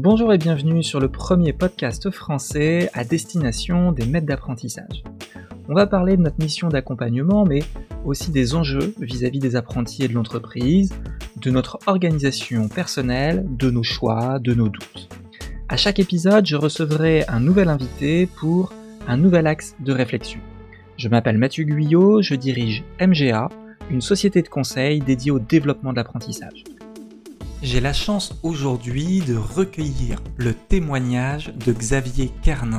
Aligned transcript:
Bonjour 0.00 0.32
et 0.32 0.38
bienvenue 0.38 0.84
sur 0.84 1.00
le 1.00 1.08
premier 1.08 1.52
podcast 1.52 2.08
français 2.12 2.88
à 2.94 3.02
destination 3.02 3.90
des 3.90 4.06
maîtres 4.06 4.28
d'apprentissage. 4.28 5.02
On 5.68 5.74
va 5.74 5.88
parler 5.88 6.16
de 6.16 6.22
notre 6.22 6.38
mission 6.38 6.68
d'accompagnement, 6.68 7.44
mais 7.44 7.64
aussi 8.04 8.30
des 8.30 8.54
enjeux 8.54 8.94
vis-à-vis 9.00 9.40
des 9.40 9.56
apprentis 9.56 10.04
et 10.04 10.08
de 10.08 10.14
l'entreprise, 10.14 10.94
de 11.42 11.50
notre 11.50 11.80
organisation 11.86 12.68
personnelle, 12.68 13.44
de 13.50 13.72
nos 13.72 13.82
choix, 13.82 14.38
de 14.38 14.54
nos 14.54 14.68
doutes. 14.68 15.08
À 15.68 15.76
chaque 15.76 15.98
épisode, 15.98 16.46
je 16.46 16.54
recevrai 16.54 17.24
un 17.26 17.40
nouvel 17.40 17.68
invité 17.68 18.26
pour 18.26 18.72
un 19.08 19.16
nouvel 19.16 19.48
axe 19.48 19.74
de 19.80 19.90
réflexion. 19.90 20.38
Je 20.96 21.08
m'appelle 21.08 21.38
Mathieu 21.38 21.64
Guyot, 21.64 22.22
je 22.22 22.36
dirige 22.36 22.84
MGA, 23.00 23.48
une 23.90 24.00
société 24.00 24.42
de 24.42 24.48
conseil 24.48 25.00
dédiée 25.00 25.32
au 25.32 25.40
développement 25.40 25.90
de 25.90 25.96
l'apprentissage. 25.96 26.62
J'ai 27.60 27.80
la 27.80 27.92
chance 27.92 28.38
aujourd'hui 28.44 29.18
de 29.18 29.34
recueillir 29.34 30.22
le 30.36 30.54
témoignage 30.54 31.52
de 31.66 31.72
Xavier 31.72 32.30
Kernin, 32.40 32.78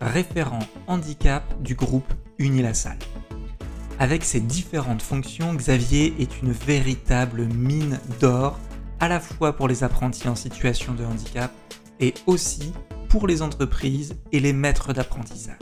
référent 0.00 0.58
handicap 0.88 1.44
du 1.62 1.76
groupe 1.76 2.12
Unilassal. 2.38 2.98
Avec 4.00 4.24
ses 4.24 4.40
différentes 4.40 5.02
fonctions, 5.02 5.54
Xavier 5.54 6.14
est 6.18 6.42
une 6.42 6.50
véritable 6.50 7.44
mine 7.44 8.00
d'or, 8.18 8.58
à 8.98 9.06
la 9.06 9.20
fois 9.20 9.54
pour 9.54 9.68
les 9.68 9.84
apprentis 9.84 10.28
en 10.28 10.34
situation 10.34 10.94
de 10.94 11.04
handicap 11.04 11.52
et 12.00 12.14
aussi 12.26 12.72
pour 13.08 13.28
les 13.28 13.40
entreprises 13.40 14.16
et 14.32 14.40
les 14.40 14.52
maîtres 14.52 14.92
d'apprentissage. 14.92 15.58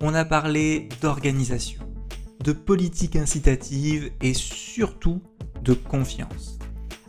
On 0.00 0.14
a 0.14 0.24
parlé 0.24 0.88
d'organisation, 1.02 1.82
de 2.42 2.52
politique 2.52 3.16
incitative 3.16 4.10
et 4.22 4.32
surtout 4.32 5.20
de 5.62 5.74
confiance. 5.74 6.57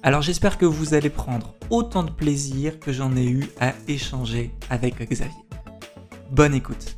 Alors 0.02 0.22
j'espère 0.22 0.58
que 0.58 0.66
vous 0.66 0.94
allez 0.94 1.09
prendre 1.09 1.55
autant 1.69 2.03
de 2.03 2.09
plaisir 2.09 2.80
que 2.80 2.94
j'en 2.94 3.17
ai 3.17 3.25
eu 3.25 3.44
à 3.59 3.73
échanger 3.89 4.52
avec 4.69 4.97
Xavier. 4.97 5.36
Bonne 6.31 6.53
écoute. 6.53 6.95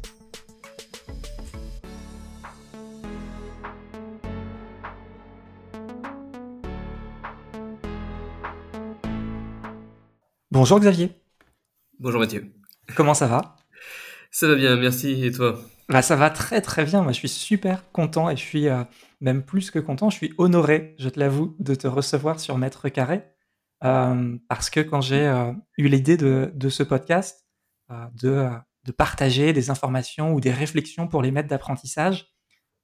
Bonjour 10.51 10.79
Xavier. 10.79 11.09
Bonjour 11.97 12.19
Mathieu. 12.19 12.53
Comment 12.95 13.15
ça 13.15 13.25
va? 13.25 13.55
Ça 14.29 14.47
va 14.47 14.53
bien, 14.53 14.75
merci. 14.75 15.25
Et 15.25 15.31
toi? 15.31 15.59
Bah, 15.89 16.03
Ça 16.03 16.15
va 16.15 16.29
très 16.29 16.61
très 16.61 16.85
bien. 16.85 17.01
Moi 17.01 17.13
je 17.13 17.17
suis 17.17 17.29
super 17.29 17.91
content 17.91 18.29
et 18.29 18.35
je 18.37 18.41
suis... 18.41 18.67
Euh, 18.67 18.83
même 19.21 19.43
plus 19.43 19.71
que 19.71 19.79
content, 19.79 20.09
je 20.09 20.17
suis 20.17 20.33
honoré, 20.37 20.95
je 20.97 21.07
te 21.07 21.19
l'avoue, 21.19 21.55
de 21.59 21.75
te 21.75 21.87
recevoir 21.87 22.39
sur 22.39 22.57
Maître 22.57 22.89
Carré. 22.89 23.23
Euh, 23.83 24.37
parce 24.47 24.69
que 24.69 24.79
quand 24.79 25.01
j'ai 25.01 25.25
euh, 25.25 25.53
eu 25.77 25.87
l'idée 25.87 26.17
de, 26.17 26.69
ce 26.69 26.83
podcast, 26.83 27.47
euh, 27.91 28.05
de, 28.21 28.49
de, 28.83 28.91
partager 28.91 29.53
des 29.53 29.69
informations 29.69 30.33
ou 30.33 30.41
des 30.41 30.51
réflexions 30.51 31.07
pour 31.07 31.21
les 31.21 31.31
maîtres 31.31 31.49
d'apprentissage, 31.49 32.27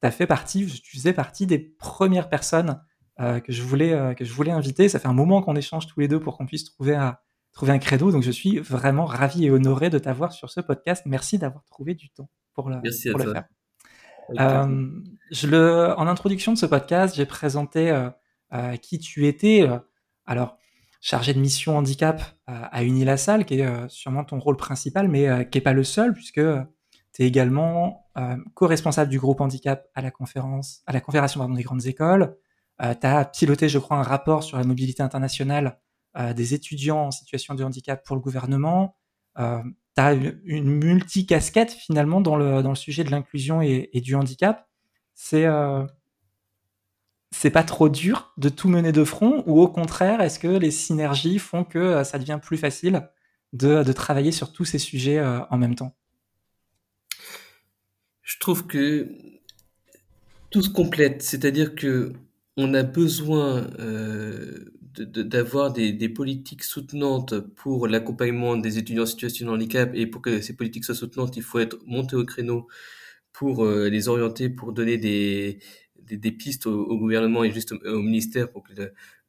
tu 0.02 0.08
as 0.08 0.12
fait 0.12 0.28
partie, 0.28 0.66
tu 0.66 0.98
faisais 0.98 1.14
partie 1.14 1.48
des 1.48 1.60
premières 1.60 2.30
personnes 2.30 2.82
que, 3.20 3.52
je 3.52 3.64
voulais, 3.64 4.14
que 4.16 4.24
je 4.24 4.32
voulais 4.32 4.52
inviter. 4.52 4.90
Ça 4.90 5.00
fait 5.00 5.08
un 5.08 5.14
moment 5.14 5.42
qu'on 5.42 5.56
échange 5.56 5.88
tous 5.88 6.00
les 6.00 6.08
deux 6.08 6.20
pour 6.20 6.38
qu'on 6.38 6.46
puisse 6.46 6.66
trouver 6.66 6.96
un, 6.96 7.18
trouver 7.52 7.72
un 7.72 7.80
credo. 7.80 8.12
Donc 8.12 8.22
je 8.22 8.30
suis 8.30 8.60
vraiment 8.60 9.06
ravi 9.06 9.46
et 9.46 9.50
honoré 9.50 9.90
de 9.90 9.98
t'avoir 9.98 10.34
sur 10.34 10.52
ce 10.52 10.62
podcast. 10.62 11.02
Merci 11.08 11.40
d'avoir 11.40 11.64
trouvé 11.66 11.96
du 11.96 12.12
temps 12.12 12.30
pour, 12.54 12.70
le, 12.70 12.78
pour 13.12 13.20
le 13.20 13.34
faire. 13.34 13.46
Euh, 14.30 15.96
en 15.96 16.08
introduction 16.08 16.54
de 16.54 16.58
ce 16.58 16.66
podcast, 16.66 17.16
j'ai 17.16 17.26
présenté 17.26 17.92
euh, 17.92 18.10
euh, 18.54 18.76
qui 18.78 19.00
tu 19.00 19.28
étais. 19.28 19.68
alors, 20.26 20.58
chargé 21.00 21.34
de 21.34 21.40
mission 21.40 21.78
handicap 21.78 22.22
à 22.48 22.84
Unilassal, 22.84 23.46
qui 23.46 23.60
est 23.60 23.90
sûrement 23.90 24.24
ton 24.24 24.40
rôle 24.40 24.58
principal, 24.58 25.08
mais 25.08 25.48
qui 25.50 25.58
n'est 25.58 25.64
pas 25.64 25.74
le 25.74 25.84
seul, 25.84 26.14
puisque 26.14 26.42
tu 27.14 27.22
es 27.22 27.28
également 27.28 28.10
co-responsable 28.56 29.10
du 29.10 29.20
groupe 29.20 29.40
handicap 29.40 29.88
à 29.94 30.02
la 30.02 30.12
conférence, 30.12 30.82
à 30.88 30.92
la 30.92 31.00
Confédération 31.00 31.48
des 31.50 31.64
grandes 31.64 31.86
écoles. 31.86 32.36
tu 32.80 33.08
as 33.08 33.26
piloté, 33.26 33.70
je 33.70 33.80
crois, 33.80 33.98
un 33.98 34.04
rapport 34.04 34.44
sur 34.44 34.58
la 34.58 34.64
mobilité 34.64 35.04
internationale 35.04 35.80
des 36.36 36.54
étudiants 36.56 37.06
en 37.06 37.12
situation 37.12 37.54
de 37.54 37.64
handicap 37.64 38.04
pour 38.04 38.16
le 38.16 38.22
gouvernement 38.22 38.98
tu 39.98 40.02
as 40.02 40.14
une 40.46 40.70
multicasquette 40.70 41.72
finalement 41.72 42.22
dans 42.22 42.36
le, 42.36 42.62
dans 42.62 42.70
le 42.70 42.76
sujet 42.76 43.04
de 43.04 43.10
l'inclusion 43.10 43.64
et, 43.64 43.90
du 43.96 44.14
handicap. 44.14 44.68
C'est 45.16 45.46
euh, 45.46 45.84
c'est 47.32 47.50
pas 47.50 47.64
trop 47.64 47.90
dur 47.90 48.32
de 48.38 48.50
tout 48.50 48.70
mener 48.70 48.92
de 48.92 49.04
front 49.04 49.44
ou 49.48 49.60
au 49.60 49.68
contraire, 49.68 50.22
est-ce 50.22 50.38
que 50.38 50.48
les 50.48 50.70
synergies 50.70 51.40
font 51.40 51.64
que 51.64 51.80
euh, 51.80 52.04
ça 52.04 52.20
devient 52.20 52.40
plus 52.42 52.58
facile 52.58 53.10
de, 53.54 53.84
de 53.84 53.92
travailler 53.92 54.32
sur 54.32 54.54
tous 54.54 54.66
ces 54.66 54.78
sujets 54.78 55.18
euh, 55.18 55.40
en 55.50 55.58
même 55.58 55.74
temps? 55.74 55.96
Je 58.22 58.38
trouve 58.40 58.68
que 58.68 59.10
tout 60.52 60.62
se 60.62 60.70
complète, 60.70 61.24
c'est-à-dire 61.24 61.74
que 61.74 62.14
on 62.56 62.74
a 62.76 62.84
besoin 62.84 63.68
d'avoir 65.02 65.72
des, 65.74 66.10
politiques 66.10 66.64
soutenantes 66.64 67.40
pour 67.40 67.88
l'accompagnement 67.88 68.58
des 68.58 68.78
étudiants 68.78 69.04
en 69.04 69.08
situation 69.08 69.48
de 69.48 69.52
handicap 69.52 69.92
et 69.94 70.08
pour 70.08 70.22
que 70.22 70.42
ces 70.42 70.56
politiques 70.56 70.86
soient 70.86 70.96
soutenantes, 70.96 71.38
il 71.38 71.44
faut 71.44 71.60
être 71.60 71.78
monté 71.86 72.16
au 72.16 72.26
créneau 72.26 72.68
pour 73.34 73.66
euh, 73.66 73.90
les 73.90 74.08
orienter, 74.08 74.50
pour 74.50 74.74
donner 74.74 74.98
des, 74.98 75.60
pistes 76.32 76.68
au, 76.68 76.98
gouvernement 76.98 77.44
et 77.44 77.52
juste 77.52 77.74
au, 77.74 78.02
ministère 78.02 78.52
pour 78.52 78.64
que 78.64 78.74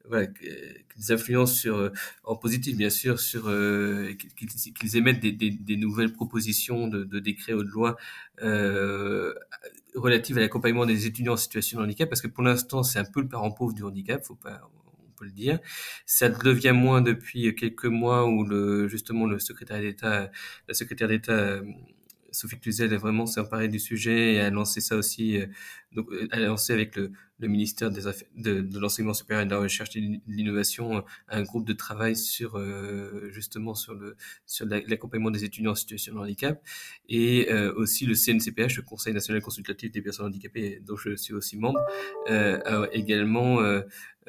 voilà, 0.08 0.26
qu'ils 0.26 1.12
influencent 1.12 1.68
euh, 1.68 1.92
en 2.24 2.36
positif 2.36 2.76
bien 2.76 2.90
sûr, 2.90 3.20
sur 3.20 3.48
euh, 3.48 4.12
qu'ils 4.36 4.96
émettent 4.96 5.20
des, 5.20 5.76
nouvelles 5.76 6.12
propositions 6.12 6.88
de, 6.88 7.18
décrets 7.18 7.52
ou 7.52 7.62
de 7.62 7.68
lois 7.68 7.96
euh, 8.42 9.34
relatives 9.94 10.38
à 10.38 10.40
l'accompagnement 10.40 10.86
des 10.86 11.06
étudiants 11.06 11.34
en 11.34 11.36
situation 11.36 11.78
de 11.78 11.84
handicap, 11.84 12.08
parce 12.08 12.22
que 12.22 12.28
pour 12.28 12.42
l'instant 12.42 12.82
c'est 12.82 12.98
un 12.98 13.04
peu 13.04 13.20
le 13.20 13.28
parent 13.28 13.50
pauvre 13.50 13.74
du 13.74 13.84
handicap, 13.84 14.24
le 15.24 15.30
dire. 15.30 15.58
Ça 16.06 16.28
devient 16.28 16.72
moins 16.74 17.00
depuis 17.02 17.54
quelques 17.54 17.86
mois 17.86 18.26
où 18.26 18.44
le, 18.44 18.88
justement 18.88 19.26
le 19.26 19.38
secrétaire 19.38 19.80
d'État, 19.80 20.30
la 20.68 20.74
secrétaire 20.74 21.08
d'État 21.08 21.32
euh, 21.32 21.62
Sophie 22.30 22.58
Cluzel 22.58 22.92
a 22.92 22.96
vraiment 22.98 23.26
s'est 23.26 23.40
emparée 23.40 23.68
du 23.68 23.78
sujet 23.78 24.34
et 24.34 24.40
a 24.40 24.50
lancé 24.50 24.80
ça 24.80 24.96
aussi, 24.96 25.38
euh, 25.38 25.46
donc 25.92 26.10
euh, 26.12 26.28
a 26.30 26.40
lancé 26.40 26.72
avec 26.72 26.96
le, 26.96 27.12
le 27.38 27.48
ministère 27.48 27.90
des 27.90 28.02
de, 28.36 28.60
de 28.60 28.78
l'enseignement 28.78 29.14
supérieur 29.14 29.42
et 29.42 29.46
de 29.46 29.50
la 29.50 29.58
recherche 29.58 29.96
et 29.96 30.00
de 30.00 30.20
l'innovation 30.26 31.04
un 31.28 31.42
groupe 31.42 31.66
de 31.66 31.72
travail 31.72 32.16
sur 32.16 32.60
justement 33.30 33.74
sur 33.74 33.94
le 33.94 34.16
sur 34.46 34.66
l'accompagnement 34.66 35.30
des 35.30 35.44
étudiants 35.44 35.72
en 35.72 35.76
situation 35.76 36.14
de 36.14 36.18
handicap. 36.18 36.60
Et 37.08 37.52
aussi 37.76 38.06
le 38.06 38.14
CNCPH, 38.14 38.76
le 38.76 38.82
Conseil 38.82 39.14
national 39.14 39.40
consultatif 39.40 39.92
des 39.92 40.02
personnes 40.02 40.26
handicapées, 40.26 40.80
dont 40.84 40.96
je 40.96 41.14
suis 41.16 41.34
aussi 41.34 41.56
membre, 41.56 41.80
a 42.26 42.88
également 42.92 43.60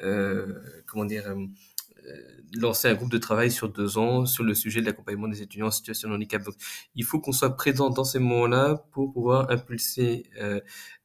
euh, 0.02 0.54
comment 0.86 1.04
dire, 1.04 1.26
euh, 1.26 1.34
euh, 1.34 1.46
lancer 2.54 2.88
un 2.88 2.94
groupe 2.94 3.10
de 3.10 3.18
travail 3.18 3.50
sur 3.50 3.68
deux 3.68 3.98
ans 3.98 4.26
sur 4.26 4.44
le 4.44 4.54
sujet 4.54 4.80
de 4.80 4.86
l'accompagnement 4.86 5.28
des 5.28 5.42
étudiants 5.42 5.66
en 5.66 5.70
situation 5.70 6.08
de 6.08 6.14
handicap. 6.14 6.42
Donc, 6.42 6.54
il 6.94 7.04
faut 7.04 7.20
qu'on 7.20 7.32
soit 7.32 7.56
présent 7.56 7.90
dans 7.90 8.04
ces 8.04 8.18
moments-là 8.18 8.84
pour 8.92 9.12
pouvoir 9.12 9.50
impulser 9.50 10.24
euh, 10.40 10.60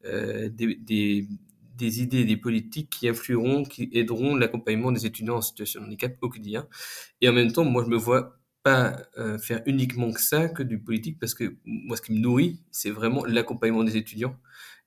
euh, 0.06 0.50
des, 0.50 2.02
idées, 2.02 2.26
des 2.26 2.38
politiques 2.38 2.90
qui 2.90 3.08
influeront, 3.08 3.64
qui 3.64 3.90
aideront 3.94 4.36
l'accompagnement 4.36 4.92
des 4.92 5.06
étudiants 5.06 5.38
en 5.38 5.42
situation 5.42 5.82
de 5.82 5.88
handicap 5.88 6.16
au 6.22 6.30
quotidien. 6.30 6.68
Et 7.22 7.30
en 7.30 7.34
même 7.34 7.52
temps, 7.52 7.66
moi, 7.66 7.84
je 7.86 7.90
me 7.90 7.98
vois 7.98 8.40
pas 8.64 8.98
euh, 9.20 9.38
faire 9.38 9.62
uniquement 9.68 10.12
que 10.12 10.22
ça, 10.22 10.50
que 10.50 10.64
du 10.64 10.80
politique, 10.80 11.20
parce 11.20 11.36
que 11.36 11.56
moi, 11.66 11.98
ce 11.98 12.02
qui 12.02 12.14
me 12.14 12.20
nourrit, 12.20 12.62
c'est 12.72 12.90
vraiment 12.90 13.24
l'accompagnement 13.26 13.84
des 13.84 13.98
étudiants. 13.98 14.36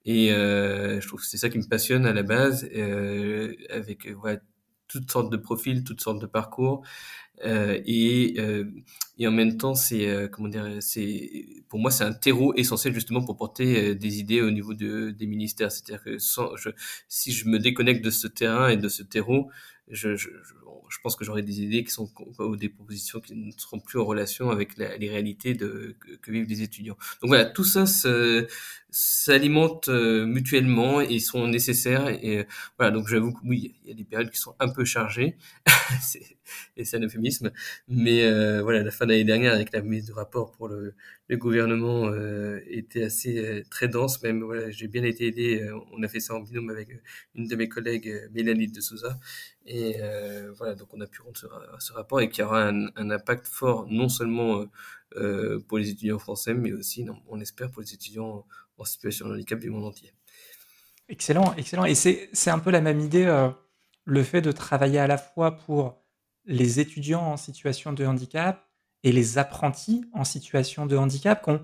Et 0.05 0.33
euh, 0.33 1.01
je 1.01 1.07
trouve 1.07 1.21
que 1.21 1.27
c'est 1.27 1.37
ça 1.37 1.51
qui 1.51 1.59
me 1.59 1.69
passionne 1.69 2.07
à 2.07 2.15
la 2.15 2.23
base, 2.23 2.69
euh, 2.75 3.55
avec 3.71 4.07
euh, 4.07 4.15
toutes 4.89 5.11
sortes 5.11 5.31
de 5.31 5.37
profils, 5.37 5.85
toutes 5.85 6.01
sortes 6.01 6.21
de 6.21 6.27
parcours. 6.27 6.83
Euh, 7.45 7.81
et, 7.87 8.35
euh, 8.39 8.65
et 9.19 9.27
en 9.27 9.33
même 9.33 9.57
temps, 9.57 9.75
c'est 9.75 10.09
euh, 10.09 10.29
comment 10.29 10.49
dire, 10.49 10.67
c'est 10.81 11.45
pour 11.69 11.79
moi 11.81 11.91
c'est 11.91 12.05
un 12.05 12.13
terreau 12.13 12.55
essentiel 12.55 12.95
justement 12.95 13.25
pour 13.25 13.37
porter 13.37 13.95
des 13.95 14.19
idées 14.19 14.41
au 14.43 14.51
niveau 14.51 14.75
de, 14.75 15.11
des 15.11 15.27
ministères. 15.27 15.73
C'est-à-dire 15.73 16.03
que 16.05 16.19
si 17.09 17.33
je 17.33 17.49
me 17.49 17.59
déconnecte 17.59 18.05
de 18.05 18.11
ce 18.11 18.27
terrain 18.29 18.69
et 18.69 18.77
de 18.77 18.89
ce 18.89 19.03
terreau, 19.03 19.51
je, 19.91 20.17
je, 20.17 20.29
je 20.89 20.99
pense 21.03 21.17
que 21.17 21.25
j'aurai 21.25 21.43
des 21.43 21.61
idées 21.63 21.85
qui 21.85 21.91
sont 21.91 22.11
ou 22.39 22.57
des 22.57 22.69
propositions 22.69 23.21
qui 23.21 23.35
ne 23.35 23.51
seront 23.53 23.81
plus 23.81 23.99
en 23.99 24.05
relation 24.05 24.51
avec 24.51 24.77
les 24.77 25.09
réalités 25.09 25.55
de, 25.55 25.97
que, 26.23 26.31
vivent 26.31 26.49
les 26.49 26.63
étudiants. 26.63 26.97
Donc 27.21 27.29
voilà, 27.29 27.45
tout 27.45 27.65
ça 27.65 27.87
se, 27.87 28.47
s'alimentent 28.91 29.89
euh, 29.89 30.27
mutuellement 30.27 31.01
et 31.01 31.19
sont 31.19 31.47
nécessaires. 31.47 32.09
Et 32.09 32.47
voilà, 32.79 32.93
donc 32.93 33.09
j'avoue 33.09 33.33
que 33.33 33.41
oui, 33.45 33.75
il 33.85 33.89
y 33.91 33.93
a 33.93 33.95
des 33.95 34.05
périodes 34.05 34.31
qui 34.31 34.39
sont 34.39 34.55
un 34.61 34.69
peu 34.69 34.85
chargées, 34.85 35.37
et 36.77 36.85
c'est 36.85 36.97
un 36.97 37.03
euphémisme. 37.03 37.53
Mais 37.89 38.61
voilà, 38.63 38.83
la 38.83 38.91
fin 38.91 39.07
l'année 39.09 39.25
dernière, 39.25 39.55
avec 39.55 39.73
la 39.73 39.81
mise 39.81 40.07
de 40.07 40.13
rapport 40.13 40.53
pour 40.53 40.69
le, 40.69 40.95
gouvernement, 41.31 42.13
était 42.67 43.05
assez 43.05 43.65
très 43.71 43.89
dense. 43.89 44.23
Même 44.23 44.43
voilà, 44.43 44.71
j'ai 44.71 44.89
bien 44.89 45.05
été 45.05 45.27
aidé. 45.27 45.69
on 45.93 46.03
a 46.03 46.09
fait 46.09 46.21
ça 46.21 46.35
en 46.35 46.41
binôme 46.41 46.71
avec 46.71 46.89
une 47.35 47.47
de 47.47 47.57
mes 47.57 47.69
collègues, 47.69 48.29
Mélanie 48.33 48.69
de 48.69 48.81
Souza. 48.81 49.19
Et 49.67 49.97
voilà, 50.57 50.75
donc 50.75 50.95
on 50.95 51.01
a 51.01 51.07
pu 51.07 51.23
rendre 51.23 51.37
ce, 51.79 51.93
rapport 51.93 52.21
et 52.21 52.31
qui 52.31 52.43
aura 52.43 52.69
un, 52.69 53.11
impact 53.11 53.47
fort, 53.47 53.87
non 53.91 54.09
seulement 54.09 54.65
euh, 55.17 55.59
pour 55.67 55.79
les 55.79 55.89
étudiants 55.89 56.19
français, 56.19 56.53
mais 56.53 56.73
aussi, 56.73 57.07
on 57.29 57.41
espère, 57.41 57.71
pour 57.71 57.81
les 57.81 57.95
étudiants 57.95 58.45
en 58.77 58.85
situation 58.85 59.27
de 59.29 59.35
handicap 59.35 59.59
du 59.59 59.71
monde 59.71 59.85
entier. 59.85 60.13
Excellent, 61.09 61.55
excellent. 61.57 61.87
Et 61.87 61.95
c'est 61.95 62.51
un 62.51 62.59
peu 62.59 62.71
la 62.71 62.83
même 62.83 63.01
idée, 63.01 63.25
euh, 63.25 63.49
le 64.05 64.23
fait 64.23 64.43
de 64.43 64.53
travailler 64.53 64.99
à 64.99 65.07
la 65.07 65.17
fois 65.17 65.57
pour 65.57 66.05
les 66.45 66.79
étudiants 66.79 67.23
en 67.23 67.37
situation 67.39 67.95
de 67.95 68.05
handicap 68.05 68.68
et 69.05 69.13
les 69.13 69.39
apprentis 69.39 70.05
en 70.13 70.25
situation 70.25 70.87
de 70.87 70.97
handicap, 70.97 71.43
qui 71.43 71.51
ont 71.51 71.61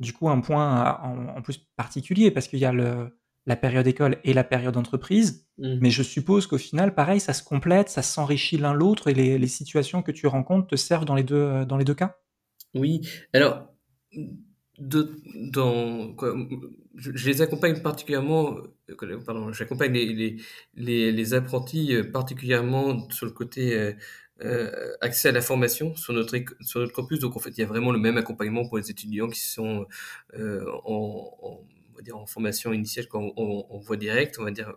du 0.00 0.12
coup 0.12 0.28
un 0.28 0.40
point 0.40 0.98
en, 1.02 1.42
plus 1.42 1.58
particulier, 1.76 2.30
parce 2.30 2.48
qu'il 2.48 2.58
y 2.58 2.64
a 2.64 2.72
le, 2.72 3.18
la 3.46 3.56
période 3.56 3.86
école 3.86 4.18
et 4.24 4.32
la 4.32 4.44
période 4.44 4.76
entreprise. 4.76 5.46
Mmh. 5.58 5.78
Mais 5.80 5.90
je 5.90 6.02
suppose 6.02 6.46
qu'au 6.46 6.58
final, 6.58 6.94
pareil, 6.94 7.20
ça 7.20 7.32
se 7.32 7.42
complète, 7.42 7.88
ça 7.88 8.02
s'enrichit 8.02 8.58
l'un 8.58 8.72
l'autre 8.72 9.08
et 9.08 9.14
les, 9.14 9.38
les, 9.38 9.46
situations 9.48 10.02
que 10.02 10.12
tu 10.12 10.26
rencontres 10.26 10.68
te 10.68 10.76
servent 10.76 11.04
dans 11.04 11.14
les 11.14 11.24
deux, 11.24 11.64
dans 11.64 11.76
les 11.76 11.84
deux 11.84 11.94
cas? 11.94 12.16
Oui, 12.74 13.00
alors, 13.32 13.66
de, 14.78 15.10
dans, 15.52 16.14
je, 16.94 17.26
les 17.26 17.42
accompagne 17.42 17.82
particulièrement, 17.82 18.56
euh, 18.90 19.20
pardon, 19.24 19.52
j'accompagne 19.52 19.92
les, 19.92 20.36
les, 20.74 21.12
les, 21.12 21.34
apprentis 21.34 21.94
euh, 21.94 22.04
particulièrement 22.10 23.08
sur 23.10 23.26
le 23.26 23.32
côté 23.32 23.94
euh, 24.42 24.92
accès 25.00 25.28
à 25.28 25.32
la 25.32 25.40
formation 25.40 25.94
sur 25.96 26.12
notre, 26.12 26.36
sur 26.60 26.80
notre 26.80 26.92
campus. 26.92 27.20
Donc, 27.20 27.36
en 27.36 27.40
fait, 27.40 27.50
il 27.50 27.60
y 27.60 27.64
a 27.64 27.66
vraiment 27.66 27.92
le 27.92 27.98
même 27.98 28.16
accompagnement 28.16 28.66
pour 28.66 28.78
les 28.78 28.90
étudiants 28.90 29.28
qui 29.28 29.40
sont 29.40 29.86
en, 30.34 31.30
on 31.42 31.96
va 31.96 32.02
dire 32.02 32.16
en 32.16 32.26
formation 32.26 32.72
initiale 32.72 33.08
qu'en 33.08 33.32
en, 33.36 33.78
voie 33.78 33.96
directe, 33.96 34.38
on 34.38 34.44
va 34.44 34.50
dire 34.50 34.72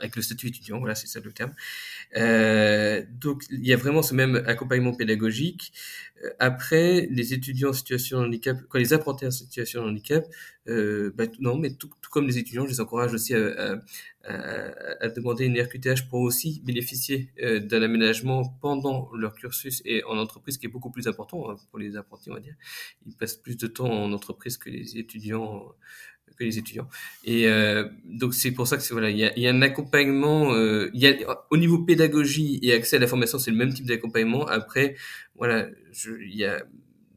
avec 0.00 0.16
le 0.16 0.22
statut 0.22 0.48
étudiant, 0.48 0.78
voilà, 0.78 0.94
c'est 0.94 1.06
ça 1.06 1.20
le 1.20 1.32
terme. 1.32 1.54
Euh, 2.16 3.02
donc, 3.10 3.44
il 3.50 3.66
y 3.66 3.72
a 3.72 3.76
vraiment 3.76 4.02
ce 4.02 4.14
même 4.14 4.42
accompagnement 4.46 4.94
pédagogique. 4.94 5.72
Euh, 6.24 6.30
après, 6.38 7.08
les 7.10 7.34
étudiants 7.34 7.70
en 7.70 7.72
situation 7.72 8.20
de 8.20 8.26
handicap, 8.26 8.58
quand 8.68 8.78
les 8.78 8.92
apprentis 8.92 9.26
en 9.26 9.30
situation 9.30 9.84
de 9.84 9.90
handicap, 9.90 10.24
euh, 10.68 11.12
bah, 11.14 11.24
non, 11.40 11.56
mais 11.56 11.70
tout, 11.74 11.90
comme 12.10 12.26
les 12.26 12.38
étudiants, 12.38 12.64
je 12.64 12.70
les 12.70 12.80
encourage 12.80 13.12
aussi 13.12 13.34
à, 13.34 13.80
à, 14.24 14.34
à, 15.00 15.08
demander 15.08 15.44
une 15.44 15.60
RQTH 15.60 16.08
pour 16.08 16.20
aussi 16.20 16.60
bénéficier 16.64 17.32
euh, 17.42 17.60
d'un 17.60 17.82
aménagement 17.82 18.44
pendant 18.60 19.10
leur 19.14 19.34
cursus 19.34 19.82
et 19.84 20.02
en 20.04 20.18
entreprise, 20.18 20.58
qui 20.58 20.66
est 20.66 20.70
beaucoup 20.70 20.90
plus 20.90 21.06
important 21.06 21.50
hein, 21.50 21.56
pour 21.70 21.78
les 21.78 21.96
apprentis, 21.96 22.30
on 22.30 22.34
va 22.34 22.40
dire. 22.40 22.56
Ils 23.06 23.16
passent 23.16 23.36
plus 23.36 23.56
de 23.56 23.66
temps 23.66 23.90
en 23.90 24.12
entreprise 24.12 24.56
que 24.56 24.70
les 24.70 24.98
étudiants 24.98 25.64
les 26.44 26.58
étudiants. 26.58 26.88
Et 27.24 27.48
euh, 27.48 27.88
donc 28.04 28.34
c'est 28.34 28.50
pour 28.50 28.66
ça 28.66 28.76
que 28.76 28.82
c'est 28.82 28.92
voilà, 28.92 29.10
il 29.10 29.18
y 29.18 29.24
a, 29.24 29.38
y 29.38 29.46
a, 29.46 29.50
un 29.50 29.62
accompagnement. 29.62 30.52
Euh, 30.52 30.90
y 30.94 31.06
a 31.06 31.14
au 31.50 31.56
niveau 31.56 31.78
pédagogie 31.78 32.58
et 32.62 32.72
accès 32.72 32.96
à 32.96 32.98
la 32.98 33.06
formation, 33.06 33.38
c'est 33.38 33.50
le 33.50 33.56
même 33.56 33.72
type 33.72 33.86
d'accompagnement. 33.86 34.46
Après, 34.46 34.96
voilà, 35.34 35.66
il 36.06 36.36
y 36.36 36.44
a 36.44 36.62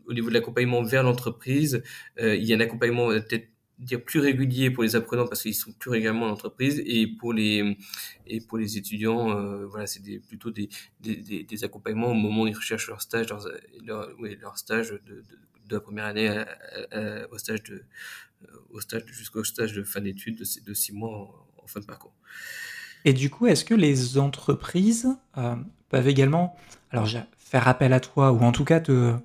au 0.10 0.14
niveau 0.14 0.30
de 0.30 0.34
l'accompagnement 0.34 0.82
vers 0.84 1.04
l'entreprise, 1.04 1.84
euh, 2.20 2.36
il 2.36 2.44
y 2.44 2.54
a 2.54 2.58
un 2.58 2.60
accompagnement 2.60 3.12
euh, 3.12 3.20
peut-être 3.20 3.48
dire 3.78 4.04
plus 4.04 4.20
régulier 4.20 4.72
pour 4.72 4.84
les 4.84 4.98
apprenants 4.98 5.26
parce 5.26 5.42
qu'ils 5.44 5.56
sont 5.56 5.72
plus 5.72 5.92
régulièrement 5.92 6.26
en 6.26 6.32
entreprise 6.32 6.84
et 6.86 7.08
pour 7.08 7.32
les 7.32 7.78
et 8.28 8.42
pour 8.42 8.58
les 8.58 8.78
étudiants 8.78 9.32
euh, 9.32 9.66
voilà 9.68 9.88
c'est 9.88 10.04
des, 10.04 10.20
plutôt 10.20 10.52
des, 10.52 10.68
des, 11.00 11.46
des, 11.46 11.64
accompagnements 11.64 12.10
au 12.10 12.14
moment 12.14 12.42
où 12.42 12.48
ils 12.48 12.56
recherchent 12.58 12.90
leur 12.90 13.02
stage 13.02 13.30
leur, 13.30 13.48
leur, 13.86 14.10
leur 14.42 14.58
stage 14.58 14.90
de, 14.90 14.98
de, 14.98 15.24
de, 15.70 15.76
la 15.76 15.80
première 15.80 16.04
année 16.04 16.44
au 17.32 17.38
stage 17.38 17.64
de 17.64 17.84
au 18.70 18.80
stage 18.80 19.04
jusqu'au 19.08 19.44
stage 19.44 19.74
de 19.74 19.84
fin 19.84 20.02
d'études 20.02 20.38
de, 20.40 20.46
de, 20.66 20.74
six 20.74 20.94
mois 20.94 21.46
en, 21.62 21.68
fin 21.68 21.80
de 21.80 21.86
parcours. 21.86 22.14
Et 23.06 23.14
du 23.14 23.30
coup, 23.30 23.48
est-ce 23.48 23.64
que 23.64 23.74
les 23.74 24.18
entreprises 24.18 25.08
euh, 25.38 25.56
peuvent 25.90 26.08
également, 26.08 26.56
alors 26.92 27.08
faire 27.38 27.68
appel 27.68 27.94
à 27.94 28.00
toi 28.00 28.32
ou 28.32 28.40
en 28.42 28.52
tout 28.52 28.66
cas 28.66 28.80
te, 28.80 29.16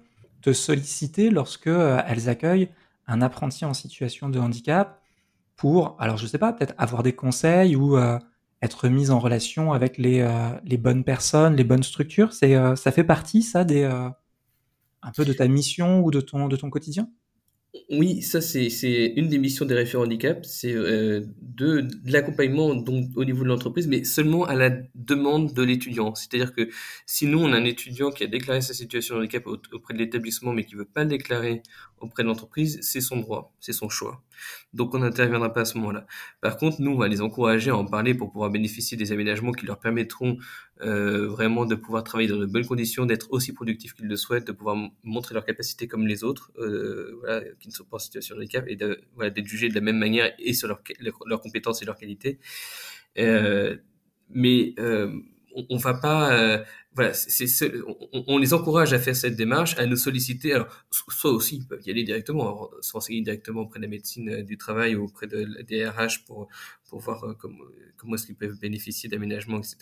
te 0.42 0.52
solliciter 0.52 1.30
lorsque 1.30 1.66
euh, 1.66 2.02
elles 2.06 2.28
accueillent 2.28 2.68
un 3.06 3.22
apprenti 3.22 3.64
en 3.64 3.74
situation 3.74 4.28
de 4.28 4.38
handicap 4.38 5.00
pour, 5.56 5.96
alors 6.00 6.16
je 6.16 6.26
sais 6.26 6.38
pas, 6.38 6.52
peut-être 6.52 6.74
avoir 6.78 7.02
des 7.02 7.14
conseils 7.14 7.76
ou 7.76 7.96
euh, 7.96 8.18
être 8.62 8.88
mise 8.88 9.10
en 9.10 9.18
relation 9.18 9.72
avec 9.72 9.98
les, 9.98 10.20
euh, 10.20 10.50
les, 10.64 10.76
bonnes 10.76 11.04
personnes, 11.04 11.54
les 11.54 11.64
bonnes 11.64 11.82
structures? 11.82 12.32
C'est, 12.32 12.54
euh, 12.56 12.76
ça 12.76 12.92
fait 12.92 13.04
partie, 13.04 13.42
ça, 13.42 13.64
des, 13.64 13.84
un 13.84 15.12
peu 15.14 15.24
de 15.24 15.32
ta 15.32 15.46
mission 15.48 16.00
ou 16.02 16.10
de 16.10 16.20
ton, 16.20 16.48
de 16.48 16.56
ton 16.56 16.70
quotidien? 16.70 17.08
Oui, 17.90 18.22
ça 18.22 18.40
c'est 18.40 19.12
une 19.16 19.28
des 19.28 19.38
missions 19.38 19.64
des 19.64 19.74
référents 19.74 20.04
handicap, 20.04 20.44
c'est 20.46 20.72
euh, 20.72 21.22
de, 21.40 21.88
l'accompagnement 22.04 22.74
donc 22.74 23.10
au 23.16 23.24
niveau 23.24 23.42
de 23.42 23.48
l'entreprise, 23.48 23.88
mais 23.88 24.04
seulement 24.04 24.44
à 24.44 24.54
la 24.54 24.70
demande 24.94 25.52
de 25.54 25.62
l'étudiant. 25.62 26.14
C'est-à-dire 26.14 26.54
que 26.54 26.68
si 27.06 27.26
nous 27.26 27.40
on 27.40 27.52
a 27.52 27.56
un 27.56 27.64
étudiant 27.64 28.10
qui 28.10 28.22
a 28.24 28.26
déclaré 28.28 28.60
sa 28.60 28.74
situation 28.74 29.16
de 29.16 29.20
handicap 29.20 29.46
auprès 29.46 29.94
de 29.94 29.98
l'établissement, 29.98 30.52
mais 30.52 30.64
qui 30.64 30.76
veut 30.76 30.84
pas 30.84 31.02
le 31.02 31.10
déclarer 31.10 31.62
auprès 32.04 32.22
de 32.22 32.28
l'entreprise, 32.28 32.78
c'est 32.82 33.00
son 33.00 33.18
droit, 33.18 33.54
c'est 33.60 33.72
son 33.72 33.88
choix. 33.88 34.22
Donc 34.72 34.94
on 34.94 34.98
n'interviendra 34.98 35.52
pas 35.52 35.62
à 35.62 35.64
ce 35.64 35.78
moment-là. 35.78 36.06
Par 36.40 36.56
contre, 36.56 36.80
nous 36.80 36.92
on 36.92 36.96
va 36.96 37.08
les 37.08 37.20
encourager 37.20 37.70
à 37.70 37.76
en 37.76 37.84
parler 37.84 38.14
pour 38.14 38.30
pouvoir 38.30 38.50
bénéficier 38.50 38.96
des 38.96 39.12
aménagements 39.12 39.52
qui 39.52 39.66
leur 39.66 39.78
permettront 39.78 40.38
euh, 40.82 41.28
vraiment 41.28 41.66
de 41.66 41.74
pouvoir 41.74 42.04
travailler 42.04 42.28
dans 42.28 42.36
de 42.36 42.46
bonnes 42.46 42.66
conditions, 42.66 43.06
d'être 43.06 43.28
aussi 43.30 43.52
productifs 43.52 43.94
qu'ils 43.94 44.08
le 44.08 44.16
souhaitent, 44.16 44.46
de 44.46 44.52
pouvoir 44.52 44.76
montrer 45.02 45.34
leurs 45.34 45.44
capacités 45.44 45.86
comme 45.88 46.06
les 46.06 46.24
autres, 46.24 46.52
euh, 46.58 47.54
qui 47.60 47.68
ne 47.68 47.72
sont 47.72 47.84
pas 47.84 47.96
en 47.96 48.00
situation 48.00 48.34
de 48.34 48.40
handicap, 48.40 48.64
et 48.68 48.76
d'être 48.76 49.46
jugés 49.46 49.68
de 49.68 49.74
la 49.74 49.80
même 49.80 49.98
manière 49.98 50.32
et 50.38 50.52
sur 50.52 50.68
leurs 50.68 50.82
leur 51.26 51.40
compétences 51.40 51.82
et 51.82 51.84
leurs 51.84 51.96
qualités. 51.96 52.38
Euh, 53.18 53.76
mais 54.30 54.74
on, 55.54 55.76
va 55.76 55.94
pas 55.94 56.32
euh, 56.32 56.64
voilà, 56.94 57.12
c'est, 57.12 57.72
on, 58.12 58.24
on, 58.28 58.38
les 58.38 58.54
encourage 58.54 58.92
à 58.92 58.98
faire 58.98 59.16
cette 59.16 59.36
démarche, 59.36 59.76
à 59.78 59.86
nous 59.86 59.96
solliciter. 59.96 60.52
Alors, 60.52 60.68
soit 60.90 61.32
aussi, 61.32 61.56
ils 61.56 61.66
peuvent 61.66 61.82
y 61.84 61.90
aller 61.90 62.04
directement, 62.04 62.70
se 62.80 62.92
renseigner 62.92 63.20
directement 63.22 63.62
auprès 63.62 63.80
de 63.80 63.84
la 63.84 63.90
médecine 63.90 64.28
euh, 64.28 64.42
du 64.42 64.56
travail 64.56 64.94
ou 64.94 65.04
auprès 65.04 65.26
de, 65.26 65.62
des 65.62 65.86
RH 65.86 66.24
pour, 66.26 66.48
pour 66.88 67.00
voir 67.00 67.24
euh, 67.24 67.34
comment, 67.34 67.64
comment 67.96 68.14
est-ce 68.14 68.26
qu'ils 68.26 68.36
peuvent 68.36 68.58
bénéficier 68.58 69.08
d'aménagements, 69.08 69.58
etc. 69.58 69.76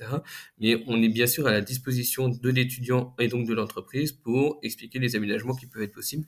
Mais 0.59 0.83
on 0.87 1.03
est 1.03 1.11
bien 1.11 1.27
sûr 1.27 1.47
à 1.47 1.53
la 1.53 1.61
disposition 1.61 2.29
de 2.29 2.49
l'étudiant 2.49 3.15
et 3.19 3.29
donc 3.29 3.47
de 3.47 3.53
l'entreprise 3.53 4.13
pour 4.13 4.59
expliquer 4.63 4.99
les 4.99 5.15
aménagements 5.17 5.55
qui 5.55 5.67
peuvent 5.67 5.83
être 5.83 5.93
possibles. 5.93 6.27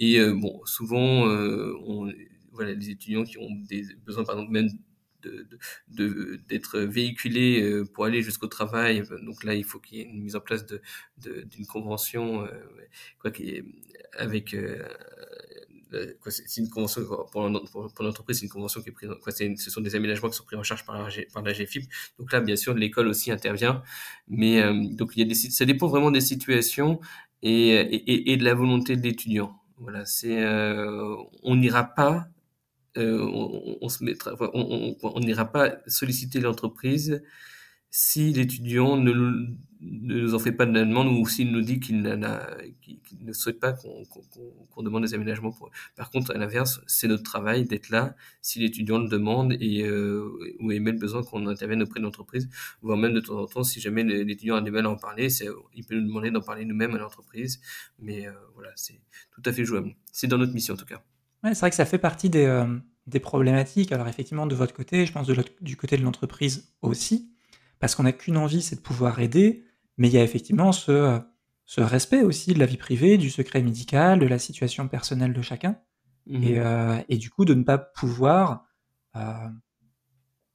Et 0.00 0.18
euh, 0.18 0.34
bon, 0.34 0.60
souvent, 0.64 1.28
euh, 1.28 1.74
on, 1.86 2.12
voilà, 2.52 2.72
les 2.72 2.90
étudiants 2.90 3.22
qui 3.22 3.38
ont 3.38 3.50
des 3.68 3.84
besoins, 4.04 4.24
par 4.24 4.36
exemple, 4.36 4.52
même 4.52 4.68
d'être 5.88 6.78
de, 6.78 6.84
véhiculé 6.84 7.62
euh, 7.62 7.84
pour 7.84 8.04
aller 8.04 8.22
jusqu'au 8.22 8.46
travail. 8.46 9.02
Donc 9.22 9.44
là, 9.44 9.54
il 9.54 9.64
faut 9.64 9.78
qu'il 9.78 9.98
y 9.98 10.00
ait 10.00 10.04
une 10.04 10.22
mise 10.22 10.36
en 10.36 10.40
place 10.40 10.66
de, 10.66 10.80
d'une 11.18 11.66
convention, 11.66 12.44
euh, 12.44 12.48
quoi, 13.20 13.30
avec 14.16 14.54
euh, 14.54 14.82
c'est 16.28 16.60
une 16.60 16.70
convention 16.70 17.02
pour, 17.30 17.42
l'entreprise, 18.02 18.38
c'est 18.38 18.46
une 18.46 18.50
convention 18.50 18.82
qui 18.82 18.88
est 18.88 18.92
prise. 18.92 19.10
Ce 19.58 19.70
sont 19.70 19.80
des 19.80 19.94
aménagements 19.94 20.28
qui 20.28 20.36
sont 20.36 20.44
pris 20.44 20.56
en 20.56 20.62
charge 20.62 20.84
par 20.84 21.08
la, 21.42 21.52
GFIP. 21.52 21.84
Donc 22.18 22.32
là, 22.32 22.40
bien 22.40 22.56
sûr, 22.56 22.74
l'école 22.74 23.06
aussi 23.06 23.30
intervient, 23.30 23.82
mais 24.26 24.60
donc 24.94 25.12
il 25.14 25.20
y 25.20 25.22
a 25.22 25.26
des, 25.26 25.34
ça 25.34 25.64
dépend 25.64 25.86
vraiment 25.86 26.10
des 26.10 26.20
situations 26.20 27.00
et, 27.42 27.68
et, 27.68 28.32
et 28.32 28.36
de 28.36 28.44
la 28.44 28.54
volonté 28.54 28.96
de 28.96 29.02
l'étudiant. 29.02 29.56
Voilà, 29.78 30.04
c'est, 30.04 30.44
on 31.44 31.54
n'ira 31.54 31.84
pas 31.84 32.26
euh, 32.96 33.18
on, 33.20 33.78
on, 33.80 33.88
se 33.88 34.04
mettra, 34.04 34.34
on 34.54 35.20
n'ira 35.20 35.46
pas 35.50 35.76
solliciter 35.86 36.40
l'entreprise 36.40 37.22
si 37.96 38.32
l'étudiant 38.32 38.96
ne, 38.96 39.12
nous 39.80 40.34
en 40.34 40.38
fait 40.40 40.50
pas 40.50 40.66
de 40.66 40.72
la 40.72 40.84
demande 40.84 41.06
ou 41.06 41.24
s'il 41.28 41.52
nous 41.52 41.60
dit 41.60 41.78
qu'il 41.78 42.02
ne 42.02 43.32
souhaite 43.32 43.60
pas 43.60 43.72
qu'on 43.72 44.82
demande 44.82 45.04
des 45.04 45.14
aménagements 45.14 45.52
pour 45.52 45.70
Par 45.94 46.10
contre, 46.10 46.34
à 46.34 46.38
l'inverse, 46.38 46.80
c'est 46.88 47.06
notre 47.06 47.22
travail 47.22 47.66
d'être 47.66 47.90
là 47.90 48.16
si 48.42 48.58
l'étudiant 48.58 48.98
le 48.98 49.08
demande 49.08 49.52
et 49.60 49.84
euh, 49.84 50.28
ou 50.58 50.72
émet 50.72 50.90
le 50.90 50.98
besoin 50.98 51.22
qu'on 51.22 51.46
intervienne 51.46 51.82
auprès 51.82 52.00
de 52.00 52.04
l'entreprise, 52.04 52.48
voire 52.82 52.98
même 52.98 53.14
de 53.14 53.20
temps 53.20 53.38
en 53.38 53.46
temps, 53.46 53.62
si 53.62 53.80
jamais 53.80 54.02
l'étudiant 54.02 54.56
a 54.56 54.60
du 54.60 54.72
mal 54.72 54.86
à 54.86 54.90
en 54.90 54.96
parler, 54.96 55.28
il 55.74 55.84
peut 55.84 55.94
nous 55.94 56.08
demander 56.08 56.32
d'en 56.32 56.42
parler 56.42 56.64
nous-mêmes 56.64 56.96
à 56.96 56.98
l'entreprise. 56.98 57.60
Mais 58.00 58.26
euh, 58.26 58.32
voilà, 58.54 58.72
c'est 58.74 59.00
tout 59.30 59.42
à 59.44 59.52
fait 59.52 59.64
jouable. 59.64 59.94
C'est 60.10 60.26
dans 60.26 60.38
notre 60.38 60.52
mission 60.52 60.74
en 60.74 60.76
tout 60.76 60.84
cas. 60.84 61.00
Ouais, 61.44 61.54
c'est 61.54 61.60
vrai 61.60 61.70
que 61.70 61.76
ça 61.76 61.84
fait 61.84 61.98
partie 61.98 62.30
des, 62.30 62.46
euh, 62.46 62.66
des 63.06 63.20
problématiques. 63.20 63.92
Alors 63.92 64.08
effectivement, 64.08 64.46
de 64.46 64.54
votre 64.54 64.74
côté, 64.74 65.06
je 65.06 65.12
pense 65.12 65.26
de 65.26 65.36
du 65.60 65.76
côté 65.76 65.96
de 65.96 66.02
l'entreprise 66.02 66.74
aussi, 66.82 67.30
parce 67.78 67.94
qu'on 67.94 68.04
n'a 68.04 68.12
qu'une 68.12 68.36
envie, 68.36 68.62
c'est 68.62 68.76
de 68.76 68.80
pouvoir 68.80 69.20
aider, 69.20 69.64
mais 69.98 70.08
il 70.08 70.14
y 70.14 70.18
a 70.18 70.22
effectivement 70.22 70.72
ce, 70.72 70.90
euh, 70.90 71.18
ce 71.66 71.80
respect 71.80 72.22
aussi 72.22 72.54
de 72.54 72.58
la 72.58 72.66
vie 72.66 72.78
privée, 72.78 73.18
du 73.18 73.30
secret 73.30 73.62
médical, 73.62 74.18
de 74.18 74.26
la 74.26 74.38
situation 74.38 74.88
personnelle 74.88 75.32
de 75.32 75.42
chacun. 75.42 75.76
Mmh. 76.26 76.44
Et, 76.44 76.60
et, 77.10 77.18
du 77.18 77.28
coup, 77.28 77.44
de 77.44 77.52
ne 77.52 77.64
pas 77.64 77.76
pouvoir 77.76 78.64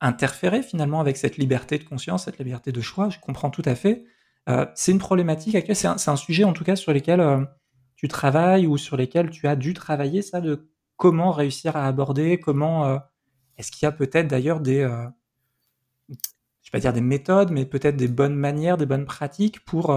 interférer 0.02 0.64
finalement 0.64 1.00
avec 1.00 1.18
cette 1.18 1.38
liberté 1.38 1.78
de 1.78 1.84
conscience, 1.84 2.26
cette 2.26 2.40
liberté 2.40 2.72
de 2.72 2.82
choix. 2.82 3.10
Je 3.10 3.20
comprends 3.20 3.50
tout 3.50 3.62
à 3.66 3.76
fait. 3.76 4.06
Euh, 4.48 4.66
c'est 4.76 4.92
une 4.92 5.00
problématique 5.00 5.56
actuelle, 5.56 5.76
c'est 5.76 5.88
un, 5.88 5.98
un, 6.14 6.16
sujet 6.16 6.44
en 6.44 6.54
tout 6.54 6.64
cas 6.64 6.76
sur 6.76 6.94
lequel 6.94 7.20
euh, 7.20 7.44
tu 7.96 8.08
travailles 8.08 8.66
ou 8.66 8.78
sur 8.78 8.98
lesquels 8.98 9.30
tu 9.30 9.48
as 9.48 9.56
dû 9.56 9.74
travailler, 9.74 10.22
ça, 10.22 10.42
de 10.42 10.72
comment 11.00 11.32
réussir 11.32 11.76
à 11.76 11.88
aborder, 11.88 12.40
comment... 12.40 12.86
Euh, 12.86 13.00
est-ce 13.58 13.72
qu'il 13.72 13.86
y 13.86 13.88
a 13.88 13.92
peut-être 13.92 14.28
d'ailleurs 14.28 14.60
des... 14.60 14.82
je 16.08 16.14
vais 16.14 16.72
pas 16.72 16.80
dire 16.80 16.94
des 16.94 17.02
méthodes, 17.02 17.52
mais 17.52 17.66
peut-être 17.66 17.98
des 17.98 18.08
bonnes 18.08 18.36
manières, 18.36 18.78
des 18.78 18.86
bonnes 18.86 19.06
pratiques 19.06 19.66
pour 19.66 19.88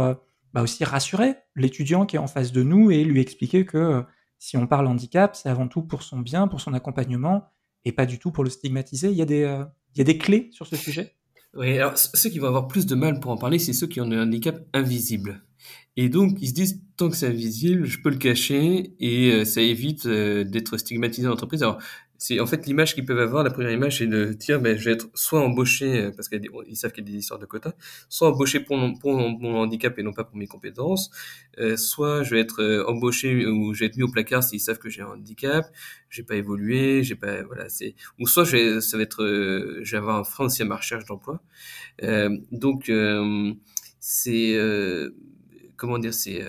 bah 0.53 0.63
aussi 0.63 0.85
rassurer 0.85 1.37
l'étudiant 1.55 2.07
qui 2.07 2.17
est 2.17 2.19
en 2.19 2.27
face 2.27 2.51
de 2.51 2.65
nous 2.65 2.91
et 2.91 3.05
lui 3.05 3.21
expliquer 3.21 3.65
que 3.65 4.05
si 4.41 4.57
on 4.57 4.67
parle 4.67 4.89
handicap, 4.89 5.37
c'est 5.37 5.49
avant 5.49 5.69
tout 5.69 5.83
pour 5.83 6.03
son 6.03 6.19
bien, 6.19 6.49
pour 6.49 6.61
son 6.61 6.75
accompagnement, 6.75 7.47
et 7.85 7.93
pas 7.93 8.05
du 8.05 8.19
tout 8.19 8.33
pour 8.33 8.43
le 8.43 8.51
stigmatiser. 8.51 9.11
Il 9.11 9.19
il 9.19 9.99
y 9.99 10.01
a 10.01 10.05
des 10.05 10.19
clés 10.19 10.49
sur 10.51 10.67
ce 10.67 10.75
sujet? 10.75 11.15
Oui, 11.55 11.77
alors 11.77 11.99
ceux 11.99 12.31
qui 12.31 12.39
vont 12.39 12.49
avoir 12.49 12.67
plus 12.67 12.87
de 12.87 12.95
mal 12.95 13.21
pour 13.21 13.31
en 13.31 13.37
parler, 13.37 13.59
c'est 13.59 13.75
ceux 13.75 13.87
qui 13.87 14.01
ont 14.01 14.11
un 14.11 14.23
handicap 14.23 14.65
invisible. 14.73 15.43
Et 15.97 16.09
donc, 16.09 16.39
ils 16.41 16.49
se 16.49 16.55
disent, 16.55 16.81
tant 16.97 17.11
que 17.11 17.17
c'est 17.17 17.27
invisible, 17.27 17.85
je 17.85 18.01
peux 18.01 18.09
le 18.09 18.17
cacher 18.17 18.95
et 18.99 19.33
euh, 19.33 19.45
ça 19.45 19.61
évite 19.61 20.07
euh, 20.07 20.45
d'être 20.45 20.79
stigmatisé 20.79 21.29
en 21.29 21.33
entreprise. 21.33 21.63
C'est 22.23 22.39
en 22.39 22.47
fait 22.47 22.67
l'image 22.67 22.95
qu'ils 22.95 23.05
peuvent 23.05 23.19
avoir. 23.19 23.43
La 23.43 23.51
première 23.51 23.73
image, 23.73 23.99
c'est 23.99 24.07
de 24.07 24.27
dire, 24.27 24.61
ben, 24.61 24.79
je 24.79 24.85
vais 24.85 24.93
être 24.93 25.09
soit 25.13 25.41
embauché, 25.41 26.05
euh, 26.05 26.11
parce 26.13 26.29
qu'ils 26.29 26.77
savent 26.77 26.93
qu'il 26.93 27.05
y 27.05 27.09
a 27.09 27.11
des 27.11 27.19
histoires 27.19 27.41
de 27.41 27.47
quotas, 27.47 27.73
soit 28.09 28.29
embauché 28.29 28.61
pour, 28.61 28.77
mon 28.77 29.57
handicap 29.57 29.99
et 29.99 30.05
non 30.05 30.13
pas 30.13 30.23
pour 30.23 30.37
mes 30.37 30.47
compétences, 30.47 31.11
euh, 31.59 31.77
soit 31.77 32.23
je 32.23 32.31
vais 32.37 32.41
être 32.41 32.63
euh, 32.63 32.85
embauché 32.87 33.45
ou 33.47 33.75
je 33.75 33.81
vais 33.81 33.87
être 33.87 33.97
mis 33.97 34.05
au 34.05 34.09
placard 34.09 34.45
s'ils 34.45 34.61
savent 34.61 34.79
que 34.79 34.89
j'ai 34.89 35.03
un 35.03 35.07
handicap, 35.07 35.67
j'ai 36.11 36.23
pas 36.23 36.37
évolué, 36.37 37.03
j'ai 37.03 37.17
pas, 37.17 37.43
voilà, 37.43 37.69
c'est, 37.69 37.97
ou 38.21 38.29
soit 38.29 38.45
je 38.45 38.57
vais, 38.57 38.81
ça 38.81 38.97
va 38.97 39.03
être, 39.03 39.25
je 39.83 39.91
vais 39.91 39.99
avoir 39.99 40.17
un 40.17 40.25
frein 40.25 40.45
aussi 40.45 40.63
à 40.63 40.65
ma 40.65 40.77
recherche 40.77 41.05
d'emploi. 41.07 41.43
donc, 42.53 42.93
c'est, 43.99 44.57
comment 45.77 45.99
dire, 45.99 46.15
c'est 46.15 46.41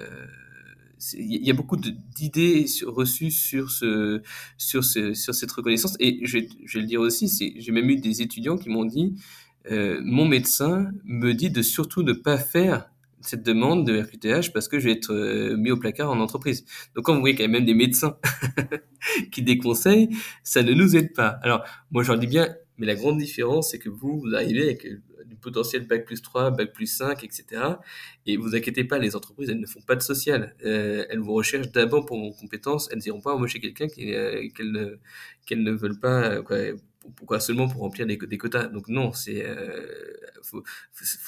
il 1.13 1.45
y 1.45 1.49
a 1.49 1.53
beaucoup 1.53 1.77
d'idées 1.77 2.65
reçues 2.85 3.31
sur 3.31 3.69
ce, 3.71 4.21
sur 4.57 4.83
ce, 4.83 5.13
sur 5.13 5.35
cette 5.35 5.51
reconnaissance. 5.51 5.95
Et 5.99 6.19
je, 6.23 6.39
vais 6.39 6.47
le 6.75 6.85
dire 6.85 7.01
aussi, 7.01 7.53
j'ai 7.57 7.71
même 7.71 7.89
eu 7.89 7.97
des 7.97 8.21
étudiants 8.21 8.57
qui 8.57 8.69
m'ont 8.69 8.85
dit, 8.85 9.15
euh, 9.71 10.01
mon 10.03 10.25
médecin 10.25 10.91
me 11.05 11.33
dit 11.33 11.49
de 11.49 11.61
surtout 11.61 12.03
ne 12.03 12.13
pas 12.13 12.37
faire 12.37 12.89
cette 13.21 13.43
demande 13.43 13.87
de 13.87 14.01
RQTH 14.01 14.51
parce 14.53 14.67
que 14.67 14.79
je 14.79 14.85
vais 14.85 14.91
être 14.91 15.13
euh, 15.13 15.55
mis 15.55 15.71
au 15.71 15.77
placard 15.77 16.11
en 16.11 16.19
entreprise. 16.19 16.65
Donc 16.95 17.05
quand 17.05 17.13
vous 17.13 17.21
voyez 17.21 17.35
qu'il 17.35 17.45
y 17.45 17.47
a 17.47 17.51
même 17.51 17.65
des 17.65 17.73
médecins 17.73 18.17
qui 19.31 19.41
déconseillent, 19.41 20.09
ça 20.43 20.61
ne 20.61 20.73
nous 20.73 20.95
aide 20.95 21.13
pas. 21.13 21.39
Alors 21.41 21.63
moi 21.91 22.03
j'en 22.03 22.17
dis 22.17 22.27
bien, 22.27 22.53
mais 22.77 22.85
la 22.85 22.95
grande 22.95 23.17
différence 23.17 23.71
c'est 23.71 23.79
que 23.79 23.89
vous, 23.89 24.19
vous 24.19 24.35
arrivez 24.35 24.63
avec 24.63 24.87
du 25.25 25.35
potentiel 25.35 25.87
bac 25.87 26.05
plus 26.05 26.21
3, 26.21 26.51
bac 26.51 26.73
plus 26.73 26.87
5, 26.87 27.23
etc. 27.23 27.45
Et 28.25 28.37
vous 28.37 28.55
inquiétez 28.55 28.83
pas, 28.83 28.99
les 28.99 29.15
entreprises, 29.15 29.49
elles 29.49 29.59
ne 29.59 29.65
font 29.65 29.81
pas 29.81 29.95
de 29.95 30.01
social. 30.01 30.55
Euh, 30.65 31.05
elles 31.09 31.19
vous 31.19 31.33
recherchent 31.33 31.71
d'abord 31.71 32.05
pour 32.05 32.19
vos 32.19 32.31
compétences. 32.31 32.89
Elles 32.91 32.99
n'iront 32.99 33.21
pas 33.21 33.33
embaucher 33.33 33.59
quelqu'un 33.59 33.87
euh, 33.99 34.47
qu'elles 34.53 35.61
ne, 35.63 35.71
veulent 35.71 35.99
pas, 35.99 36.41
quoi, 36.41 36.57
pourquoi 37.15 37.39
seulement 37.39 37.67
pour 37.67 37.81
remplir 37.81 38.05
des, 38.05 38.17
quotas. 38.17 38.67
Donc 38.67 38.87
non, 38.87 39.11
c'est 39.13 39.45
euh, 39.45 39.85
faut, 40.41 40.63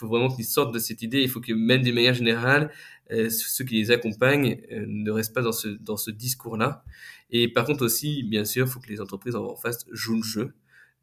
vraiment 0.07 0.29
qu'ils 0.29 0.45
sortent 0.45 0.73
de 0.73 0.79
cette 0.79 1.01
idée. 1.01 1.21
Il 1.21 1.29
faut 1.29 1.41
que 1.41 1.53
même 1.53 1.81
d'une 1.81 1.95
manière 1.95 2.13
générale, 2.13 2.71
euh, 3.11 3.29
ceux 3.29 3.65
qui 3.65 3.75
les 3.75 3.91
accompagnent 3.91 4.61
euh, 4.71 4.85
ne 4.87 5.11
restent 5.11 5.33
pas 5.33 5.41
dans 5.41 5.51
ce 5.51 5.67
dans 5.67 5.97
ce 5.97 6.11
discours-là. 6.11 6.83
Et 7.29 7.47
par 7.47 7.65
contre 7.65 7.83
aussi, 7.85 8.23
bien 8.23 8.45
sûr, 8.45 8.65
il 8.65 8.69
faut 8.69 8.79
que 8.79 8.89
les 8.89 9.01
entreprises 9.01 9.35
en 9.35 9.55
face 9.55 9.85
jouent 9.91 10.17
le 10.17 10.23
jeu 10.23 10.53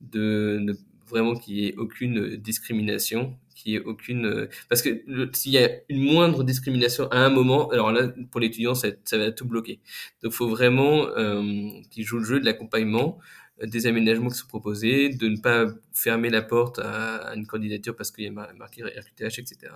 de 0.02 0.58
ne 0.60 0.72
vraiment 1.08 1.34
qu'il 1.34 1.54
n'y 1.54 1.66
ait 1.66 1.74
aucune 1.76 2.36
discrimination, 2.36 3.36
qu'il 3.54 3.72
y 3.72 3.76
ait 3.76 3.82
aucune... 3.82 4.48
Parce 4.68 4.82
que 4.82 5.02
s'il 5.32 5.52
y 5.52 5.58
a 5.58 5.70
une 5.88 6.02
moindre 6.02 6.42
discrimination 6.42 7.06
à 7.10 7.18
un 7.18 7.28
moment, 7.28 7.70
alors 7.70 7.92
là, 7.92 8.08
pour 8.30 8.40
l'étudiant, 8.40 8.74
ça, 8.74 8.88
va 9.12 9.30
tout 9.30 9.46
bloquer. 9.46 9.80
Donc, 10.22 10.32
il 10.32 10.36
faut 10.36 10.48
vraiment 10.48 11.06
euh, 11.08 11.70
qu'il 11.90 12.04
joue 12.04 12.18
le 12.18 12.24
jeu 12.24 12.40
de 12.40 12.44
l'accompagnement, 12.46 13.18
euh, 13.62 13.66
des 13.66 13.86
aménagements 13.86 14.30
qui 14.30 14.38
sont 14.38 14.46
proposés, 14.46 15.10
de 15.10 15.28
ne 15.28 15.36
pas 15.36 15.66
fermer 15.92 16.30
la 16.30 16.42
porte 16.42 16.78
à, 16.78 17.32
une 17.34 17.46
candidature 17.46 17.94
parce 17.96 18.10
qu'il 18.10 18.24
y 18.24 18.28
a 18.28 18.30
marqué 18.30 18.82
RQTH, 18.82 19.38
etc. 19.38 19.72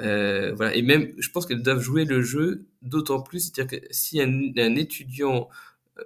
Euh, 0.00 0.52
voilà. 0.54 0.74
Et 0.74 0.82
même, 0.82 1.12
je 1.18 1.30
pense 1.30 1.46
qu'elles 1.46 1.62
doivent 1.62 1.80
jouer 1.80 2.04
le 2.04 2.22
jeu 2.22 2.66
d'autant 2.82 3.20
plus, 3.20 3.40
c'est-à-dire 3.40 3.80
que 3.80 3.86
si 3.90 4.20
un, 4.20 4.76
étudiant 4.76 5.48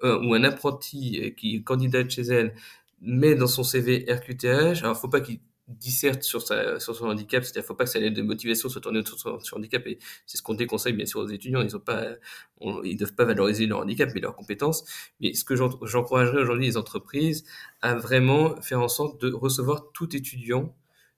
euh, 0.03 0.21
ou 0.23 0.35
un 0.35 0.45
apprenti 0.45 1.35
qui 1.37 1.63
candidate 1.65 2.11
chez 2.11 2.23
elle 2.23 2.55
met 3.03 3.35
dans 3.35 3.47
son 3.47 3.65
CV 3.65 4.07
RQTH. 4.09 4.83
Alors, 4.83 4.99
faut 4.99 5.09
pas 5.09 5.21
qu'il 5.21 5.41
disserte 5.69 6.23
sur, 6.23 6.43
sa, 6.43 6.81
sur 6.81 6.95
son 6.95 7.07
handicap, 7.07 7.45
c'est-à-dire 7.45 7.65
faut 7.65 7.75
pas 7.75 7.85
que 7.85 7.91
sa 7.91 8.01
lettre 8.01 8.17
de 8.17 8.23
motivation 8.23 8.69
soit 8.69 8.81
tournée 8.81 8.99
autour 8.99 9.17
de 9.17 9.43
son, 9.43 9.57
handicap, 9.57 9.87
et 9.87 9.99
c'est 10.27 10.39
ce 10.39 10.43
qu'on 10.43 10.55
déconseille 10.55 10.93
bien 10.93 11.07
sûr 11.07 11.21
aux 11.21 11.29
étudiants, 11.29 11.63
ils 11.63 11.77
ont 11.77 11.81
pas, 11.81 12.09
ils 12.85 12.97
doivent 12.97 13.15
pas 13.15 13.25
valoriser 13.25 13.67
leur 13.67 13.81
handicap, 13.81 14.11
mais 14.15 14.21
leurs 14.21 14.35
compétences. 14.35 14.85
Mais 15.21 15.35
ce 15.35 15.45
que 15.45 15.55
j'encouragerais 15.57 16.43
aujourd'hui 16.43 16.67
les 16.67 16.77
entreprises 16.77 17.45
à 17.81 17.95
vraiment 17.95 18.61
faire 18.61 18.81
en 18.81 18.89
sorte 18.89 19.21
de 19.21 19.33
recevoir 19.33 19.93
tout 19.93 20.15
étudiant, 20.17 20.75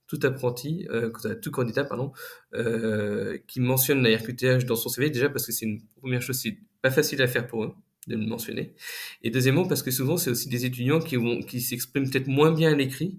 tout 0.06 0.20
apprenti, 0.22 0.86
euh, 0.90 1.10
tout 1.42 1.50
candidat, 1.50 1.84
pardon, 1.84 2.12
euh, 2.54 3.38
qui 3.48 3.60
mentionne 3.60 4.02
la 4.02 4.16
RQTH 4.16 4.66
dans 4.66 4.76
son 4.76 4.88
CV, 4.88 5.10
déjà 5.10 5.30
parce 5.30 5.46
que 5.46 5.52
c'est 5.52 5.66
une 5.66 5.82
première 5.96 6.22
chose, 6.22 6.36
c'est 6.36 6.58
pas 6.82 6.90
facile 6.90 7.22
à 7.22 7.26
faire 7.26 7.46
pour 7.46 7.64
eux 7.64 7.74
de 8.08 8.16
le 8.16 8.26
mentionner. 8.26 8.74
Et 9.22 9.30
deuxièmement, 9.30 9.66
parce 9.66 9.82
que 9.82 9.90
souvent, 9.90 10.16
c'est 10.16 10.30
aussi 10.30 10.48
des 10.48 10.64
étudiants 10.66 11.00
qui 11.00 11.16
vont, 11.16 11.40
qui 11.42 11.60
s'expriment 11.60 12.08
peut-être 12.10 12.28
moins 12.28 12.52
bien 12.52 12.72
à 12.72 12.74
l'écrit, 12.74 13.18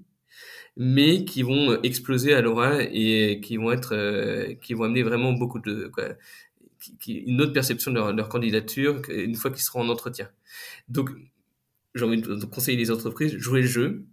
mais 0.77 1.25
qui 1.25 1.41
vont 1.41 1.81
exploser 1.83 2.33
à 2.33 2.41
l'oral 2.41 2.89
et 2.91 3.39
qui 3.41 3.57
vont 3.57 3.71
être, 3.71 3.95
euh, 3.95 4.53
qui 4.55 4.73
vont 4.73 4.83
amener 4.83 5.03
vraiment 5.03 5.33
beaucoup 5.33 5.59
de, 5.59 5.89
quoi, 5.93 6.09
qui, 6.99 7.13
une 7.13 7.41
autre 7.41 7.53
perception 7.53 7.91
de 7.91 7.99
leur, 7.99 8.29
candidature 8.29 9.01
une 9.09 9.35
fois 9.35 9.51
qu'ils 9.51 9.63
seront 9.63 9.81
en 9.81 9.89
entretien. 9.89 10.29
Donc, 10.89 11.11
j'ai 11.95 12.03
envie 12.03 12.21
de 12.21 12.45
conseiller 12.45 12.77
les 12.77 12.91
entreprises, 12.91 13.35
jouer 13.37 13.61
le 13.61 13.67
jeu, 13.67 14.05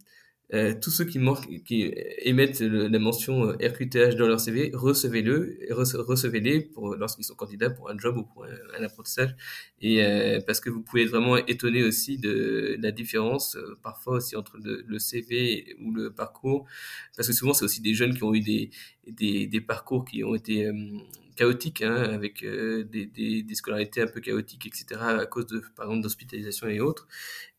euh, 0.54 0.74
tous 0.78 0.90
ceux 0.90 1.06
qui, 1.06 1.18
qui 1.64 1.94
émettent 2.18 2.60
la 2.60 2.98
mention 2.98 3.48
euh, 3.48 3.52
RQTH 3.54 4.16
dans 4.16 4.26
leur 4.26 4.38
CV, 4.38 4.70
recevez-le, 4.74 5.58
recevez-les 5.70 6.70
lorsqu'ils 6.98 7.24
sont 7.24 7.34
candidats 7.34 7.70
pour 7.70 7.88
un 7.88 7.98
job 7.98 8.18
ou 8.18 8.24
pour 8.24 8.44
un, 8.44 8.84
apprentissage, 8.84 9.34
et 9.80 10.04
euh, 10.04 10.40
parce 10.46 10.60
que 10.60 10.68
vous 10.68 10.82
pouvez 10.82 11.04
être 11.04 11.10
vraiment 11.10 11.38
étonné 11.38 11.82
aussi 11.82 12.18
de, 12.18 12.76
la 12.80 12.90
différence 12.90 13.56
parfois 13.82 14.16
aussi 14.16 14.36
entre 14.36 14.58
le, 14.62 14.98
CV 14.98 15.74
ou 15.80 15.92
le 15.92 16.12
parcours, 16.12 16.66
parce 17.16 17.28
que 17.28 17.34
souvent 17.34 17.54
c'est 17.54 17.64
aussi 17.64 17.80
des 17.80 17.94
jeunes 17.94 18.14
qui 18.14 18.22
ont 18.22 18.34
eu 18.34 18.40
des 18.40 18.70
des, 19.06 19.46
des 19.46 19.60
parcours 19.60 20.04
qui 20.04 20.22
ont 20.22 20.34
été 20.34 20.70
chaotiques, 21.34 21.82
hein, 21.82 21.94
avec 21.94 22.44
des, 22.44 23.06
des, 23.06 23.42
des, 23.42 23.54
scolarités 23.54 24.02
un 24.02 24.06
peu 24.06 24.20
chaotiques, 24.20 24.66
etc., 24.66 25.00
à 25.00 25.26
cause 25.26 25.46
de, 25.46 25.62
par 25.74 25.86
exemple, 25.86 26.02
d'hospitalisation 26.02 26.68
et 26.68 26.80
autres. 26.80 27.08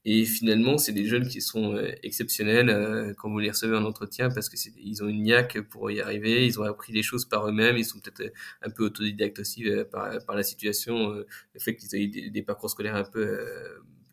Et 0.05 0.25
finalement, 0.25 0.77
c'est 0.77 0.91
des 0.91 1.05
jeunes 1.05 1.27
qui 1.27 1.41
sont 1.41 1.75
euh, 1.75 1.91
exceptionnels 2.03 2.69
euh, 2.69 3.13
quand 3.13 3.29
vous 3.29 3.39
les 3.39 3.50
recevez 3.50 3.75
en 3.77 3.86
entretien 3.86 4.29
parce 4.29 4.50
que 4.50 4.57
ils 4.77 5.01
ont 5.03 5.07
une 5.07 5.24
niaque 5.24 5.62
pour 5.62 5.89
y 5.91 6.01
arriver, 6.01 6.45
ils 6.45 6.60
ont 6.60 6.63
appris 6.63 6.91
des 6.91 7.03
choses 7.03 7.25
par 7.25 7.48
eux-mêmes, 7.48 7.77
ils 7.77 7.86
sont 7.86 8.00
peut-être 8.00 8.22
euh, 8.22 8.33
un 8.62 8.69
peu 8.69 8.83
autodidactes 8.86 9.39
aussi 9.39 9.65
par, 9.91 10.24
par 10.25 10.36
la 10.36 10.43
situation, 10.43 11.13
le 11.13 11.60
fait 11.60 11.75
qu'ils 11.75 11.95
aient 11.95 12.07
des, 12.07 12.29
des, 12.29 12.41
parcours 12.41 12.69
scolaires 12.69 12.95
un 12.95 13.03
peu 13.03 13.39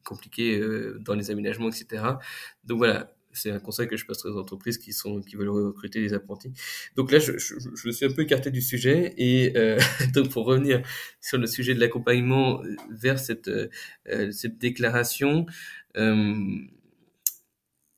compliqués 0.04 0.60
dans 1.00 1.14
les 1.14 1.30
aménagements, 1.30 1.68
etc. 1.68 2.02
Donc 2.64 2.78
voilà, 2.78 3.12
c'est 3.32 3.50
un 3.50 3.58
conseil 3.60 3.88
que 3.88 3.96
je 3.96 4.06
passerai 4.06 4.30
aux 4.30 4.38
entreprises 4.38 4.78
qui 4.78 4.92
sont 4.92 5.20
qui 5.20 5.36
veulent 5.36 5.48
recruter 5.48 6.00
des 6.00 6.14
apprentis. 6.14 6.52
Donc 6.96 7.12
là, 7.12 7.18
je, 7.18 7.38
je, 7.38 7.54
je 7.58 7.86
me 7.86 7.92
suis 7.92 8.06
un 8.06 8.10
peu 8.10 8.22
écarté 8.22 8.50
du 8.50 8.60
sujet 8.60 9.14
et 9.16 9.56
euh, 9.56 9.78
donc 10.14 10.30
pour 10.30 10.46
revenir 10.46 10.82
sur 11.20 11.38
le 11.38 11.46
sujet 11.46 11.74
de 11.74 11.80
l'accompagnement 11.80 12.62
vers 12.90 13.18
cette 13.18 13.48
euh, 13.48 13.68
cette 14.32 14.58
déclaration, 14.58 15.46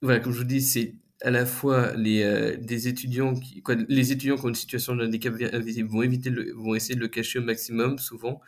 voilà, 0.02 0.20
comme 0.20 0.32
je 0.32 0.38
vous 0.38 0.44
dis, 0.44 0.61
c'est 0.61 0.94
à 1.22 1.30
la 1.30 1.46
fois 1.46 1.94
les 1.94 2.22
euh, 2.22 2.56
des 2.56 2.88
étudiants 2.88 3.34
qui 3.34 3.62
les 3.88 4.12
étudiants 4.12 4.37
qui 4.37 4.44
ont 4.44 4.49
une 4.49 4.54
situation 4.54 4.96
de 4.96 5.06
handicap 5.06 5.34
invisible 5.52 5.88
vont 5.88 6.02
éviter 6.02 6.30
vont 6.54 6.75
essayer 6.75 6.94
de 6.96 7.00
le 7.00 7.08
cacher 7.08 7.38
au 7.38 7.42
maximum 7.42 7.99
souvent. 7.99 8.40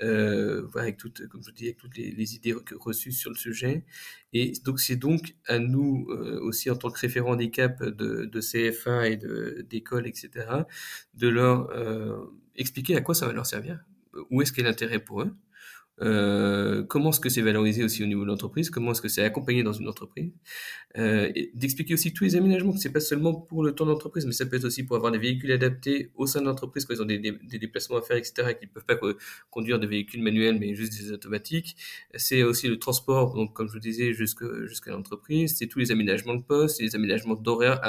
Euh, 0.00 0.68
avec 0.76 0.96
toutes 0.96 1.26
comme 1.28 1.42
je 1.42 1.50
dis 1.50 1.64
avec 1.64 1.78
toutes 1.78 1.96
les, 1.96 2.34
idées 2.36 2.54
reçues 2.78 3.12
sur 3.12 3.30
le 3.30 3.36
sujet. 3.36 3.84
Et 4.32 4.52
donc 4.64 4.78
c'est 4.78 4.96
donc 4.96 5.34
à 5.46 5.58
nous 5.58 6.06
euh, 6.10 6.38
aussi 6.40 6.70
en 6.70 6.76
tant 6.76 6.90
que 6.90 7.00
référent 7.00 7.32
handicap 7.32 7.82
de, 7.82 8.26
de 8.26 8.40
CFA 8.40 9.08
et 9.08 9.18
d'école 9.64 10.06
etc 10.06 10.46
de 11.14 11.28
leur 11.28 11.70
euh, 11.70 12.16
expliquer 12.56 12.96
à 12.96 13.00
quoi 13.00 13.14
ça 13.14 13.26
va 13.26 13.32
leur 13.32 13.46
servir. 13.46 13.80
Où 14.30 14.42
est-ce 14.42 14.52
qu'est 14.52 14.62
l'intérêt 14.62 14.98
pour 14.98 15.22
eux? 15.22 15.34
Euh, 16.02 16.84
comment 16.84 17.10
est-ce 17.10 17.20
que 17.20 17.28
c'est 17.28 17.42
valorisé 17.42 17.82
aussi 17.82 18.02
au 18.02 18.06
niveau 18.06 18.22
de 18.22 18.28
l'entreprise, 18.28 18.70
comment 18.70 18.92
est-ce 18.92 19.02
que 19.02 19.08
c'est 19.08 19.22
accompagné 19.22 19.62
dans 19.62 19.72
une 19.72 19.88
entreprise, 19.88 20.30
euh, 20.96 21.32
d'expliquer 21.54 21.94
aussi 21.94 22.12
tous 22.12 22.24
les 22.24 22.36
aménagements, 22.36 22.72
que 22.72 22.78
c'est 22.78 22.92
pas 22.92 23.00
seulement 23.00 23.34
pour 23.34 23.62
le 23.64 23.72
temps 23.72 23.86
d'entreprise, 23.86 24.24
mais 24.26 24.32
ça 24.32 24.46
peut 24.46 24.56
être 24.56 24.64
aussi 24.64 24.84
pour 24.84 24.96
avoir 24.96 25.12
des 25.12 25.18
véhicules 25.18 25.52
adaptés 25.52 26.10
au 26.14 26.26
sein 26.26 26.40
de 26.40 26.46
l'entreprise 26.46 26.84
quand 26.84 26.94
ils 26.94 27.02
ont 27.02 27.06
des, 27.06 27.18
déplacements 27.58 27.96
à 27.96 28.02
faire, 28.02 28.16
etc., 28.16 28.48
et 28.50 28.56
qu'ils 28.56 28.68
ne 28.68 28.72
peuvent 28.72 28.86
pas 28.86 28.98
conduire 29.50 29.78
des 29.78 29.86
véhicules 29.86 30.22
manuels, 30.22 30.58
mais 30.58 30.74
juste 30.74 30.92
des 30.92 31.12
automatiques. 31.12 31.76
C'est 32.14 32.42
aussi 32.42 32.68
le 32.68 32.78
transport, 32.78 33.34
donc 33.34 33.54
comme 33.54 33.68
je 33.68 33.72
vous 33.72 33.78
disais, 33.80 34.12
jusqu'à 34.12 34.90
l'entreprise, 34.90 35.56
c'est 35.56 35.66
tous 35.66 35.78
les 35.78 35.90
aménagements 35.90 36.34
de 36.34 36.42
poste, 36.42 36.80
les 36.80 36.94
aménagements 36.94 37.34
d'horaire, 37.34 37.80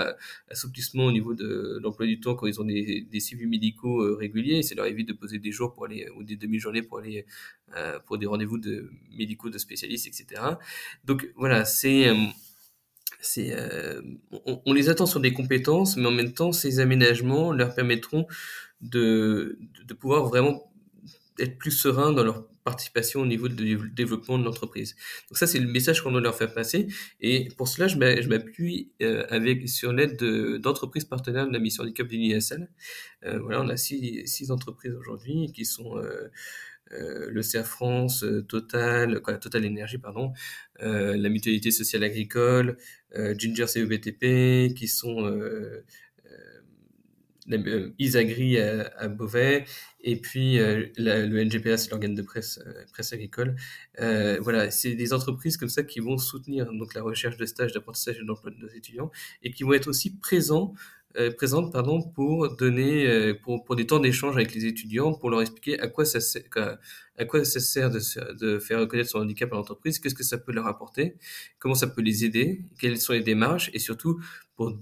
assouplissement 0.49 1.05
au 1.05 1.11
niveau 1.11 1.33
de 1.33 1.79
l'emploi 1.81 2.05
du 2.05 2.19
temps 2.19 2.35
quand 2.35 2.47
ils 2.47 2.59
ont 2.59 2.65
des, 2.65 3.05
des 3.09 3.19
suivis 3.19 3.47
médicaux 3.47 4.01
euh, 4.01 4.15
réguliers, 4.15 4.63
ça 4.63 4.75
leur 4.75 4.85
évite 4.85 5.07
de 5.07 5.13
poser 5.13 5.39
des 5.39 5.51
jours 5.51 5.73
pour 5.73 5.85
aller, 5.85 6.07
ou 6.17 6.23
des 6.23 6.35
demi-journées 6.35 6.81
pour 6.81 6.99
aller 6.99 7.25
pour 8.05 8.17
des 8.17 8.25
rendez-vous 8.25 8.57
de 8.57 8.89
médicaux 9.17 9.49
de 9.49 9.57
spécialistes, 9.57 10.07
etc. 10.07 10.41
Donc 11.05 11.31
voilà, 11.35 11.65
c'est 11.65 12.09
euh, 12.09 12.15
c'est 13.21 13.51
euh, 13.53 14.01
on, 14.65 14.73
les 14.73 14.89
attend 14.89 15.05
sur 15.05 15.19
des 15.19 15.33
compétences, 15.33 15.97
mais 15.97 16.07
en 16.07 16.11
même 16.11 16.33
temps, 16.33 16.51
ces 16.51 16.79
aménagements 16.79 17.51
leur 17.51 17.75
permettront 17.75 18.27
de, 18.81 19.59
de 19.85 19.93
pouvoir 19.93 20.25
vraiment 20.25 20.71
être 21.37 21.57
plus 21.57 21.71
serein 21.71 22.11
dans 22.11 22.23
leur 22.23 22.47
participation 22.63 23.21
au 23.21 23.25
niveau 23.25 23.47
du 23.47 23.77
développement 23.95 24.37
de 24.37 24.43
l'entreprise. 24.43 24.95
Donc 25.29 25.37
ça, 25.37 25.47
c'est 25.47 25.59
le 25.59 25.67
message 25.67 26.01
qu'on 26.01 26.11
doit 26.11 26.21
leur 26.21 26.35
faire 26.35 26.53
passer. 26.53 26.87
Et 27.21 27.47
pour 27.57 27.67
cela, 27.67 27.87
je 27.87 28.27
m'appuie 28.27 28.91
avec 29.29 29.67
sur 29.67 29.93
l'aide 29.93 30.17
d'entreprises 30.61 31.05
partenaires 31.05 31.47
de 31.47 31.53
la 31.53 31.59
mission 31.59 31.83
handicap 31.83 32.07
de 32.07 32.11
l'UNISL. 32.11 32.69
Euh, 33.25 33.39
voilà, 33.39 33.61
on 33.61 33.69
a 33.69 33.77
six, 33.77 34.51
entreprises 34.51 34.93
aujourd'hui 34.93 35.51
qui 35.51 35.65
sont 35.65 35.97
euh, 35.97 36.01
euh, 36.01 36.29
le 36.91 37.41
CA 37.41 37.63
France, 37.63 38.23
euh, 38.23 38.41
Total, 38.41 39.21
Total 39.39 39.65
Énergie, 39.65 39.97
pardon, 39.97 40.33
euh, 40.81 41.15
la 41.17 41.29
Mutualité 41.29 41.71
Sociale 41.71 42.03
Agricole, 42.03 42.77
Ginger 43.37 43.67
CEBTP, 43.67 44.73
qui 44.75 44.87
sont 44.87 45.27
Isagri 47.97 48.59
à, 48.59 48.91
à, 48.97 49.07
Beauvais, 49.07 49.65
et 50.01 50.15
puis 50.17 50.57
le 50.59 51.43
NGPA, 51.43 51.77
c'est 51.77 51.89
l'organe 51.89 52.13
de 52.13 52.21
presse, 52.21 52.59
presse 52.93 53.11
agricole. 53.13 53.55
voilà, 53.97 54.69
c'est 54.69 54.93
des 54.93 55.11
entreprises 55.11 55.57
comme 55.57 55.69
ça 55.69 55.81
qui 55.81 55.99
vont 55.99 56.19
soutenir 56.19 56.71
donc 56.71 56.93
la 56.93 57.01
recherche 57.01 57.37
de 57.37 57.47
stages, 57.47 57.73
d'apprentissage 57.73 58.19
et 58.21 58.25
d'emploi 58.25 58.51
de 58.51 58.57
nos 58.57 58.69
étudiants, 58.69 59.09
et 59.41 59.51
qui 59.51 59.63
vont 59.63 59.73
être 59.73 59.87
aussi 59.87 60.15
présents 60.19 60.75
euh, 61.17 61.31
présente 61.31 61.73
pardon, 61.73 62.03
pour 62.03 62.55
donner 62.55 63.07
euh, 63.07 63.33
pour, 63.33 63.63
pour 63.63 63.75
des 63.75 63.87
temps 63.87 63.99
d'échange 63.99 64.35
avec 64.35 64.53
les 64.53 64.65
étudiants, 64.65 65.15
pour 65.15 65.31
leur 65.31 65.41
expliquer 65.41 65.79
à 65.79 65.87
quoi 65.87 66.05
ça 66.05 66.19
sert, 66.19 66.43
à 67.17 67.25
quoi 67.25 67.43
ça 67.45 67.59
sert 67.59 67.89
de, 67.89 67.99
de 68.35 68.59
faire 68.59 68.79
reconnaître 68.79 69.09
son 69.09 69.17
handicap 69.17 69.51
à 69.51 69.55
l'entreprise, 69.55 69.97
qu'est-ce 69.97 70.13
que 70.13 70.23
ça 70.23 70.37
peut 70.37 70.51
leur 70.51 70.67
apporter, 70.67 71.15
comment 71.57 71.73
ça 71.73 71.87
peut 71.87 72.03
les 72.03 72.25
aider, 72.25 72.61
quelles 72.79 72.99
sont 72.99 73.13
les 73.13 73.23
démarches, 73.23 73.71
et 73.73 73.79
surtout 73.79 74.21
pour 74.55 74.77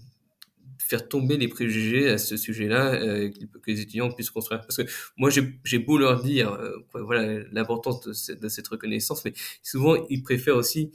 faire 0.80 1.08
tomber 1.08 1.38
les 1.38 1.48
préjugés 1.48 2.10
à 2.10 2.18
ce 2.18 2.36
sujet-là 2.36 2.96
euh, 2.96 3.30
que 3.30 3.72
les 3.72 3.80
étudiants 3.80 4.12
puissent 4.12 4.30
construire. 4.30 4.60
Parce 4.60 4.76
que 4.76 4.90
moi, 5.16 5.30
j'ai 5.30 5.80
beau 5.80 5.98
leur 5.98 6.22
dire 6.22 6.60
voilà 6.94 7.42
l'importance 7.54 8.02
de, 8.02 8.50
cette 8.50 8.68
reconnaissance, 8.68 9.24
mais 9.24 9.32
souvent, 9.64 9.96
ils 10.10 10.24
préfèrent 10.24 10.58
aussi 10.58 10.92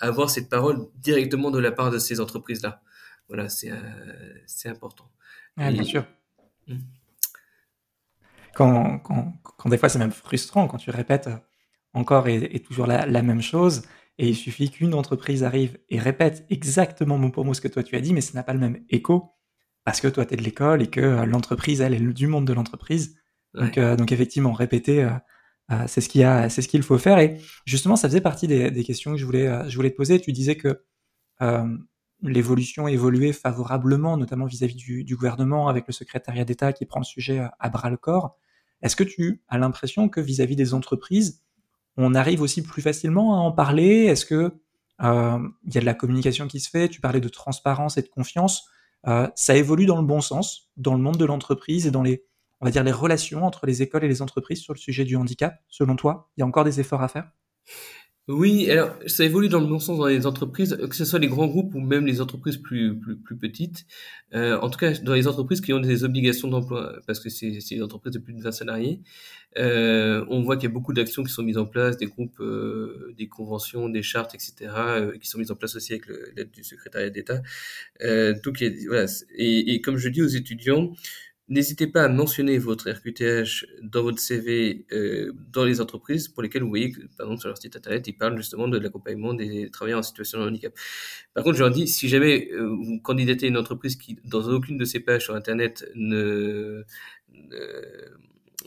avoir 0.00 0.30
cette 0.30 0.48
parole 0.48 0.86
directement 0.96 1.50
de 1.50 1.58
la 1.58 1.72
part 1.72 1.90
de 1.90 1.98
ces 1.98 2.20
entreprises-là. 2.20 2.82
Voilà, 3.30 3.48
c'est 3.48 3.70
euh, 3.70 4.70
important. 4.70 5.08
bien 5.56 5.84
sûr. 5.84 6.04
Mmh. 6.66 6.78
Quand, 8.54 8.98
quand, 8.98 9.34
quand, 9.56 9.68
des 9.68 9.78
fois 9.78 9.88
c'est 9.88 10.00
même 10.00 10.10
frustrant, 10.10 10.66
quand 10.66 10.78
tu 10.78 10.90
répètes 10.90 11.28
euh, 11.28 11.36
encore 11.94 12.26
et, 12.26 12.58
toujours 12.58 12.88
la, 12.88 13.06
la, 13.06 13.22
même 13.22 13.40
chose, 13.40 13.82
et 14.18 14.28
il 14.28 14.34
suffit 14.34 14.68
qu'une 14.68 14.94
entreprise 14.94 15.44
arrive 15.44 15.78
et 15.88 16.00
répète 16.00 16.44
exactement 16.50 17.18
mot 17.18 17.30
pour 17.30 17.44
mot 17.44 17.54
ce 17.54 17.60
que 17.60 17.68
toi 17.68 17.84
tu 17.84 17.94
as 17.94 18.00
dit, 18.00 18.12
mais 18.12 18.20
ça 18.20 18.32
n'a 18.34 18.42
pas 18.42 18.52
le 18.52 18.58
même 18.58 18.84
écho, 18.90 19.32
parce 19.84 20.00
que 20.00 20.08
toi 20.08 20.26
tu 20.26 20.34
es 20.34 20.36
de 20.36 20.42
l'école 20.42 20.82
et 20.82 20.88
que 20.88 21.00
euh, 21.00 21.24
l'entreprise, 21.24 21.80
elle, 21.80 21.94
est 21.94 22.00
du 22.00 22.26
monde 22.26 22.48
de 22.48 22.52
l'entreprise. 22.52 23.16
Donc, 23.54 23.80
donc 23.80 24.12
effectivement, 24.12 24.52
répéter, 24.52 25.08
c'est 25.88 26.00
ce 26.00 26.08
qu'il 26.08 26.22
ce 26.22 26.68
qu'il 26.68 26.84
faut 26.84 26.98
faire. 26.98 27.18
Et 27.18 27.40
justement, 27.64 27.96
ça 27.96 28.08
faisait 28.08 28.20
partie 28.20 28.46
des, 28.46 28.70
des, 28.70 28.84
questions 28.84 29.10
que 29.10 29.16
je 29.16 29.24
voulais, 29.24 29.68
je 29.68 29.74
voulais 29.74 29.90
te 29.90 29.96
poser. 29.96 30.20
Tu 30.20 30.30
disais 30.30 30.54
que 30.54 30.84
l'évolution 32.22 32.88
évoluait 32.88 33.32
favorablement, 33.32 34.16
notamment 34.16 34.46
vis-à-vis 34.46 34.74
du, 34.74 35.16
gouvernement, 35.16 35.68
avec 35.68 35.86
le 35.86 35.92
secrétariat 35.92 36.44
d'État 36.44 36.72
qui 36.72 36.84
prend 36.86 37.00
le 37.00 37.04
sujet 37.04 37.42
à, 37.58 37.68
bras 37.68 37.90
le 37.90 37.96
corps. 37.96 38.36
Est-ce 38.82 38.96
que 38.96 39.04
tu 39.04 39.42
as 39.48 39.58
l'impression 39.58 40.08
que 40.08 40.20
vis-à-vis 40.20 40.56
des 40.56 40.74
entreprises, 40.74 41.42
on 41.96 42.14
arrive 42.14 42.40
aussi 42.40 42.62
plus 42.62 42.82
facilement 42.82 43.34
à 43.34 43.38
en 43.38 43.52
parler? 43.52 44.04
Est-ce 44.04 44.24
que 44.24 44.54
euh, 45.02 45.38
il 45.66 45.74
y 45.74 45.78
a 45.78 45.80
de 45.80 45.86
la 45.86 45.94
communication 45.94 46.46
qui 46.46 46.60
se 46.60 46.70
fait? 46.70 46.88
Tu 46.88 47.00
parlais 47.00 47.20
de 47.20 47.28
transparence 47.28 47.98
et 47.98 48.02
de 48.02 48.08
confiance. 48.08 48.68
Euh, 49.06 49.28
ça 49.34 49.56
évolue 49.56 49.86
dans 49.86 50.00
le 50.00 50.06
bon 50.06 50.20
sens, 50.20 50.70
dans 50.76 50.94
le 50.94 51.00
monde 51.00 51.16
de 51.16 51.24
l'entreprise 51.24 51.86
et 51.86 51.90
dans 51.90 52.02
les, 52.02 52.24
on 52.60 52.68
va 52.68 52.82
les 52.82 52.92
relations 52.92 53.44
entre 53.44 53.66
les 53.66 53.82
écoles 53.82 54.04
et 54.04 54.08
les 54.08 54.22
entreprises 54.22 54.60
sur 54.60 54.74
le 54.74 54.78
sujet 54.78 55.04
du 55.04 55.16
handicap? 55.16 55.58
Selon 55.68 55.96
toi, 55.96 56.30
il 56.36 56.40
y 56.40 56.42
a 56.42 56.46
encore 56.46 56.64
des 56.64 56.80
efforts 56.80 57.02
à 57.02 57.08
faire? 57.08 57.30
Oui, 58.28 58.70
alors 58.70 58.96
ça 59.06 59.24
évolue 59.24 59.48
dans 59.48 59.58
le 59.58 59.66
bon 59.66 59.80
sens 59.80 59.98
dans 59.98 60.06
les 60.06 60.24
entreprises, 60.24 60.76
que 60.88 60.94
ce 60.94 61.04
soit 61.04 61.18
les 61.18 61.26
grands 61.26 61.48
groupes 61.48 61.74
ou 61.74 61.80
même 61.80 62.06
les 62.06 62.20
entreprises 62.20 62.58
plus 62.58 62.96
plus, 62.96 63.16
plus 63.16 63.36
petites. 63.36 63.86
Euh, 64.34 64.56
en 64.60 64.70
tout 64.70 64.78
cas, 64.78 64.92
dans 64.92 65.14
les 65.14 65.26
entreprises 65.26 65.60
qui 65.60 65.72
ont 65.72 65.80
des 65.80 66.04
obligations 66.04 66.46
d'emploi, 66.46 66.92
parce 67.08 67.18
que 67.18 67.28
c'est 67.28 67.50
des 67.50 67.82
entreprises 67.82 68.12
de 68.12 68.20
plus 68.20 68.34
de 68.34 68.40
20 68.42 68.52
salariés, 68.52 69.00
euh, 69.58 70.24
on 70.28 70.42
voit 70.42 70.56
qu'il 70.56 70.68
y 70.68 70.70
a 70.70 70.72
beaucoup 70.72 70.92
d'actions 70.92 71.24
qui 71.24 71.32
sont 71.32 71.42
mises 71.42 71.58
en 71.58 71.66
place, 71.66 71.96
des 71.96 72.06
groupes, 72.06 72.38
euh, 72.40 73.12
des 73.18 73.26
conventions, 73.26 73.88
des 73.88 74.02
chartes, 74.02 74.34
etc., 74.34 74.72
euh, 74.76 75.18
qui 75.18 75.28
sont 75.28 75.38
mises 75.38 75.50
en 75.50 75.56
place 75.56 75.74
aussi 75.74 75.92
avec 75.94 76.06
l'aide 76.36 76.52
du 76.52 76.62
secrétariat 76.62 77.10
d'État. 77.10 77.42
Euh, 78.02 78.34
donc, 78.44 78.62
voilà, 78.86 79.06
et, 79.34 79.74
et 79.74 79.80
comme 79.80 79.96
je 79.96 80.08
dis 80.08 80.22
aux 80.22 80.28
étudiants, 80.28 80.92
N'hésitez 81.50 81.88
pas 81.88 82.04
à 82.04 82.08
mentionner 82.08 82.58
votre 82.58 82.88
RQTH 82.88 83.66
dans 83.82 84.04
votre 84.04 84.20
CV 84.20 84.86
euh, 84.92 85.32
dans 85.52 85.64
les 85.64 85.80
entreprises 85.80 86.28
pour 86.28 86.44
lesquelles 86.44 86.62
vous 86.62 86.68
voyez 86.68 86.92
que, 86.92 87.00
par 87.18 87.26
exemple, 87.26 87.40
sur 87.40 87.48
leur 87.48 87.58
site 87.58 87.74
internet, 87.74 88.06
ils 88.06 88.12
parlent 88.12 88.36
justement 88.36 88.68
de 88.68 88.78
l'accompagnement 88.78 89.34
des 89.34 89.68
travailleurs 89.68 89.98
en 89.98 90.02
situation 90.04 90.38
de 90.38 90.46
handicap. 90.46 90.72
Par 91.34 91.42
contre, 91.42 91.56
je 91.56 91.64
leur 91.64 91.72
dis, 91.72 91.88
si 91.88 92.08
jamais 92.08 92.48
euh, 92.52 92.68
vous 92.68 93.00
candidatez 93.00 93.48
une 93.48 93.56
entreprise 93.56 93.96
qui, 93.96 94.16
dans 94.24 94.42
aucune 94.48 94.78
de 94.78 94.84
ces 94.84 95.00
pages 95.00 95.24
sur 95.24 95.34
internet, 95.34 95.84
ne, 95.96 96.84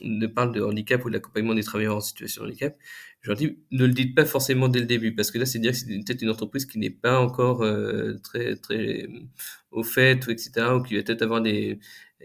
ne, 0.01 0.27
parle 0.27 0.51
de 0.53 0.61
handicap 0.61 1.05
ou 1.05 1.09
de 1.09 1.13
l'accompagnement 1.13 1.55
des 1.55 1.63
travailleurs 1.63 1.95
en 1.95 2.01
situation 2.01 2.43
de 2.43 2.49
handicap, 2.49 2.75
je 3.21 3.29
leur 3.29 3.37
dis, 3.37 3.57
ne 3.71 3.85
le 3.85 3.93
dites 3.93 4.13
pas 4.13 4.25
forcément 4.25 4.67
dès 4.67 4.81
le 4.81 4.85
début, 4.85 5.15
parce 5.15 5.31
que 5.31 5.37
là, 5.37 5.45
c'est 5.45 5.59
dire 5.59 5.71
que 5.71 5.77
c'est 5.77 5.87
peut-être 5.87 6.21
une 6.21 6.29
entreprise 6.29 6.65
qui 6.65 6.79
n'est 6.79 6.89
pas 6.89 7.17
encore 7.17 7.63
euh, 7.63 8.15
très, 8.23 8.57
très 8.57 9.07
au 9.73 9.83
fait, 9.83 10.27
etc., 10.29 10.67
ou 10.75 10.81
qui 10.81 11.01
des 11.03 11.79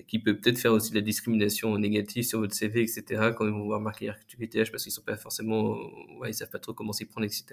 qui 0.06 0.18
peut 0.18 0.37
peut-être 0.37 0.58
faire 0.58 0.72
aussi 0.72 0.90
de 0.90 0.96
la 0.96 1.00
discrimination 1.00 1.76
négative 1.78 2.22
sur 2.24 2.40
votre 2.40 2.54
CV, 2.54 2.82
etc. 2.82 3.32
Quand 3.37 3.46
ils 3.46 3.52
vont 3.52 3.64
voir 3.64 3.80
marqué 3.80 4.11
RQTH 4.11 4.70
parce 4.70 4.82
qu'ils 4.82 4.92
sont 4.92 5.02
pas 5.02 5.16
forcément, 5.16 5.76
ouais, 6.20 6.30
ils 6.30 6.34
savent 6.34 6.50
pas 6.50 6.58
trop 6.58 6.72
comment 6.72 6.92
s'y 6.92 7.04
prendre, 7.06 7.26
etc. 7.26 7.44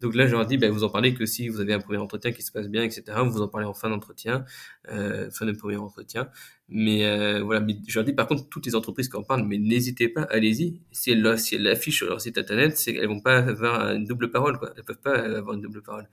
Donc 0.00 0.14
là, 0.14 0.26
je 0.26 0.32
leur 0.32 0.46
dis, 0.46 0.58
ben, 0.58 0.70
vous 0.70 0.84
en 0.84 0.90
parlez 0.90 1.14
que 1.14 1.26
si 1.26 1.48
vous 1.48 1.60
avez 1.60 1.72
un 1.72 1.80
premier 1.80 1.98
entretien 1.98 2.32
qui 2.32 2.42
se 2.42 2.50
passe 2.50 2.68
bien, 2.68 2.82
etc. 2.82 3.04
Vous 3.24 3.42
en 3.42 3.48
parlez 3.48 3.66
en 3.66 3.74
fin 3.74 3.90
d'entretien, 3.90 4.44
euh, 4.90 5.30
fin 5.30 5.46
de 5.46 5.52
premier 5.52 5.76
entretien. 5.76 6.28
Mais 6.68 7.04
euh, 7.04 7.42
voilà, 7.42 7.64
je 7.86 7.98
leur 7.98 8.04
dis 8.04 8.14
par 8.14 8.26
contre, 8.26 8.48
toutes 8.48 8.64
les 8.66 8.74
entreprises 8.74 9.08
qui 9.08 9.16
en 9.16 9.22
parlent, 9.22 9.44
mais 9.44 9.58
n'hésitez 9.58 10.08
pas, 10.08 10.22
allez-y. 10.22 10.80
Si 10.90 11.10
elles, 11.10 11.20
l'affichent 11.20 11.98
sur 11.98 12.08
leur 12.08 12.20
site 12.20 12.38
internet, 12.38 12.76
c'est 12.78 12.94
elles 12.94 13.08
vont 13.08 13.20
pas 13.20 13.38
avoir 13.38 13.92
une 13.92 14.06
double 14.06 14.30
parole, 14.30 14.58
quoi. 14.58 14.72
Elles 14.76 14.84
peuvent 14.84 15.00
pas 15.00 15.18
avoir 15.18 15.54
une 15.54 15.60
double 15.60 15.82
parole. 15.82 16.08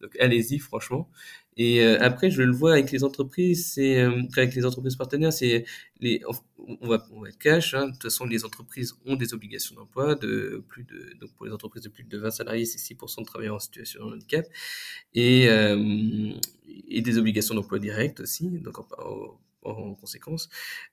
Donc 0.00 0.16
allez-y, 0.20 0.58
franchement. 0.58 1.10
Et 1.56 1.82
euh, 1.82 1.98
après, 2.00 2.30
je 2.30 2.42
le 2.42 2.52
vois 2.52 2.72
avec 2.72 2.90
les 2.90 3.04
entreprises, 3.04 3.72
c'est 3.72 4.00
euh, 4.00 4.22
avec 4.36 4.54
les 4.54 4.64
entreprises 4.64 4.96
partenaires, 4.96 5.32
c'est 5.32 5.64
les, 6.00 6.20
on 6.58 6.88
va, 6.88 7.06
on 7.12 7.20
va 7.20 7.28
être 7.28 7.38
cash. 7.38 7.74
Hein, 7.74 7.86
de 7.86 7.92
toute 7.92 8.02
façon, 8.02 8.24
les 8.26 8.44
entreprises 8.44 8.94
ont 9.06 9.16
des 9.16 9.34
obligations 9.34 9.76
d'emploi 9.76 10.14
de 10.16 10.64
plus 10.68 10.84
de, 10.84 11.14
donc 11.20 11.32
pour 11.34 11.46
les 11.46 11.52
entreprises 11.52 11.84
de 11.84 11.88
plus 11.88 12.04
de 12.04 12.18
20 12.18 12.30
salariés, 12.30 12.64
c'est 12.64 12.78
6% 12.78 13.20
de 13.20 13.26
travailleurs 13.26 13.56
en 13.56 13.60
situation 13.60 14.06
de 14.08 14.14
handicap 14.14 14.46
et 15.14 15.48
euh, 15.48 16.32
et 16.88 17.02
des 17.02 17.18
obligations 17.18 17.54
d'emploi 17.54 17.78
direct 17.78 18.20
aussi. 18.20 18.48
Donc 18.48 18.78
en, 18.78 18.86
en 18.98 19.38
conséquence. 19.94 20.48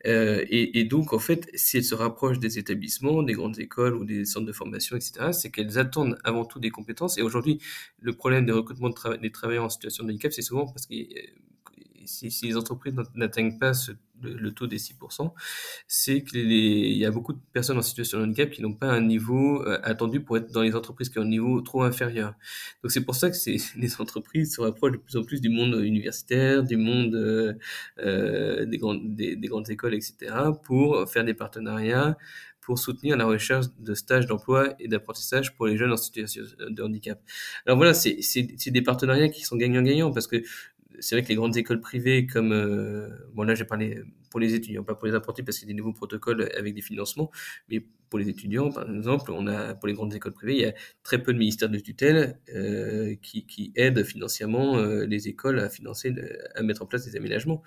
Euh, 0.05 0.45
et, 0.49 0.83
donc, 0.85 1.13
en 1.13 1.19
fait, 1.19 1.49
si 1.53 1.77
elles 1.77 1.83
se 1.83 1.95
rapprochent 1.95 2.39
des 2.39 2.57
établissements, 2.57 3.23
des 3.23 3.33
grandes 3.33 3.59
écoles 3.59 3.95
ou 3.95 4.05
des 4.05 4.25
centres 4.25 4.45
de 4.45 4.53
formation, 4.53 4.95
etc., 4.95 5.31
c'est 5.33 5.51
qu'elles 5.51 5.77
attendent 5.77 6.17
avant 6.23 6.45
tout 6.45 6.59
des 6.59 6.69
compétences. 6.69 7.17
Et 7.17 7.21
aujourd'hui, 7.21 7.59
le 7.99 8.13
problème 8.13 8.45
des 8.45 8.51
recrutements 8.51 8.89
de 8.89 9.17
des 9.17 9.31
travailleurs 9.31 9.65
en 9.65 9.69
situation 9.69 10.03
de 10.03 10.09
handicap, 10.09 10.31
c'est 10.31 10.41
souvent 10.41 10.65
parce 10.65 10.85
que 10.85 10.95
si, 12.05 12.31
si 12.31 12.47
les 12.47 12.57
entreprises 12.57 12.95
n'atteignent 13.15 13.57
pas 13.59 13.73
ce 13.73 13.91
le, 14.21 14.51
taux 14.51 14.67
des 14.67 14.77
6%, 14.77 15.31
c'est 15.87 16.23
qu'il 16.23 16.51
y 16.51 17.05
a 17.05 17.11
beaucoup 17.11 17.33
de 17.33 17.39
personnes 17.53 17.77
en 17.77 17.81
situation 17.81 18.19
de 18.19 18.23
handicap 18.23 18.49
qui 18.49 18.61
n'ont 18.61 18.73
pas 18.73 18.91
un 18.91 19.01
niveau 19.01 19.61
euh, 19.65 19.79
attendu 19.83 20.21
pour 20.21 20.37
être 20.37 20.51
dans 20.51 20.61
les 20.61 20.75
entreprises 20.75 21.09
qui 21.09 21.19
ont 21.19 21.23
un 21.23 21.25
niveau 21.25 21.61
trop 21.61 21.83
inférieur. 21.83 22.33
Donc 22.83 22.91
c'est 22.91 23.03
pour 23.03 23.15
ça 23.15 23.29
que 23.29 23.35
les 23.79 24.01
entreprises 24.01 24.55
se 24.55 24.61
rapprochent 24.61 24.93
de 24.93 24.97
plus 24.97 25.17
en 25.17 25.23
plus 25.23 25.41
du 25.41 25.49
monde 25.49 25.75
universitaire, 25.83 26.63
du 26.63 26.77
monde 26.77 27.15
euh, 27.15 27.53
euh, 27.99 28.65
des, 28.65 28.77
grandes, 28.77 29.15
des, 29.15 29.37
grandes 29.37 29.69
écoles, 29.69 29.93
etc., 29.93 30.15
pour 30.63 31.09
faire 31.09 31.23
des 31.23 31.33
partenariats 31.33 32.17
pour 32.61 32.77
soutenir 32.77 33.17
la 33.17 33.25
recherche 33.25 33.65
de 33.79 33.93
stages 33.93 34.27
d'emploi 34.27 34.75
et 34.79 34.87
d'apprentissage 34.87 35.55
pour 35.55 35.67
les 35.67 35.77
jeunes 35.77 35.91
en 35.91 35.97
situation 35.97 36.43
de 36.59 36.83
handicap. 36.83 37.19
Alors 37.65 37.77
voilà, 37.77 37.93
c'est 37.93 38.67
des 38.67 38.81
partenariats 38.81 39.29
qui 39.29 39.41
sont 39.43 39.57
gagnants-gagnants 39.57 40.11
parce 40.11 40.27
que 40.27 40.43
c'est 40.99 41.15
vrai 41.15 41.23
que 41.23 41.29
les 41.29 41.35
grandes 41.35 41.57
écoles 41.57 41.81
privées 41.81 42.27
comme 42.27 42.51
euh, 42.51 43.09
bon 43.33 43.43
là 43.43 43.55
j'ai 43.55 43.65
parlé 43.65 44.01
pour 44.29 44.39
les 44.39 44.53
étudiants, 44.55 44.83
pas 44.83 44.95
pour 44.95 45.07
les 45.07 45.15
apprentis 45.15 45.43
parce 45.43 45.59
qu'il 45.59 45.67
y 45.67 45.71
a 45.71 45.73
des 45.73 45.77
nouveaux 45.77 45.93
protocoles 45.93 46.49
avec 46.57 46.73
des 46.73 46.81
financements, 46.81 47.31
mais 47.69 47.83
pour 48.11 48.19
les 48.19 48.27
étudiants, 48.27 48.69
par 48.71 48.93
exemple, 48.93 49.31
on 49.31 49.47
a 49.47 49.73
pour 49.73 49.87
les 49.87 49.93
grandes 49.93 50.13
écoles 50.13 50.33
privées, 50.33 50.53
il 50.53 50.61
y 50.61 50.65
a 50.65 50.73
très 51.01 51.23
peu 51.23 51.31
de 51.33 51.39
ministères 51.39 51.69
de 51.69 51.79
tutelle 51.79 52.37
euh, 52.53 53.15
qui, 53.21 53.45
qui, 53.45 53.71
aident 53.75 54.03
financièrement 54.03 54.77
euh, 54.77 55.05
les 55.05 55.29
écoles 55.29 55.59
à 55.59 55.69
financer, 55.69 56.13
à 56.55 56.61
mettre 56.61 56.81
en 56.81 56.85
place 56.85 57.05
des 57.05 57.15
aménagements. 57.15 57.63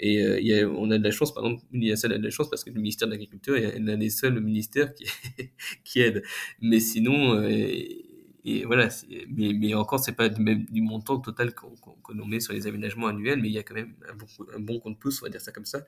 Et 0.00 0.20
euh, 0.20 0.40
il 0.40 0.48
y 0.48 0.58
a, 0.58 0.68
on 0.68 0.90
a 0.90 0.98
de 0.98 1.04
la 1.04 1.12
chance, 1.12 1.32
par 1.32 1.44
exemple, 1.44 1.62
l'ISL 1.72 2.12
a 2.12 2.18
de 2.18 2.24
la 2.24 2.30
chance 2.30 2.50
parce 2.50 2.64
que 2.64 2.70
le 2.70 2.80
ministère 2.80 3.06
de 3.06 3.12
l'Agriculture 3.12 3.56
est 3.56 3.78
l'un 3.78 3.96
des 3.96 4.10
seuls 4.10 4.40
ministères 4.40 4.92
qui, 4.94 5.06
qui 5.84 6.00
aide. 6.00 6.24
Mais 6.60 6.80
sinon, 6.80 7.40
et 8.46 8.64
voilà, 8.66 8.88
mais, 9.28 9.74
encore, 9.74 10.00
c'est 10.00 10.12
pas 10.12 10.28
du 10.28 10.42
même 10.42 10.66
montant 10.70 11.18
total 11.18 11.54
qu'on 11.54 11.74
qu'on 11.76 12.26
met 12.26 12.40
sur 12.40 12.52
les 12.52 12.66
aménagements 12.66 13.06
annuels, 13.06 13.40
mais 13.40 13.48
il 13.48 13.54
y 13.54 13.58
a 13.58 13.62
quand 13.62 13.74
même 13.74 13.94
un 14.54 14.60
bon, 14.60 14.78
compte 14.80 14.98
pouce, 14.98 15.22
on 15.22 15.24
va 15.24 15.30
dire 15.30 15.40
ça 15.40 15.50
comme 15.50 15.64
ça. 15.64 15.86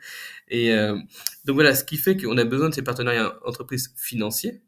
Et 0.48 0.72
euh, 0.72 0.96
donc 1.44 1.54
voilà, 1.54 1.74
ce 1.74 1.84
qui 1.84 1.98
fait 1.98 2.16
qu'on 2.16 2.38
a 2.38 2.44
besoin 2.44 2.70
de 2.70 2.74
ces 2.74 2.82
partenariats 2.82 3.38
entreprises 3.44 3.92
financiers, 3.96 4.62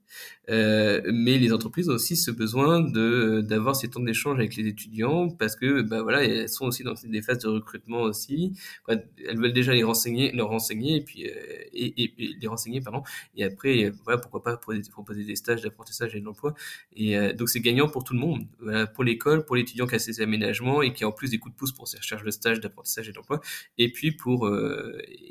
euh, 0.51 1.03
mais 1.13 1.39
les 1.39 1.53
entreprises 1.53 1.89
ont 1.91 1.95
aussi 1.95 2.17
ce 2.17 2.31
besoin 2.31 2.81
de 2.81 3.43
d'avoir 3.43 3.77
ces 3.77 3.89
temps 3.91 4.01
d'échange 4.01 4.39
avec 4.39 4.57
les 4.57 4.67
étudiants 4.67 5.29
parce 5.29 5.57
que 5.57 5.83
bah 5.83 6.03
voilà 6.03 6.25
elles 6.25 6.49
sont 6.49 6.67
aussi 6.67 6.83
dans 6.83 6.95
des 7.05 7.23
phases 7.23 7.39
de 7.39 7.49
recrutement 7.49 8.03
aussi. 8.03 8.55
Elles 8.89 9.05
veulent 9.39 9.53
déjà 9.53 9.75
les 9.75 9.85
renseigner 9.85 10.33
leur 10.33 10.49
renseigner 10.49 10.97
et 10.97 11.01
puis 11.03 11.27
euh, 11.29 11.33
et, 11.73 12.15
les 12.41 12.47
renseigner 12.49 12.81
pardon. 12.81 13.03
Et 13.37 13.45
après 13.45 13.93
voilà 14.05 14.19
pourquoi 14.19 14.43
pas 14.43 14.57
proposer 14.57 15.25
des 15.25 15.37
stages 15.37 15.63
d'apprentissage 15.63 16.15
et 16.15 16.21
d'emploi 16.21 16.55
et 16.95 17.19
euh, 17.19 17.33
donc 17.35 17.49
c'est 17.49 17.61
gagnant 17.61 17.89
pour 17.89 18.05
tout 18.05 18.15
le 18.15 18.21
monde. 18.21 18.47
Pour 18.95 19.05
l'école 19.05 19.45
pour 19.45 19.57
l'étudiant 19.57 19.87
qui 19.87 19.97
a 19.97 19.99
ses 19.99 20.21
aménagements 20.21 20.83
et 20.83 20.93
qui 20.93 21.05
a 21.05 21.09
en 21.09 21.13
plus 21.13 21.31
des 21.31 21.39
coups 21.39 21.55
de 21.55 21.59
pouce 21.59 21.73
pour 21.73 21.89
ses 21.89 21.99
recherches 21.99 22.25
de 22.25 22.31
stage 22.31 22.61
d'apprentissage 22.61 23.09
et 23.09 23.13
d'emploi. 23.13 23.41
Et 23.77 23.93
puis 23.93 24.13
pour 24.13 24.51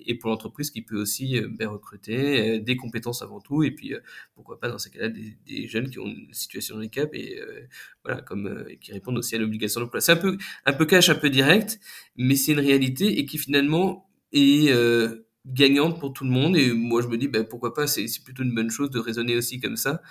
et 0.06 0.16
pour 0.16 0.30
l'entreprise 0.30 0.70
qui 0.70 0.82
peut 0.82 1.00
aussi 1.00 1.42
ben, 1.42 1.70
recruter 1.70 2.60
des 2.60 2.78
compétences 2.78 3.22
avant 3.22 3.40
tout 3.40 3.64
et 3.64 3.72
puis 3.72 3.94
pourquoi 4.36 4.60
pas 4.60 4.67
dans 4.70 4.78
ces 4.78 4.90
cas-là 4.90 5.10
des, 5.10 5.68
jeunes 5.68 5.90
qui 5.90 6.00
ont 6.00 6.08
une 6.08 6.34
situation 6.34 6.76
de 6.76 6.82
handicap 6.82 7.10
et 7.14 7.40
euh, 7.40 7.68
voilà 8.04 8.22
comme 8.22 8.48
euh, 8.48 8.76
qui 8.82 8.92
répondent 8.92 9.18
aussi 9.18 9.36
à 9.36 9.40
l'obligation 9.40 9.82
d'emploi. 9.82 10.02
C'est 10.02 10.14
un 10.14 10.18
peu 10.18 10.38
un 10.66 10.74
peu 10.74 10.86
cash, 10.86 11.10
un 11.10 11.16
peu 11.16 11.30
direct, 11.30 11.80
mais 12.16 12.36
c'est 12.36 12.54
une 12.54 12.60
réalité 12.60 13.20
et 13.20 13.26
qui 13.26 13.38
finalement 13.38 14.10
est 14.34 14.72
euh, 14.72 15.27
gagnante 15.48 16.00
pour 16.00 16.14
tout 16.14 16.24
le 16.24 16.30
monde. 16.30 16.58
Et 16.58 16.74
moi, 16.74 17.02
je 17.02 17.08
me 17.08 17.18
dis, 17.18 17.28
ben, 17.28 17.44
pourquoi 17.44 17.74
pas, 17.74 17.88
c'est 17.88 18.06
plutôt 18.24 18.44
une 18.44 18.54
bonne 18.54 18.70
chose 18.70 18.90
de 18.90 19.00
raisonner 19.00 19.36
aussi 19.36 19.60
comme 19.60 19.78
ça. 19.78 20.02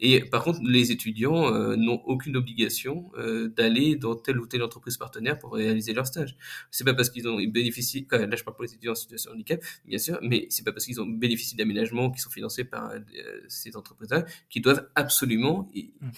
Et 0.00 0.20
par 0.20 0.42
contre, 0.42 0.60
les 0.62 0.90
étudiants 0.90 1.54
euh, 1.54 1.76
n'ont 1.76 2.02
aucune 2.04 2.36
obligation 2.36 3.10
euh, 3.16 3.48
d'aller 3.48 3.94
dans 3.94 4.16
telle 4.16 4.40
ou 4.40 4.46
telle 4.46 4.62
entreprise 4.62 4.96
partenaire 4.96 5.38
pour 5.38 5.54
réaliser 5.54 5.92
leur 5.92 6.06
stage. 6.06 6.36
C'est 6.70 6.84
pas 6.84 6.94
parce 6.94 7.10
qu'ils 7.10 7.28
ont 7.28 7.38
ils 7.38 7.50
bénéficient, 7.50 8.06
là 8.10 8.34
je 8.34 8.42
parle 8.42 8.56
pour 8.56 8.64
les 8.64 8.72
étudiants 8.72 8.92
en 8.92 8.96
situation 8.96 9.30
de 9.30 9.36
handicap, 9.36 9.62
bien 9.84 9.98
sûr, 9.98 10.18
mais 10.22 10.46
c'est 10.50 10.64
pas 10.64 10.72
parce 10.72 10.86
qu'ils 10.86 11.00
ont 11.00 11.06
bénéficié 11.06 11.56
d'aménagements 11.56 12.10
qui 12.10 12.20
sont 12.20 12.30
financés 12.30 12.64
par 12.64 12.90
euh, 12.90 13.00
ces 13.48 13.76
entreprises-là 13.76 14.24
qu'ils 14.50 14.62
doivent 14.62 14.88
absolument, 14.94 15.68
mmh. 15.74 16.10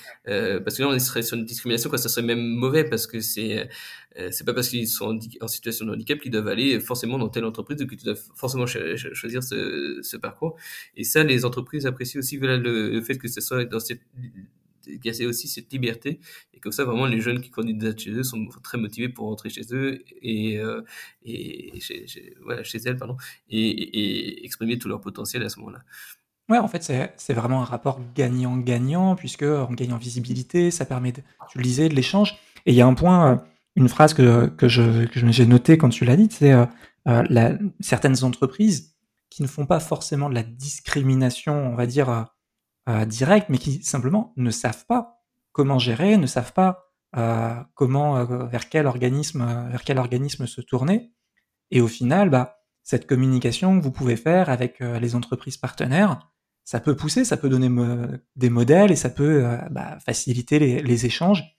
parce 0.64 0.76
que 0.76 0.82
là 0.82 0.88
on 0.88 0.98
serait 0.98 1.22
sur 1.22 1.36
une 1.36 1.44
discrimination, 1.44 1.90
quoi, 1.90 1.98
ça 1.98 2.08
serait 2.08 2.26
même 2.26 2.40
mauvais 2.40 2.84
parce 2.84 3.06
que 3.06 3.20
c'est 3.20 3.68
c'est 4.30 4.44
pas 4.44 4.54
parce 4.54 4.68
qu'ils 4.68 4.88
sont 4.88 5.18
en, 5.40 5.48
situation 5.48 5.86
de 5.86 5.92
handicap 5.92 6.18
qu'ils 6.18 6.30
doivent 6.30 6.48
aller 6.48 6.80
forcément 6.80 7.18
dans 7.18 7.28
telle 7.28 7.44
entreprise 7.44 7.80
ou 7.82 7.86
qu'ils 7.86 8.02
doivent 8.02 8.22
forcément 8.34 8.66
choisir 8.66 9.42
ce, 9.42 10.16
parcours. 10.16 10.56
Et 10.96 11.04
ça, 11.04 11.22
les 11.22 11.44
entreprises 11.44 11.86
apprécient 11.86 12.18
aussi 12.18 12.38
le, 12.38 13.00
fait 13.02 13.18
que 13.18 13.28
ce 13.28 13.40
soit 13.40 13.64
dans 13.64 13.80
cette 13.80 14.00
qu'il 14.86 15.14
y 15.14 15.24
a 15.24 15.28
aussi 15.28 15.48
cette 15.48 15.72
liberté 15.72 16.20
et 16.54 16.60
comme 16.60 16.72
ça 16.72 16.84
vraiment 16.84 17.06
les 17.06 17.20
jeunes 17.20 17.40
qui 17.40 17.50
candidatent 17.50 17.98
chez 17.98 18.12
eux 18.12 18.22
sont 18.22 18.46
très 18.62 18.78
motivés 18.78 19.08
pour 19.08 19.26
rentrer 19.26 19.50
chez 19.50 19.62
eux 19.72 20.04
et, 20.22 20.58
euh, 20.58 20.82
voilà, 22.44 22.62
chez 22.62 22.78
elles 22.84 22.96
pardon 22.96 23.16
et, 23.50 24.44
exprimer 24.44 24.78
tout 24.78 24.88
leur 24.88 25.00
potentiel 25.00 25.42
à 25.42 25.48
ce 25.48 25.58
moment-là. 25.60 25.82
Ouais, 26.48 26.58
en 26.58 26.68
fait, 26.68 26.92
c'est 27.16 27.32
vraiment 27.32 27.62
un 27.62 27.64
rapport 27.64 28.00
gagnant-gagnant, 28.14 29.16
puisque 29.16 29.42
en 29.42 29.72
gagnant 29.72 29.96
visibilité, 29.96 30.70
ça 30.70 30.84
permet, 30.84 31.10
de, 31.10 31.20
tu 31.50 31.58
le 31.58 31.64
disais, 31.64 31.88
de 31.88 31.94
l'échange. 31.94 32.36
Et 32.66 32.72
il 32.72 32.76
y 32.76 32.80
a 32.80 32.86
un 32.86 32.94
point, 32.94 33.32
euh, 33.32 33.36
une 33.76 33.88
phrase 33.88 34.14
que, 34.14 34.46
que 34.46 34.68
j'ai 34.68 35.06
que 35.08 35.20
j'ai 35.20 35.46
notée 35.46 35.78
quand 35.78 35.90
tu 35.90 36.04
l'as 36.04 36.16
dit, 36.16 36.28
c'est 36.30 36.52
euh, 36.52 36.66
euh 37.08 37.58
certaines 37.80 38.24
entreprises 38.24 38.94
qui 39.30 39.42
ne 39.42 39.48
font 39.48 39.66
pas 39.66 39.80
forcément 39.80 40.28
de 40.28 40.34
la 40.34 40.42
discrimination, 40.42 41.72
on 41.72 41.76
va 41.76 41.86
dire, 41.86 42.26
euh, 42.88 43.04
direct, 43.04 43.48
mais 43.48 43.58
qui 43.58 43.82
simplement 43.82 44.32
ne 44.36 44.50
savent 44.52 44.86
pas 44.86 45.24
comment 45.50 45.78
gérer, 45.78 46.16
ne 46.18 46.26
savent 46.26 46.52
pas 46.52 46.92
euh, 47.16 47.56
comment, 47.74 48.16
euh, 48.18 48.46
vers 48.46 48.68
quel 48.68 48.86
organisme, 48.86 49.44
vers 49.70 49.82
quel 49.82 49.98
organisme 49.98 50.46
se 50.46 50.60
tourner. 50.60 51.12
Et 51.72 51.80
au 51.80 51.88
final, 51.88 52.30
bah, 52.30 52.60
cette 52.84 53.08
communication 53.08 53.76
que 53.76 53.82
vous 53.82 53.90
pouvez 53.90 54.14
faire 54.14 54.50
avec 54.50 54.78
les 54.78 55.16
entreprises 55.16 55.56
partenaires, 55.56 56.30
ça 56.64 56.78
peut 56.78 56.94
pousser, 56.94 57.24
ça 57.24 57.36
peut 57.36 57.48
donner 57.48 57.68
des 58.36 58.50
modèles 58.50 58.92
et 58.92 58.96
ça 58.96 59.10
peut 59.10 59.44
bah, 59.72 59.98
faciliter 59.98 60.60
les, 60.60 61.06
échanges 61.06 61.55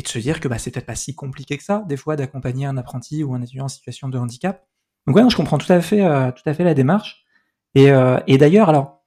et 0.00 0.02
de 0.02 0.08
se 0.08 0.18
dire 0.18 0.40
que 0.40 0.48
bah, 0.48 0.58
c'est 0.58 0.70
peut-être 0.70 0.86
pas 0.86 0.94
si 0.94 1.14
compliqué 1.14 1.56
que 1.56 1.62
ça, 1.62 1.84
des 1.86 1.96
fois, 1.96 2.16
d'accompagner 2.16 2.66
un 2.66 2.76
apprenti 2.76 3.22
ou 3.22 3.34
un 3.34 3.42
étudiant 3.42 3.66
en 3.66 3.68
situation 3.68 4.08
de 4.08 4.18
handicap. 4.18 4.66
Donc 5.06 5.16
ouais, 5.16 5.22
non, 5.22 5.28
je 5.28 5.36
comprends 5.36 5.58
tout 5.58 5.72
à 5.72 5.80
fait, 5.80 6.02
tout 6.32 6.42
à 6.46 6.54
fait 6.54 6.64
la 6.64 6.74
démarche. 6.74 7.24
Et, 7.74 7.90
et 8.26 8.38
d'ailleurs, 8.38 8.68
alors, 8.68 9.00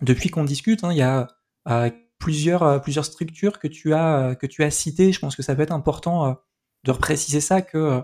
depuis 0.00 0.30
qu'on 0.30 0.44
discute, 0.44 0.84
hein, 0.84 0.92
il 0.92 0.98
y 0.98 1.02
a 1.02 1.28
euh, 1.68 1.90
plusieurs, 2.18 2.62
euh, 2.62 2.78
plusieurs 2.78 3.04
structures 3.04 3.58
que 3.58 3.68
tu 3.68 3.92
as, 3.94 4.18
euh, 4.18 4.34
que 4.34 4.46
tu 4.46 4.62
as 4.62 4.70
citées. 4.70 5.12
Je 5.12 5.20
pense 5.20 5.36
que 5.36 5.42
ça 5.42 5.54
peut 5.54 5.62
être 5.62 5.72
important 5.72 6.36
de 6.84 6.90
repréciser 6.90 7.40
ça 7.40 7.62
que, 7.62 8.02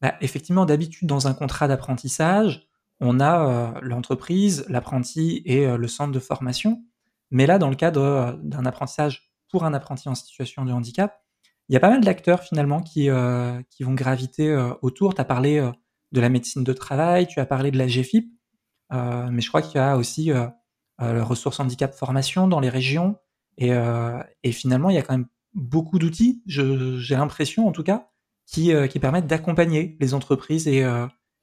bah, 0.00 0.14
effectivement, 0.20 0.66
d'habitude, 0.66 1.08
dans 1.08 1.26
un 1.26 1.34
contrat 1.34 1.68
d'apprentissage, 1.68 2.68
on 3.00 3.18
a 3.18 3.80
l'entreprise, 3.82 4.64
l'apprenti 4.68 5.42
et 5.44 5.66
le 5.66 5.88
centre 5.88 6.12
de 6.12 6.20
formation. 6.20 6.84
Mais 7.32 7.46
là, 7.46 7.58
dans 7.58 7.68
le 7.68 7.74
cadre 7.74 8.38
d'un 8.42 8.64
apprentissage 8.64 9.32
pour 9.50 9.64
un 9.64 9.74
apprenti 9.74 10.08
en 10.08 10.14
situation 10.14 10.64
de 10.64 10.72
handicap, 10.72 11.21
il 11.68 11.74
y 11.74 11.76
a 11.76 11.80
pas 11.80 11.90
mal 11.90 12.02
d'acteurs 12.02 12.42
finalement 12.42 12.80
qui, 12.80 13.08
qui 13.70 13.82
vont 13.82 13.94
graviter 13.94 14.54
autour. 14.82 15.14
Tu 15.14 15.20
as 15.20 15.24
parlé 15.24 15.70
de 16.12 16.20
la 16.20 16.28
médecine 16.28 16.64
de 16.64 16.72
travail, 16.72 17.26
tu 17.26 17.40
as 17.40 17.46
parlé 17.46 17.70
de 17.70 17.78
la 17.78 17.86
GFIP, 17.86 18.30
mais 18.90 19.40
je 19.40 19.48
crois 19.48 19.62
qu'il 19.62 19.76
y 19.76 19.78
a 19.78 19.96
aussi 19.96 20.30
euh, 21.02 21.24
ressources 21.24 21.58
handicap 21.58 21.94
formation 21.94 22.46
dans 22.46 22.60
les 22.60 22.68
régions. 22.68 23.16
Et, 23.58 23.72
euh, 23.72 24.22
et 24.44 24.52
finalement, 24.52 24.88
il 24.90 24.94
y 24.94 24.98
a 24.98 25.02
quand 25.02 25.14
même 25.14 25.26
beaucoup 25.54 25.98
d'outils, 25.98 26.42
j'ai 26.46 27.16
l'impression 27.16 27.66
en 27.66 27.72
tout 27.72 27.82
cas, 27.82 28.08
qui, 28.46 28.72
euh, 28.72 28.86
qui 28.86 28.98
permettent 29.00 29.26
d'accompagner 29.26 29.96
les 30.00 30.14
entreprises 30.14 30.68
et, 30.68 30.86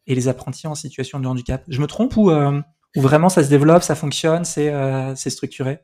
et 0.08 0.16
les 0.16 0.28
apprentis 0.28 0.68
en 0.68 0.76
situation 0.76 1.20
de 1.20 1.28
handicap. 1.28 1.64
Je 1.68 1.82
me 1.82 1.88
trompe 1.88 2.16
ou, 2.16 2.32
ou 2.32 3.02
vraiment 3.02 3.30
ça 3.30 3.44
se 3.44 3.50
développe, 3.50 3.84
ça 3.84 3.96
fonctionne, 3.96 4.46
c'est 4.46 5.30
structuré? 5.30 5.80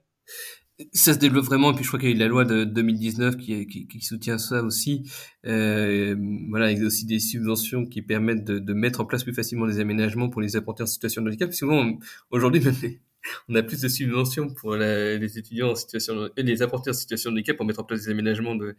Ça 0.92 1.14
se 1.14 1.20
développe 1.20 1.46
vraiment, 1.46 1.72
et 1.72 1.76
puis 1.76 1.84
je 1.84 1.90
crois 1.90 2.00
qu'il 2.00 2.10
y 2.10 2.12
a 2.12 2.16
eu 2.16 2.20
la 2.20 2.28
loi 2.28 2.44
de 2.44 2.66
2019 2.66 3.38
qui, 3.38 3.66
qui, 3.68 3.88
qui 3.88 4.02
soutient 4.02 4.38
ça 4.38 4.62
aussi. 4.62 5.10
Euh, 5.46 6.16
voilà, 6.50 6.72
il 6.72 6.80
y 6.80 6.84
a 6.84 6.86
aussi 6.86 7.06
des 7.06 7.20
subventions 7.20 7.86
qui 7.86 8.02
permettent 8.02 8.44
de, 8.44 8.60
de, 8.60 8.74
mettre 8.74 9.00
en 9.00 9.06
place 9.06 9.24
plus 9.24 9.34
facilement 9.34 9.68
des 9.68 9.80
aménagements 9.80 10.30
pour 10.30 10.42
les 10.42 10.56
apprentis 10.58 10.84
en 10.84 10.86
situation 10.86 11.22
de 11.22 11.30
handicap. 11.30 11.54
Souvent, 11.54 11.98
aujourd'hui, 12.30 12.62
on 13.50 13.56
a 13.56 13.64
plus 13.64 13.82
de 13.82 13.88
subventions 13.88 14.50
pour 14.50 14.76
les 14.76 15.38
étudiants 15.38 15.72
en 15.72 15.76
situation, 15.76 16.30
les 16.36 16.62
apprentis 16.62 16.90
en 16.90 16.94
situation 16.94 17.32
de 17.32 17.36
handicap 17.36 17.56
pour 17.56 17.66
mettre 17.66 17.80
en 17.80 17.86
place 17.86 18.04
des 18.04 18.12
aménagements 18.12 18.56
de, 18.56 18.76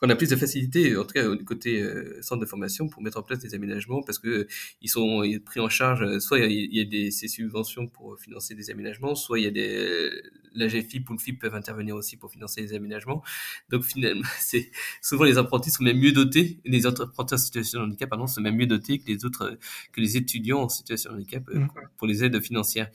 on 0.00 0.10
a 0.10 0.16
plus 0.16 0.30
de 0.30 0.36
facilité, 0.36 0.96
en 0.96 1.04
tout 1.04 1.12
cas 1.12 1.34
du 1.34 1.44
côté 1.44 1.80
euh, 1.80 2.20
centre 2.22 2.40
de 2.40 2.46
formation, 2.46 2.88
pour 2.88 3.02
mettre 3.02 3.18
en 3.18 3.22
place 3.22 3.40
des 3.40 3.54
aménagements 3.54 4.02
parce 4.02 4.18
que 4.18 4.46
ils 4.80 4.88
sont 4.88 5.22
pris 5.44 5.60
en 5.60 5.68
charge. 5.68 6.02
Euh, 6.02 6.20
soit 6.20 6.38
il 6.38 6.74
y 6.74 6.80
a, 6.80 6.84
des 6.84 7.10
ces 7.10 7.28
subventions 7.28 7.88
pour 7.88 8.18
financer 8.18 8.54
des 8.54 8.70
aménagements, 8.70 9.14
soit 9.14 9.40
il 9.40 9.44
y 9.44 9.48
a 9.48 9.50
des 9.50 10.10
la 10.54 10.66
GFIP 10.66 11.08
ou 11.10 11.12
le 11.12 11.18
FIP 11.18 11.40
peuvent 11.40 11.54
intervenir 11.54 11.94
aussi 11.94 12.16
pour 12.16 12.30
financer 12.30 12.60
les 12.60 12.74
aménagements. 12.74 13.22
Donc 13.70 13.84
finalement, 13.84 14.22
c'est 14.40 14.70
souvent 15.02 15.24
les 15.24 15.38
apprentis 15.38 15.70
sont 15.70 15.84
même 15.84 15.98
mieux 15.98 16.12
dotés, 16.12 16.60
les 16.64 16.86
apprentis 16.86 17.34
en 17.34 17.38
situation 17.38 17.80
de 17.80 17.84
handicap, 17.86 18.08
pardon, 18.08 18.26
sont 18.26 18.40
même 18.40 18.56
mieux 18.56 18.66
dotés 18.66 18.98
que 18.98 19.06
les 19.06 19.24
autres, 19.24 19.58
que 19.92 20.00
les 20.00 20.16
étudiants 20.16 20.62
en 20.62 20.68
situation 20.68 21.10
de 21.10 21.16
handicap 21.16 21.42
euh, 21.48 21.60
mmh. 21.60 21.68
pour 21.96 22.06
les 22.06 22.24
aides 22.24 22.40
financières, 22.40 22.90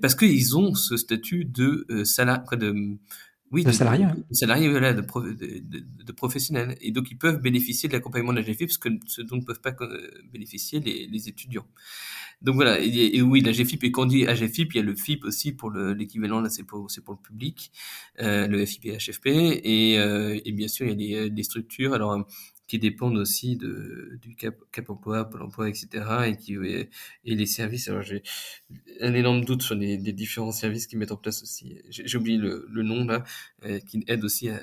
parce 0.00 0.14
qu'ils 0.14 0.56
ont 0.56 0.74
ce 0.74 0.96
statut 0.96 1.44
de 1.44 1.86
euh, 1.90 2.04
salarié, 2.04 2.56
de 2.56 2.96
oui, 3.52 3.64
de, 3.64 3.70
salariés. 3.70 4.06
De, 4.30 4.34
salariés, 4.34 4.68
voilà, 4.68 4.92
de, 4.92 5.02
de, 5.02 5.84
de, 6.04 6.12
professionnels. 6.12 6.76
Et 6.80 6.90
donc, 6.90 7.10
ils 7.10 7.18
peuvent 7.18 7.40
bénéficier 7.40 7.88
de 7.88 7.94
l'accompagnement 7.94 8.32
de 8.32 8.40
la 8.40 8.44
GFIP, 8.44 8.70
ce, 8.70 8.78
que, 8.78 8.88
ce 9.06 9.22
dont 9.22 9.36
ne 9.36 9.44
peuvent 9.44 9.60
pas 9.60 9.74
euh, 9.80 10.10
bénéficier 10.32 10.80
les, 10.80 11.06
les 11.06 11.28
étudiants. 11.28 11.66
Donc 12.42 12.56
voilà, 12.56 12.78
et, 12.80 13.22
oui, 13.22 13.40
la 13.40 13.52
GFIP, 13.52 13.84
et 13.84 13.90
quand 13.90 14.02
on 14.02 14.06
dit 14.06 14.26
AGFIP, 14.26 14.74
il 14.74 14.76
y 14.76 14.80
a 14.80 14.82
le 14.82 14.94
FIP 14.94 15.24
aussi 15.24 15.52
pour 15.52 15.70
l'équivalent, 15.70 16.40
là 16.40 16.50
c'est 16.50 16.64
pour, 16.64 16.86
pour 17.04 17.14
le 17.14 17.20
public, 17.20 17.72
euh, 18.20 18.46
le 18.46 18.64
FIP 18.66 18.86
et 18.86 18.98
HFP, 18.98 19.26
et, 19.26 19.98
euh, 19.98 20.38
et 20.44 20.52
bien 20.52 20.68
sûr 20.68 20.86
il 20.86 21.00
y 21.00 21.16
a 21.16 21.22
les, 21.22 21.30
les 21.30 21.42
structures, 21.42 21.94
alors 21.94 22.26
qui 22.66 22.78
dépendent 22.78 23.16
aussi 23.16 23.56
de, 23.56 24.18
du 24.20 24.34
Cap, 24.34 24.56
Cap 24.72 24.90
Emploi, 24.90 25.24
Pôle 25.24 25.42
Emploi, 25.42 25.68
etc. 25.68 25.88
Et, 26.26 26.36
qui, 26.36 26.54
et, 26.54 26.88
les 27.24 27.46
services. 27.46 27.88
Alors 27.88 28.02
j'ai 28.02 28.22
un 29.00 29.14
énorme 29.14 29.44
doute 29.44 29.62
sur 29.62 29.74
les, 29.74 29.96
les, 29.96 30.12
différents 30.12 30.52
services 30.52 30.86
qui 30.86 30.96
mettent 30.96 31.12
en 31.12 31.16
place 31.16 31.42
aussi. 31.42 31.78
J'ai 31.90 32.18
oublié 32.18 32.38
le, 32.38 32.66
le, 32.70 32.82
nom 32.82 33.04
là, 33.04 33.24
euh, 33.64 33.78
qui 33.80 34.02
aide 34.08 34.24
aussi 34.24 34.48
à, 34.48 34.60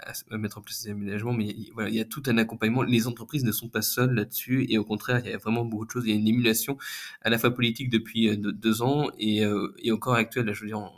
à, 0.00 0.38
mettre 0.38 0.58
en 0.58 0.62
place 0.62 0.78
ces 0.78 0.90
aménagements. 0.90 1.32
Mais 1.32 1.54
voilà, 1.74 1.90
il 1.90 1.96
y 1.96 2.00
a 2.00 2.04
tout 2.04 2.22
un 2.26 2.38
accompagnement. 2.38 2.82
Les 2.82 3.06
entreprises 3.06 3.44
ne 3.44 3.52
sont 3.52 3.68
pas 3.68 3.82
seules 3.82 4.14
là-dessus 4.14 4.66
et 4.68 4.78
au 4.78 4.84
contraire, 4.84 5.20
il 5.24 5.30
y 5.30 5.34
a 5.34 5.38
vraiment 5.38 5.64
beaucoup 5.64 5.86
de 5.86 5.90
choses. 5.90 6.04
Il 6.06 6.10
y 6.10 6.14
a 6.14 6.16
une 6.16 6.28
émulation 6.28 6.78
à 7.22 7.30
la 7.30 7.38
fois 7.38 7.52
politique 7.52 7.90
depuis 7.90 8.28
euh, 8.28 8.36
deux, 8.36 8.82
ans 8.82 9.10
et, 9.18 9.44
euh, 9.44 9.74
et 9.78 9.92
encore 9.92 10.14
actuelle. 10.14 10.46
Là, 10.46 10.52
je 10.52 10.62
veux 10.62 10.68
dire, 10.68 10.90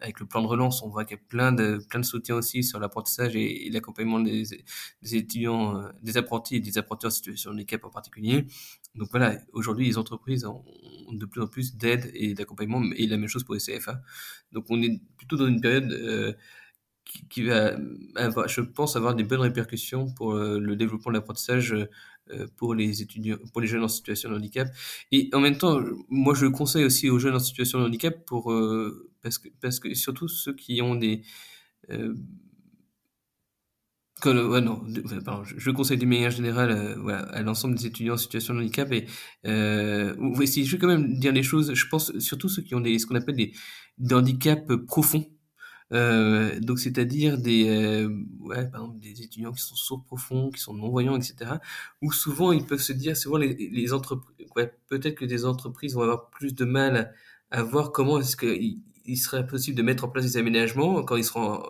avec 0.00 0.20
le 0.20 0.26
plan 0.26 0.42
de 0.42 0.46
relance, 0.46 0.82
on 0.82 0.88
voit 0.88 1.04
qu'il 1.04 1.16
y 1.16 1.20
a 1.20 1.22
plein 1.28 1.52
de, 1.52 1.80
plein 1.88 2.00
de 2.00 2.04
soutien 2.04 2.36
aussi 2.36 2.62
sur 2.62 2.80
l'apprentissage 2.80 3.36
et, 3.36 3.68
l'accompagnement 3.70 4.20
des, 4.20 4.64
étudiants, 5.02 5.76
euh, 5.76 5.88
des 6.02 6.16
apprentis 6.16 6.56
et 6.56 6.60
des 6.60 6.78
apprentis 6.78 7.06
en 7.06 7.10
situation 7.10 7.50
de 7.50 7.56
handicap 7.56 7.84
en 7.84 7.90
particulier. 7.90 8.46
Donc 8.94 9.08
voilà, 9.10 9.38
aujourd'hui, 9.52 9.86
les 9.86 9.98
entreprises 9.98 10.44
ont 10.44 10.64
de 11.10 11.26
plus 11.26 11.42
en 11.42 11.46
plus 11.46 11.76
d'aide 11.76 12.10
et 12.14 12.34
d'accompagnement, 12.34 12.82
et 12.96 13.06
la 13.06 13.16
même 13.16 13.28
chose 13.28 13.44
pour 13.44 13.54
les 13.54 13.60
CFA. 13.60 14.00
Donc 14.52 14.66
on 14.70 14.82
est 14.82 15.00
plutôt 15.16 15.36
dans 15.36 15.46
une 15.46 15.60
période 15.60 15.92
euh, 15.92 16.32
qui, 17.28 17.42
va 17.42 17.76
je 18.46 18.60
pense, 18.60 18.96
avoir 18.96 19.14
des 19.14 19.24
bonnes 19.24 19.40
répercussions 19.40 20.12
pour 20.12 20.32
euh, 20.32 20.58
le 20.58 20.76
développement 20.76 21.10
de 21.10 21.16
l'apprentissage 21.16 21.74
pour 22.56 22.74
les 22.74 23.02
étudiants, 23.02 23.36
pour 23.52 23.60
les 23.60 23.66
jeunes 23.66 23.84
en 23.84 23.88
situation 23.88 24.30
de 24.30 24.36
handicap. 24.36 24.68
Et 25.12 25.30
en 25.32 25.40
même 25.40 25.58
temps, 25.58 25.80
moi, 26.08 26.34
je 26.34 26.46
conseille 26.46 26.84
aussi 26.84 27.10
aux 27.10 27.18
jeunes 27.18 27.34
en 27.34 27.40
situation 27.40 27.80
de 27.80 27.84
handicap 27.84 28.24
pour 28.26 28.52
euh, 28.52 29.10
parce 29.22 29.38
que 29.38 29.48
parce 29.60 29.80
que 29.80 29.94
surtout 29.94 30.28
ceux 30.28 30.54
qui 30.54 30.82
ont 30.82 30.94
des 30.94 31.22
euh, 31.90 32.14
ouais, 34.24 34.60
non, 34.60 34.82
je 35.44 35.70
conseille 35.70 35.98
d'une 35.98 36.08
manière 36.08 36.30
générale 36.30 36.70
euh, 36.70 37.24
à 37.32 37.42
l'ensemble 37.42 37.74
des 37.76 37.86
étudiants 37.86 38.14
en 38.14 38.18
situation 38.18 38.54
de 38.54 38.60
handicap 38.60 38.92
et 38.92 39.06
euh, 39.46 40.14
si 40.46 40.64
je 40.64 40.72
vais 40.72 40.78
quand 40.78 40.88
même 40.88 41.18
dire 41.18 41.32
les 41.32 41.42
choses, 41.42 41.72
je 41.74 41.86
pense 41.88 42.16
surtout 42.18 42.48
ceux 42.48 42.62
qui 42.62 42.74
ont 42.74 42.80
des 42.80 42.98
ce 42.98 43.06
qu'on 43.06 43.14
appelle 43.14 43.36
des 43.36 43.52
handicaps 44.12 44.70
profonds 44.86 45.26
euh, 45.92 46.58
donc, 46.60 46.78
c'est-à-dire 46.78 47.38
des, 47.38 47.68
euh, 47.68 48.08
ouais, 48.40 48.66
par 48.68 48.82
exemple, 48.82 49.00
des 49.00 49.22
étudiants 49.22 49.52
qui 49.52 49.62
sont 49.62 49.74
sourds 49.74 50.04
profonds, 50.04 50.50
qui 50.50 50.60
sont 50.60 50.74
non-voyants, 50.74 51.16
etc. 51.16 51.52
Où 52.02 52.12
souvent, 52.12 52.52
ils 52.52 52.64
peuvent 52.64 52.80
se 52.80 52.92
dire, 52.92 53.16
souvent, 53.16 53.38
les, 53.38 53.54
les 53.54 53.92
entreprises, 53.92 54.46
ouais, 54.56 54.72
peut-être 54.88 55.16
que 55.16 55.24
des 55.24 55.44
entreprises 55.44 55.94
vont 55.94 56.02
avoir 56.02 56.30
plus 56.30 56.54
de 56.54 56.64
mal 56.64 57.12
à, 57.50 57.62
voir 57.62 57.92
comment 57.92 58.20
est-ce 58.20 58.36
qu'il 58.36 58.78
il 59.06 59.16
serait 59.16 59.46
possible 59.46 59.76
de 59.76 59.82
mettre 59.82 60.04
en 60.04 60.08
place 60.08 60.24
des 60.24 60.36
aménagements 60.36 61.02
quand 61.02 61.16
ils 61.16 61.24
seront 61.24 61.62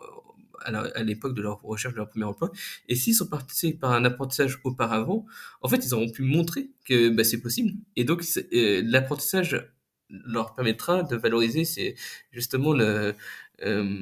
à 0.65 1.03
l'époque 1.03 1.35
de 1.35 1.43
leur 1.43 1.61
recherche 1.63 1.95
de 1.95 1.99
leur 1.99 2.09
premier 2.09 2.25
emploi. 2.25 2.51
Et 2.89 2.95
s'ils 2.95 3.15
sont 3.15 3.27
partis 3.27 3.73
par 3.73 3.93
un 3.93 4.05
apprentissage 4.05 4.61
auparavant, 4.65 5.27
en 5.63 5.69
fait, 5.69 5.85
ils 5.85 5.95
auront 5.95 6.11
pu 6.11 6.23
montrer 6.23 6.71
que 6.85 7.09
bah, 7.09 7.25
c'est 7.25 7.41
possible. 7.41 7.73
Et 7.97 8.05
donc, 8.05 8.25
euh, 8.53 8.83
l'apprentissage 8.85 9.71
leur 10.11 10.55
permettra 10.55 11.03
de 11.03 11.17
valoriser 11.17 11.65
c'est 11.65 11.95
justement 12.33 12.73
le, 12.73 13.15
euh, 13.63 13.99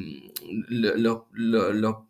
leur, 0.68 1.26
leur, 1.32 1.72
leur, 1.72 2.04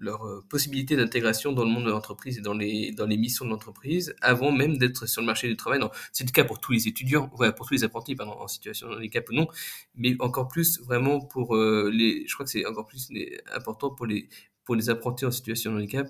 leur 0.00 0.44
possibilité 0.48 0.96
d'intégration 0.96 1.52
dans 1.52 1.64
le 1.64 1.70
monde 1.70 1.84
de 1.84 1.90
l'entreprise 1.90 2.38
et 2.38 2.40
dans 2.40 2.54
les, 2.54 2.90
dans 2.92 3.06
les 3.06 3.18
missions 3.18 3.44
de 3.44 3.50
l'entreprise 3.50 4.14
avant 4.22 4.50
même 4.50 4.78
d'être 4.78 5.06
sur 5.06 5.20
le 5.20 5.26
marché 5.26 5.46
du 5.46 5.56
travail. 5.56 5.80
C'est 6.12 6.24
le 6.24 6.32
cas 6.32 6.44
pour 6.44 6.58
tous 6.58 6.72
les 6.72 6.88
étudiants, 6.88 7.30
ouais, 7.38 7.52
pour 7.52 7.66
tous 7.66 7.74
les 7.74 7.84
apprentis 7.84 8.16
pardon, 8.16 8.32
en 8.32 8.48
situation 8.48 8.88
de 8.88 8.96
handicap 8.96 9.28
ou 9.28 9.34
non, 9.34 9.46
mais 9.94 10.16
encore 10.20 10.48
plus 10.48 10.80
vraiment 10.80 11.20
pour 11.20 11.54
euh, 11.54 11.90
les, 11.92 12.26
je 12.26 12.32
crois 12.34 12.44
que 12.46 12.50
c'est 12.50 12.64
encore 12.66 12.86
plus 12.86 13.10
important 13.54 13.90
pour 13.90 14.06
les, 14.06 14.28
pour 14.64 14.74
les 14.74 14.90
apprentis 14.90 15.24
en 15.24 15.30
situation 15.30 15.72
de 15.72 15.78
handicap, 15.78 16.08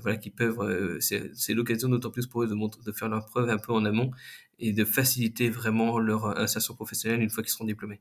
voilà, 0.00 0.18
qui 0.18 0.30
peuvent, 0.30 0.98
c'est 1.00 1.54
l'occasion 1.54 1.88
d'autant 1.88 2.10
plus 2.10 2.26
pour 2.26 2.42
eux 2.42 2.48
de, 2.48 2.92
faire 2.92 3.08
leur 3.08 3.26
preuve 3.26 3.48
un 3.48 3.58
peu 3.58 3.72
en 3.72 3.84
amont 3.84 4.10
et 4.58 4.72
de 4.72 4.84
faciliter 4.84 5.50
vraiment 5.50 5.98
leur 5.98 6.38
insertion 6.38 6.74
professionnelle 6.74 7.22
une 7.22 7.30
fois 7.30 7.42
qu'ils 7.42 7.52
seront 7.52 7.64
diplômés. 7.64 8.00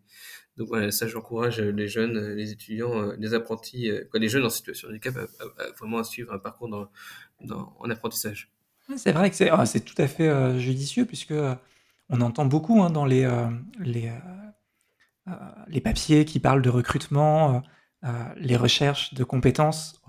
Donc 0.58 0.68
voilà, 0.68 0.92
ça 0.92 1.08
j'encourage 1.08 1.60
les 1.60 1.88
jeunes, 1.88 2.34
les 2.36 2.52
étudiants, 2.52 3.12
les 3.18 3.34
apprentis, 3.34 3.90
les 4.14 4.30
jeunes 4.30 4.46
en 4.46 4.50
situation 4.50 4.88
de 4.88 4.94
handicap 4.94 5.18
à, 5.18 5.72
vraiment 5.80 6.00
à 6.00 6.04
suivre 6.04 6.34
un 6.34 6.40
parcours 6.40 6.68
dans, 6.68 6.90
dans 7.42 7.76
en 7.80 7.90
apprentissage. 7.90 8.52
C'est 8.98 9.12
vrai 9.12 9.30
que 9.30 9.36
c'est 9.36 9.50
ah, 9.50 9.64
tout 9.86 10.02
à 10.02 10.08
fait 10.08 10.28
euh, 10.28 10.58
judicieux 10.60 11.06
puisque 11.06 11.32
euh, 11.32 11.56
on 12.10 12.22
entend 12.22 12.46
beaucoup 12.46 12.82
hein, 12.82 12.90
dans 12.90 13.10
euh, 13.10 13.50
les 15.68 15.82
papiers 15.82 16.26
qui 16.26 16.40
parlent 16.40 16.62
de 16.62 16.70
recrutement, 16.70 17.64
les 18.38 18.56
recherches 18.56 19.14
de 19.14 19.24
compétences 19.24 20.02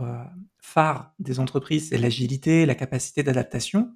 phares 0.62 1.12
des 1.18 1.40
entreprises, 1.40 1.90
c'est 1.90 1.98
l'agilité, 1.98 2.64
la 2.64 2.74
capacité 2.74 3.22
d'adaptation. 3.22 3.92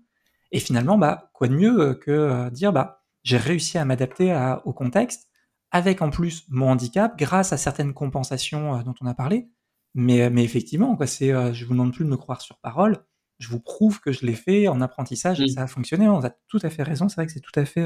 Et 0.53 0.61
finalement, 0.61 0.99
bah, 0.99 1.31
quoi 1.33 1.49
de 1.49 1.55
mieux 1.55 1.81
euh, 1.81 1.95
que 1.95 2.11
euh, 2.11 2.51
dire 2.51 2.73
bah, 2.73 3.05
j'ai 3.23 3.39
réussi 3.39 3.79
à 3.79 3.85
m'adapter 3.85 4.57
au 4.65 4.73
contexte, 4.73 5.29
avec 5.71 6.03
en 6.03 6.11
plus 6.11 6.45
mon 6.49 6.71
handicap, 6.71 7.19
grâce 7.19 7.53
à 7.53 7.57
certaines 7.57 7.93
compensations 7.93 8.77
euh, 8.77 8.83
dont 8.83 8.95
on 9.01 9.07
a 9.07 9.15
parlé. 9.15 9.49
Mais, 9.95 10.29
mais 10.29 10.45
effectivement, 10.45 10.95
quoi, 10.95 11.07
c'est, 11.07 11.31
je 11.55 11.65
vous 11.65 11.73
demande 11.73 11.95
plus 11.95 12.05
de 12.05 12.11
me 12.11 12.19
croire 12.19 12.43
sur 12.43 12.59
parole, 12.59 12.99
je 13.39 13.49
vous 13.49 13.61
prouve 13.61 13.99
que 14.01 14.13
je 14.13 14.27
l'ai 14.27 14.35
fait 14.35 14.69
en 14.69 14.83
apprentissage 14.83 15.41
et 15.41 15.49
ça 15.49 15.63
a 15.63 15.67
fonctionné. 15.67 16.07
On 16.07 16.23
a 16.23 16.29
tout 16.49 16.59
à 16.63 16.69
fait 16.69 16.83
raison, 16.83 17.09
c'est 17.09 17.17
vrai 17.17 17.25
que 17.25 17.33
c'est 17.33 17.41
tout 17.41 17.59
à 17.59 17.65
fait. 17.65 17.83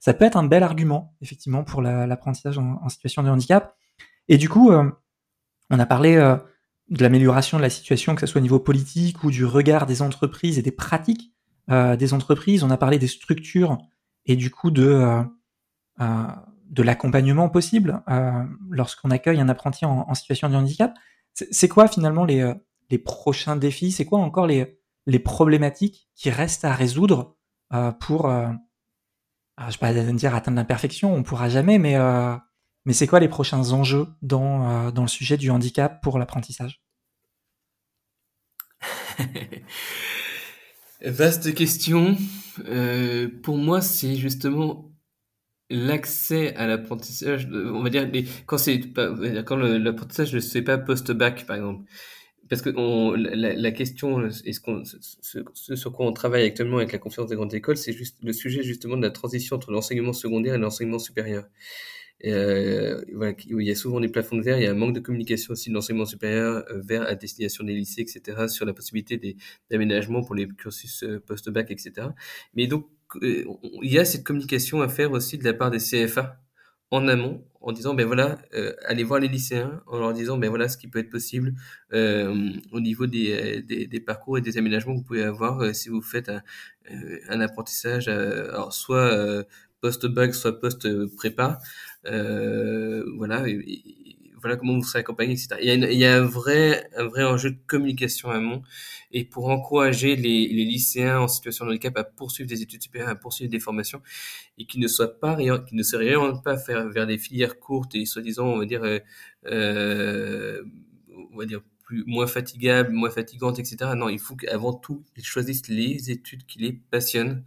ça 0.00 0.14
peut 0.14 0.24
être 0.24 0.38
un 0.38 0.44
bel 0.44 0.62
argument, 0.62 1.14
effectivement, 1.20 1.62
pour 1.62 1.82
l'apprentissage 1.82 2.56
en, 2.56 2.88
situation 2.88 3.22
de 3.22 3.28
handicap. 3.28 3.76
Et 4.28 4.38
du 4.38 4.48
coup, 4.48 4.70
on 5.70 5.78
a 5.78 5.86
parlé 5.86 6.16
de 6.16 7.02
l'amélioration 7.02 7.56
de 7.56 7.62
la 7.62 7.70
situation, 7.70 8.14
que 8.14 8.20
ce 8.20 8.26
soit 8.26 8.38
au 8.38 8.42
niveau 8.42 8.60
politique 8.60 9.24
ou 9.24 9.30
du 9.30 9.44
regard 9.44 9.86
des 9.86 10.02
entreprises 10.02 10.58
et 10.58 10.62
des 10.62 10.72
pratiques 10.72 11.32
euh, 11.68 11.96
des 11.96 12.14
entreprises, 12.14 12.62
on 12.62 12.70
a 12.70 12.76
parlé 12.76 12.98
des 12.98 13.08
structures 13.08 13.78
et 14.24 14.36
du 14.36 14.50
coup 14.50 14.70
de, 14.70 14.86
euh, 14.86 15.22
euh, 16.00 16.26
de 16.70 16.82
l'accompagnement 16.82 17.48
possible 17.48 18.02
lorsqu'on 18.70 19.10
accueille 19.10 19.40
un 19.40 19.48
apprenti 19.48 19.84
en, 19.84 20.14
situation 20.14 20.48
de 20.48 20.54
handicap. 20.54 20.94
C'est 21.32 21.68
quoi 21.68 21.88
finalement 21.88 22.24
les, 22.24 22.52
les 22.90 22.98
prochains 22.98 23.56
défis? 23.56 23.92
C'est 23.92 24.04
quoi 24.04 24.20
encore 24.20 24.46
les, 24.46 24.78
les 25.06 25.18
problématiques 25.18 26.08
qui 26.14 26.30
restent 26.30 26.64
à 26.64 26.72
résoudre 26.72 27.36
pour, 28.00 28.28
je 28.28 29.64
ne 29.64 29.70
vais 29.70 29.78
pas 29.78 29.92
dire 29.92 30.34
atteindre 30.34 30.56
l'imperfection, 30.56 31.14
on 31.14 31.22
pourra 31.22 31.48
jamais, 31.48 31.78
mais, 31.78 31.96
mais 32.86 32.94
c'est 32.94 33.06
quoi 33.06 33.20
les 33.20 33.28
prochains 33.28 33.72
enjeux 33.72 34.06
dans, 34.22 34.90
dans 34.90 35.02
le 35.02 35.08
sujet 35.08 35.36
du 35.36 35.50
handicap 35.50 36.02
pour 36.02 36.18
l'apprentissage? 36.18 36.80
Vaste 41.04 41.54
question. 41.54 42.16
Euh, 42.66 43.28
pour 43.42 43.58
moi, 43.58 43.80
c'est 43.80 44.16
justement 44.16 44.92
l'accès 45.68 46.54
à 46.54 46.66
l'apprentissage. 46.66 47.48
On 47.52 47.82
va 47.82 47.90
dire 47.90 48.08
quand 48.46 48.58
c'est 48.58 48.80
quand 49.44 49.56
l'apprentissage 49.56 50.34
ne 50.34 50.40
se 50.40 50.50
fait 50.50 50.62
pas 50.62 50.78
post-bac, 50.78 51.46
par 51.46 51.56
exemple. 51.56 51.84
Parce 52.48 52.62
que 52.62 52.70
la, 52.70 53.72
question, 53.72 54.28
ce, 54.30 55.74
sur 55.74 55.92
quoi 55.92 56.06
on 56.06 56.12
travaille 56.12 56.44
actuellement 56.44 56.76
avec 56.76 56.92
la 56.92 56.98
conférence 56.98 57.28
des 57.28 57.34
grandes 57.34 57.54
écoles, 57.54 57.76
c'est 57.76 57.92
juste 57.92 58.18
le 58.22 58.32
sujet 58.32 58.62
justement 58.62 58.96
de 58.96 59.02
la 59.02 59.10
transition 59.10 59.56
entre 59.56 59.72
l'enseignement 59.72 60.12
secondaire 60.12 60.54
et 60.54 60.58
l'enseignement 60.58 61.00
supérieur. 61.00 61.44
Euh, 62.24 63.04
il 63.08 63.62
y 63.62 63.70
a 63.70 63.74
souvent 63.74 64.00
des 64.00 64.08
plafonds 64.08 64.36
de 64.36 64.42
verre, 64.42 64.58
il 64.58 64.64
y 64.64 64.66
a 64.66 64.70
un 64.70 64.74
manque 64.74 64.94
de 64.94 65.00
communication 65.00 65.52
aussi 65.52 65.68
de 65.68 65.74
l'enseignement 65.74 66.06
supérieur 66.06 66.64
euh, 66.70 66.80
vers 66.82 67.02
à 67.02 67.14
destination 67.14 67.62
des 67.64 67.74
lycées, 67.74 68.00
etc., 68.00 68.48
sur 68.48 68.64
la 68.64 68.72
possibilité 68.72 69.36
d'aménagements 69.70 70.22
pour 70.22 70.34
les 70.34 70.48
cursus 70.48 71.02
euh, 71.02 71.20
post-bac, 71.20 71.70
etc. 71.70 72.08
Mais 72.54 72.66
donc, 72.66 72.88
il 73.22 73.92
y 73.92 73.98
a 73.98 74.04
cette 74.04 74.24
communication 74.24 74.80
à 74.80 74.88
faire 74.88 75.12
aussi 75.12 75.38
de 75.38 75.44
la 75.44 75.54
part 75.54 75.70
des 75.70 75.78
CFA 75.78 76.40
en 76.90 77.06
amont, 77.08 77.44
en 77.60 77.72
disant, 77.72 77.94
ben 77.94 78.06
voilà, 78.06 78.38
allez 78.86 79.04
voir 79.04 79.20
les 79.20 79.28
lycéens, 79.28 79.82
en 79.86 79.98
leur 79.98 80.12
disant, 80.12 80.38
ben 80.38 80.48
voilà 80.48 80.68
ce 80.68 80.76
qui 80.76 80.88
peut 80.88 80.98
être 80.98 81.10
possible 81.10 81.54
au 81.92 82.80
niveau 82.80 83.06
des, 83.06 83.62
des, 83.62 83.86
des, 83.86 84.00
parcours 84.00 84.38
et 84.38 84.40
des 84.40 84.58
aménagements 84.58 84.94
que 84.94 84.98
vous 84.98 85.04
pouvez 85.04 85.22
avoir 85.22 85.74
si 85.74 85.88
vous 85.88 86.02
faites 86.02 86.28
un, 86.28 86.42
un 87.28 87.40
apprentissage, 87.40 88.08
alors 88.08 88.72
soit 88.72 89.46
post-bac, 89.80 90.34
soit 90.34 90.60
post-prépa, 90.60 91.58
euh, 92.06 93.04
voilà, 93.16 93.44
voilà 94.40 94.56
comment 94.56 94.74
vous 94.74 94.84
serez 94.84 95.00
accompagné, 95.00 95.32
etc. 95.32 95.56
Il 95.60 95.98
y 95.98 96.04
a, 96.04 96.16
un 96.16 96.24
vrai, 96.24 96.88
un 96.96 97.04
vrai 97.04 97.24
enjeu 97.24 97.50
de 97.50 97.58
communication 97.66 98.30
amont 98.30 98.62
et 99.10 99.24
pour 99.24 99.48
encourager 99.48 100.16
les, 100.16 100.48
les, 100.48 100.64
lycéens 100.64 101.20
en 101.20 101.28
situation 101.28 101.64
de 101.64 101.70
handicap 101.70 101.96
à 101.96 102.04
poursuivre 102.04 102.48
des 102.48 102.62
études 102.62 102.82
supérieures, 102.82 103.10
à 103.10 103.14
poursuivre 103.14 103.50
des 103.50 103.60
formations 103.60 104.02
et 104.58 104.66
qui 104.66 104.78
ne 104.78 104.88
soient 104.88 105.18
pas, 105.18 105.36
qui 105.36 105.74
ne 105.74 105.82
se 105.82 105.96
réorientent 105.96 106.44
pas 106.44 106.56
faire 106.56 106.88
vers 106.88 107.06
des 107.06 107.18
filières 107.18 107.58
courtes 107.58 107.94
et 107.94 108.04
soi-disant, 108.06 108.46
on 108.46 108.58
va 108.58 108.66
dire, 108.66 108.84
euh, 108.84 108.98
euh 109.46 110.62
on 111.32 111.38
va 111.38 111.46
dire 111.46 111.60
moins 112.06 112.26
fatigable, 112.26 112.92
moins 112.92 113.10
fatigante, 113.10 113.58
etc. 113.58 113.92
Non, 113.96 114.08
il 114.08 114.18
faut 114.18 114.36
qu'avant 114.36 114.72
tout, 114.72 115.04
ils 115.16 115.24
choisissent 115.24 115.68
les 115.68 116.10
études 116.10 116.44
qui 116.46 116.58
les 116.58 116.72
passionnent, 116.72 117.44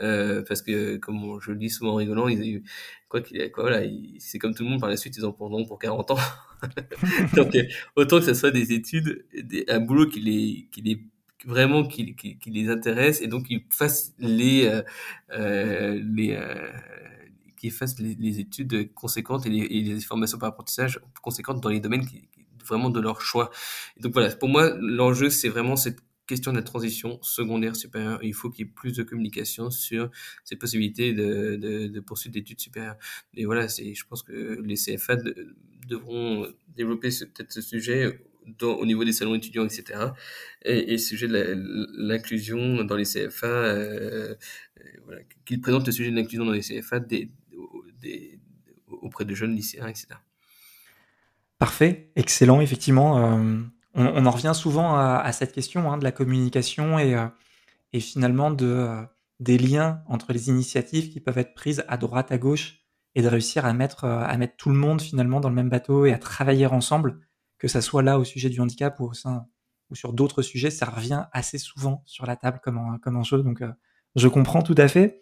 euh, 0.00 0.42
parce 0.46 0.62
que 0.62 0.96
comme 0.96 1.38
je 1.40 1.52
le 1.52 1.58
dis 1.58 1.70
souvent 1.70 1.92
en 1.92 1.96
rigolant, 1.96 2.28
ils, 2.28 2.62
quoi 3.08 3.20
qu'il 3.20 3.50
quoi, 3.52 3.64
voilà, 3.64 3.86
c'est 4.18 4.38
comme 4.38 4.54
tout 4.54 4.64
le 4.64 4.70
monde 4.70 4.80
par 4.80 4.88
la 4.88 4.96
suite, 4.96 5.16
ils 5.16 5.24
en 5.24 5.32
prendront 5.32 5.64
pour 5.66 5.78
40 5.78 6.12
ans. 6.12 6.18
Donc 7.36 7.54
euh, 7.54 7.64
autant 7.96 8.18
que 8.18 8.24
ce 8.24 8.34
soit 8.34 8.50
des 8.50 8.72
études, 8.72 9.24
des, 9.34 9.64
un 9.68 9.80
boulot 9.80 10.06
qui 10.08 10.20
les 10.20 10.68
qui 10.70 10.82
les 10.82 11.04
vraiment 11.44 11.84
qui, 11.84 12.14
les 12.46 12.68
intéresse 12.68 13.20
et 13.20 13.26
donc 13.26 13.46
ils 13.50 13.64
fassent 13.68 14.14
les 14.20 14.82
euh, 15.32 16.00
les 16.04 16.38
qui 17.56 17.70
fassent 17.70 17.98
les, 18.00 18.40
études 18.40 18.92
conséquentes 18.92 19.46
et 19.46 19.50
les, 19.50 20.00
formations 20.00 20.38
par 20.38 20.48
apprentissage 20.48 21.00
conséquentes 21.20 21.60
dans 21.60 21.68
les 21.68 21.78
domaines 21.78 22.04
qui, 22.06 22.28
vraiment 22.66 22.90
de 22.90 23.00
leur 23.00 23.20
choix. 23.20 23.50
Donc 24.00 24.12
voilà, 24.12 24.34
pour 24.34 24.48
moi 24.48 24.76
l'enjeu 24.80 25.30
c'est 25.30 25.48
vraiment 25.48 25.76
cette 25.76 26.00
question 26.26 26.52
de 26.52 26.56
la 26.56 26.62
transition 26.62 27.18
secondaire 27.22 27.76
supérieure. 27.76 28.20
Il 28.22 28.34
faut 28.34 28.50
qu'il 28.50 28.66
y 28.66 28.68
ait 28.68 28.72
plus 28.72 28.92
de 28.92 29.02
communication 29.02 29.70
sur 29.70 30.10
ces 30.44 30.56
possibilités 30.56 31.12
de, 31.12 31.56
de, 31.56 31.88
de 31.88 32.00
poursuite 32.00 32.32
d'études 32.32 32.60
supérieures. 32.60 32.96
Et 33.34 33.44
voilà, 33.44 33.68
c'est, 33.68 33.94
je 33.94 34.06
pense 34.06 34.22
que 34.22 34.60
les 34.64 34.76
CFA 34.76 35.16
devront 35.86 36.46
développer 36.68 37.08
peut-être 37.08 37.52
ce 37.52 37.60
sujet 37.60 38.18
au 38.62 38.86
niveau 38.86 39.04
des 39.04 39.12
salons 39.12 39.34
étudiants, 39.34 39.64
etc. 39.64 40.00
Et, 40.64 40.94
et 40.94 40.98
sujet 40.98 41.28
de 41.28 41.54
l'inclusion 41.96 42.84
dans 42.84 42.96
les 42.96 43.04
CFA, 43.04 43.46
euh, 43.46 44.34
voilà, 45.04 45.22
qu'ils 45.44 45.60
présentent 45.60 45.86
le 45.86 45.92
sujet 45.92 46.10
de 46.10 46.16
l'inclusion 46.16 46.44
dans 46.44 46.52
les 46.52 46.60
CFA 46.60 47.00
des, 47.00 47.30
des, 48.00 48.40
auprès 48.88 49.24
de 49.24 49.34
jeunes 49.34 49.54
lycéens, 49.54 49.88
etc. 49.88 50.08
Parfait, 51.62 52.10
excellent, 52.16 52.60
effectivement. 52.60 53.18
Euh, 53.18 53.60
on, 53.94 54.26
en 54.26 54.30
revient 54.32 54.50
souvent 54.52 54.96
à, 54.96 55.30
cette 55.30 55.52
question 55.52 55.92
hein, 55.92 55.96
de 55.96 56.02
la 56.02 56.10
communication 56.10 56.98
et, 56.98 57.14
euh, 57.14 57.28
finalement 58.00 58.52
euh, 58.62 59.00
des 59.38 59.58
liens 59.58 60.02
entre 60.08 60.32
les 60.32 60.48
initiatives 60.48 61.12
qui 61.12 61.20
peuvent 61.20 61.38
être 61.38 61.54
prises 61.54 61.84
à 61.86 61.96
droite, 61.98 62.32
à 62.32 62.38
gauche, 62.38 62.80
et 63.14 63.22
de 63.22 63.28
réussir 63.28 63.64
à 63.64 63.72
mettre, 63.74 64.08
tout 64.58 64.70
le 64.70 64.74
monde 64.74 65.00
finalement 65.00 65.38
dans 65.38 65.50
le 65.50 65.54
même 65.54 65.68
bateau 65.68 66.04
et 66.04 66.12
à 66.12 66.18
travailler 66.18 66.66
ensemble 66.66 67.20
que 67.58 67.68
ça 67.68 67.80
soit 67.80 68.02
là 68.02 68.18
au 68.18 68.24
sujet 68.24 68.48
du 68.48 68.60
handicap 68.60 68.98
ou, 68.98 69.12
sur 69.94 70.12
d'autres 70.12 70.42
sujets, 70.42 70.70
ça 70.70 70.86
revient 70.86 71.26
assez 71.30 71.58
souvent 71.58 72.02
sur 72.06 72.26
la 72.26 72.34
table 72.34 72.58
comme 72.60 72.78
un, 72.78 72.98
comme. 72.98 73.22
Donc, 73.44 73.62
je 74.16 74.26
comprends 74.26 74.62
tout 74.62 74.74
à 74.78 74.88
fait. 74.88 75.20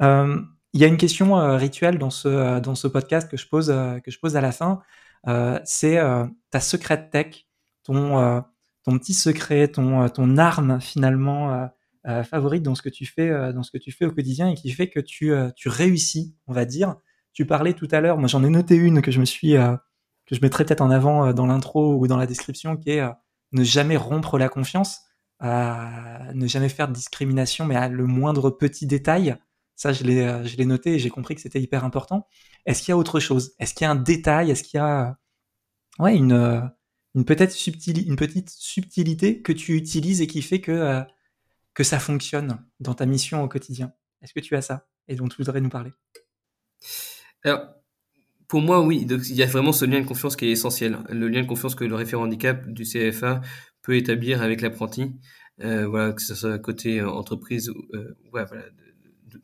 Il 0.00 0.80
y 0.80 0.84
a 0.84 0.86
une 0.86 0.96
question 0.96 1.34
rituelle 1.58 1.98
dans 1.98 2.08
ce, 2.08 2.86
podcast 2.86 3.30
que 3.30 3.36
je 3.36 3.46
pose 3.46 3.70
à 3.70 4.40
la 4.40 4.52
fin. 4.52 4.80
C'est 5.64 6.00
ta 6.50 6.60
secret 6.60 7.08
tech, 7.10 7.46
ton, 7.84 8.42
ton 8.84 8.98
petit 8.98 9.14
secret, 9.14 9.68
ton, 9.68 10.08
ton 10.08 10.36
arme 10.36 10.80
finalement 10.80 11.70
favorite 12.24 12.62
dans 12.62 12.74
ce 12.74 12.82
que 12.82 12.88
tu 12.88 13.06
fais, 13.06 13.52
dans 13.52 13.62
ce 13.62 13.70
que 13.70 13.78
tu 13.78 13.92
fais 13.92 14.04
au 14.04 14.12
quotidien 14.12 14.48
et 14.48 14.54
qui 14.54 14.70
fait 14.70 14.88
que 14.88 15.00
tu, 15.00 15.32
tu 15.56 15.68
réussis, 15.68 16.34
on 16.46 16.52
va 16.52 16.64
dire. 16.64 16.96
Tu 17.32 17.46
parlais 17.46 17.72
tout 17.72 17.88
à 17.90 18.00
l'heure, 18.00 18.18
moi 18.18 18.28
j'en 18.28 18.44
ai 18.44 18.50
noté 18.50 18.74
une 18.74 19.00
que 19.00 19.10
je 19.10 19.20
me 19.20 19.24
suis 19.24 19.56
que 20.26 20.34
je 20.34 20.40
mettrai 20.40 20.64
peut-être 20.64 20.80
en 20.80 20.90
avant 20.90 21.26
euh, 21.26 21.32
dans 21.32 21.46
l'intro 21.46 21.94
ou 21.96 22.06
dans 22.06 22.16
la 22.16 22.26
description, 22.26 22.76
qui 22.76 22.90
est 22.90 23.00
euh, 23.00 23.10
ne 23.52 23.64
jamais 23.64 23.96
rompre 23.96 24.38
la 24.38 24.48
confiance, 24.48 25.00
ne 25.42 26.46
jamais 26.46 26.68
faire 26.68 26.88
de 26.88 26.94
discrimination, 26.94 27.66
mais 27.66 27.76
à 27.76 27.88
le 27.88 28.06
moindre 28.06 28.50
petit 28.50 28.86
détail. 28.86 29.36
Ça, 29.76 29.92
je 29.92 30.04
l'ai, 30.04 30.20
euh, 30.20 30.44
je 30.44 30.56
l'ai 30.56 30.66
noté 30.66 30.94
et 30.94 30.98
j'ai 30.98 31.10
compris 31.10 31.34
que 31.34 31.40
c'était 31.40 31.60
hyper 31.60 31.84
important. 31.84 32.26
Est-ce 32.66 32.82
qu'il 32.82 32.90
y 32.90 32.92
a 32.92 32.96
autre 32.96 33.20
chose? 33.20 33.54
Est-ce 33.58 33.74
qu'il 33.74 33.84
y 33.84 33.88
a 33.88 33.90
un 33.90 33.96
détail? 33.96 34.50
Est-ce 34.50 34.62
qu'il 34.62 34.78
y 34.78 34.80
a 34.80 35.18
ouais, 35.98 36.16
une, 36.16 36.70
une, 37.14 37.24
peut-être 37.24 37.56
une 37.66 38.16
petite 38.16 38.50
subtilité 38.50 39.42
que 39.42 39.52
tu 39.52 39.76
utilises 39.76 40.20
et 40.20 40.26
qui 40.26 40.42
fait 40.42 40.60
que, 40.60 41.02
que 41.74 41.84
ça 41.84 41.98
fonctionne 41.98 42.64
dans 42.80 42.94
ta 42.94 43.06
mission 43.06 43.42
au 43.42 43.48
quotidien? 43.48 43.92
Est-ce 44.22 44.32
que 44.32 44.40
tu 44.40 44.54
as 44.56 44.62
ça 44.62 44.86
et 45.08 45.16
dont 45.16 45.28
tu 45.28 45.36
voudrais 45.38 45.60
nous 45.60 45.68
parler? 45.68 45.90
Pour 48.52 48.60
moi, 48.60 48.82
oui. 48.82 49.06
Il 49.08 49.34
y 49.34 49.42
a 49.42 49.46
vraiment 49.46 49.72
ce 49.72 49.86
lien 49.86 50.02
de 50.02 50.06
confiance 50.06 50.36
qui 50.36 50.44
est 50.44 50.50
essentiel. 50.50 50.98
Le 51.08 51.26
lien 51.28 51.40
de 51.40 51.46
confiance 51.46 51.74
que 51.74 51.84
le 51.84 51.94
référent 51.94 52.24
handicap 52.24 52.68
du 52.68 52.84
CFA 52.84 53.40
peut 53.80 53.96
établir 53.96 54.42
avec 54.42 54.60
l'apprenti. 54.60 55.12
Euh, 55.60 55.86
voilà, 55.86 56.12
que 56.12 56.20
ce 56.20 56.34
soit 56.34 56.58
côté 56.58 57.00
euh, 57.00 57.08
entreprise, 57.08 57.70
euh, 57.94 58.14
ouais, 58.32 58.44
voilà, 58.44 58.64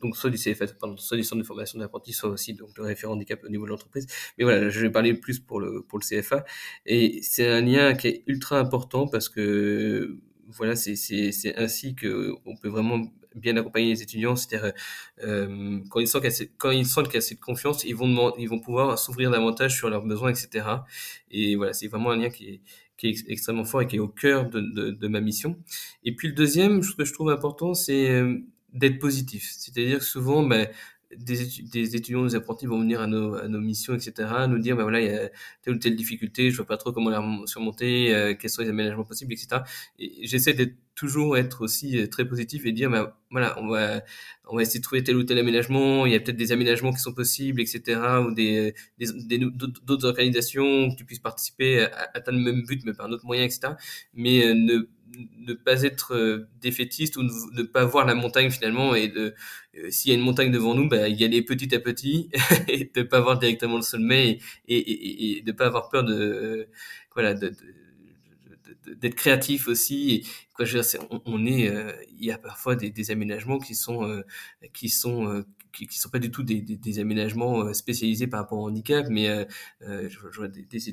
donc 0.01 0.15
soit 0.17 0.29
du 0.29 0.37
CFA, 0.37 0.67
pardon, 0.79 0.97
soit 0.97 1.17
du 1.17 1.23
centre 1.23 1.41
de 1.41 1.47
formation 1.47 1.79
d'apprentis, 1.79 2.13
soit 2.13 2.29
aussi 2.29 2.53
donc 2.53 2.77
le 2.77 2.83
référent 2.83 3.13
handicap 3.13 3.43
au 3.43 3.49
niveau 3.49 3.65
de 3.65 3.69
l'entreprise. 3.71 4.07
Mais 4.37 4.43
voilà, 4.43 4.69
je 4.69 4.79
vais 4.79 4.91
parler 4.91 5.13
plus 5.13 5.39
pour 5.39 5.59
le 5.59 5.81
pour 5.83 5.99
le 5.99 6.03
CFA. 6.03 6.43
Et 6.85 7.19
c'est 7.21 7.47
un 7.47 7.61
lien 7.61 7.93
qui 7.95 8.07
est 8.07 8.23
ultra 8.27 8.59
important 8.59 9.07
parce 9.07 9.29
que 9.29 10.17
voilà, 10.47 10.75
c'est 10.75 10.95
c'est 10.95 11.31
c'est 11.31 11.55
ainsi 11.57 11.95
que 11.95 12.33
on 12.45 12.55
peut 12.57 12.69
vraiment 12.69 13.01
bien 13.35 13.55
accompagner 13.57 13.89
les 13.89 14.01
étudiants, 14.01 14.35
c'est-à-dire 14.35 14.73
euh, 15.23 15.79
quand 15.89 15.99
ils 15.99 16.07
sentent 16.07 16.23
qu'il 16.23 16.31
y 16.31 16.49
qu'il 16.49 17.13
y 17.13 17.17
a 17.17 17.21
cette 17.21 17.39
confiance, 17.39 17.83
ils 17.83 17.95
vont 17.95 18.33
ils 18.37 18.49
vont 18.49 18.59
pouvoir 18.59 18.97
s'ouvrir 18.97 19.31
davantage 19.31 19.75
sur 19.75 19.89
leurs 19.89 20.03
besoins, 20.03 20.31
etc. 20.31 20.65
Et 21.31 21.55
voilà, 21.55 21.73
c'est 21.73 21.87
vraiment 21.87 22.11
un 22.11 22.17
lien 22.17 22.29
qui 22.29 22.45
est 22.49 22.61
qui 22.97 23.07
est 23.09 23.29
extrêmement 23.29 23.63
fort 23.63 23.81
et 23.81 23.87
qui 23.87 23.95
est 23.95 23.99
au 23.99 24.09
cœur 24.09 24.49
de, 24.49 24.59
de, 24.59 24.91
de 24.91 25.07
ma 25.07 25.21
mission. 25.21 25.57
Et 26.03 26.15
puis 26.15 26.27
le 26.27 26.33
deuxième, 26.33 26.83
ce 26.83 26.95
que 26.95 27.05
je 27.05 27.13
trouve 27.13 27.29
important, 27.29 27.73
c'est 27.73 28.09
euh, 28.09 28.39
d'être 28.73 28.99
positif. 28.99 29.51
C'est-à-dire 29.57 30.03
souvent, 30.03 30.43
ben, 30.43 30.67
des, 31.15 31.47
des, 31.71 31.95
étudiants, 31.95 32.23
des 32.23 32.35
apprentis 32.35 32.67
vont 32.67 32.79
venir 32.79 33.01
à 33.01 33.07
nos, 33.07 33.35
à 33.35 33.47
nos 33.47 33.59
missions, 33.59 33.95
etc., 33.95 34.29
nous 34.47 34.59
dire, 34.59 34.75
ben 34.75 34.83
voilà, 34.83 35.01
il 35.01 35.07
y 35.07 35.09
a 35.09 35.29
telle 35.61 35.73
ou 35.73 35.77
telle 35.77 35.95
difficulté, 35.95 36.51
je 36.51 36.57
vois 36.57 36.67
pas 36.67 36.77
trop 36.77 36.91
comment 36.91 37.09
la 37.09 37.23
surmonter, 37.45 38.13
euh, 38.13 38.35
quels 38.39 38.49
sont 38.49 38.61
les 38.61 38.69
aménagements 38.69 39.03
possibles, 39.03 39.33
etc. 39.33 39.63
Et 39.97 40.27
j'essaie 40.27 40.53
d'être 40.53 40.75
toujours 40.93 41.37
être 41.37 41.61
aussi 41.61 41.97
euh, 41.97 42.07
très 42.07 42.27
positif 42.27 42.65
et 42.65 42.71
dire, 42.71 42.91
ben 42.91 43.11
voilà, 43.31 43.59
on 43.59 43.67
va, 43.67 44.03
on 44.47 44.55
va 44.55 44.61
essayer 44.61 44.79
de 44.79 44.83
trouver 44.83 45.03
tel 45.03 45.15
ou 45.15 45.23
tel 45.23 45.39
aménagement, 45.39 46.05
il 46.05 46.11
y 46.11 46.15
a 46.15 46.19
peut-être 46.19 46.37
des 46.37 46.51
aménagements 46.51 46.91
qui 46.91 46.99
sont 46.99 47.13
possibles, 47.13 47.61
etc., 47.61 47.99
ou 48.27 48.31
des, 48.31 48.75
des, 48.99 49.39
d'autres 49.39 50.05
organisations, 50.05 50.91
que 50.91 50.95
tu 50.95 51.05
puisses 51.05 51.19
participer 51.19 51.81
à, 51.85 52.09
atteindre 52.13 52.37
le 52.37 52.43
même 52.43 52.65
but, 52.65 52.83
mais 52.85 52.93
par 52.93 53.07
un 53.07 53.11
autre 53.11 53.25
moyen, 53.25 53.43
etc. 53.43 53.73
Mais 54.13 54.45
euh, 54.45 54.53
ne 54.53 54.87
ne 55.37 55.53
pas 55.53 55.83
être 55.83 56.13
euh, 56.15 56.47
défaitiste 56.61 57.17
ou 57.17 57.23
ne, 57.23 57.63
pas 57.63 57.85
voir 57.85 58.05
la 58.05 58.15
montagne 58.15 58.49
finalement 58.49 58.95
et 58.95 59.07
de 59.07 59.33
euh, 59.77 59.89
s'il 59.89 60.11
y 60.11 60.15
a 60.15 60.17
une 60.17 60.23
montagne 60.23 60.51
devant 60.51 60.75
nous 60.75 60.87
bah, 60.87 61.07
y 61.07 61.23
aller 61.23 61.41
petit 61.41 61.73
à 61.75 61.79
petit 61.79 62.29
et 62.67 62.91
de 62.93 63.01
pas 63.03 63.19
voir 63.19 63.39
directement 63.39 63.75
le 63.75 63.81
sommet 63.81 64.39
et, 64.67 64.77
et, 64.77 65.37
et, 65.37 65.41
de 65.41 65.51
pas 65.51 65.67
avoir 65.67 65.89
peur 65.89 66.03
de 66.03 66.67
voilà 67.13 67.33
de, 67.33 67.53
d'être 68.95 69.15
créatif 69.15 69.67
aussi 69.67 70.11
et 70.11 70.23
quoi 70.53 70.65
je 70.65 70.77
veux 70.77 70.83
dire, 70.83 71.21
on, 71.25 71.45
est 71.45 71.69
euh, 71.69 71.91
il 72.17 72.25
y 72.25 72.31
a 72.31 72.37
parfois 72.37 72.75
des, 72.75 72.89
des 72.89 73.11
aménagements 73.11 73.59
qui 73.59 73.75
sont 73.75 74.23
qui 74.73 74.89
sont 74.89 75.43
qui, 75.71 75.87
qui 75.87 75.99
sont 75.99 76.09
pas 76.09 76.19
du 76.19 76.31
tout 76.31 76.43
des, 76.43 76.61
des, 76.61 76.75
des, 76.75 76.99
aménagements 76.99 77.61
euh, 77.61 77.73
spécialisés 77.73 78.27
par 78.27 78.41
rapport 78.41 78.59
au 78.59 78.67
handicap, 78.67 79.07
mais 79.09 79.29
euh, 79.29 79.45
euh 79.83 80.09
je, 80.09 80.19
vois 80.37 80.47
des, 80.47 80.63
des, 80.63 80.89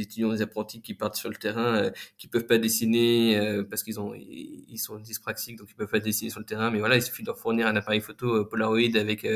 étudiants, 0.00 0.32
des 0.32 0.42
apprentis 0.42 0.80
qui 0.82 0.94
partent 0.94 1.16
sur 1.16 1.28
le 1.28 1.36
terrain, 1.36 1.90
qui 2.18 2.28
peuvent 2.28 2.46
pas 2.46 2.58
dessiner 2.58 3.62
parce 3.70 3.82
qu'ils 3.82 3.98
ont 3.98 4.12
ils 4.14 4.78
sont 4.78 4.98
dyspraxiques, 4.98 5.56
donc 5.56 5.68
ils 5.70 5.74
peuvent 5.74 5.88
pas 5.88 6.00
dessiner 6.00 6.30
sur 6.30 6.40
le 6.40 6.46
terrain. 6.46 6.70
Mais 6.70 6.80
voilà, 6.80 6.96
il 6.96 7.02
suffit 7.02 7.22
de 7.22 7.28
leur 7.28 7.38
fournir 7.38 7.66
un 7.66 7.76
appareil 7.76 8.00
photo 8.00 8.44
Polaroid 8.44 8.96
avec 8.96 9.26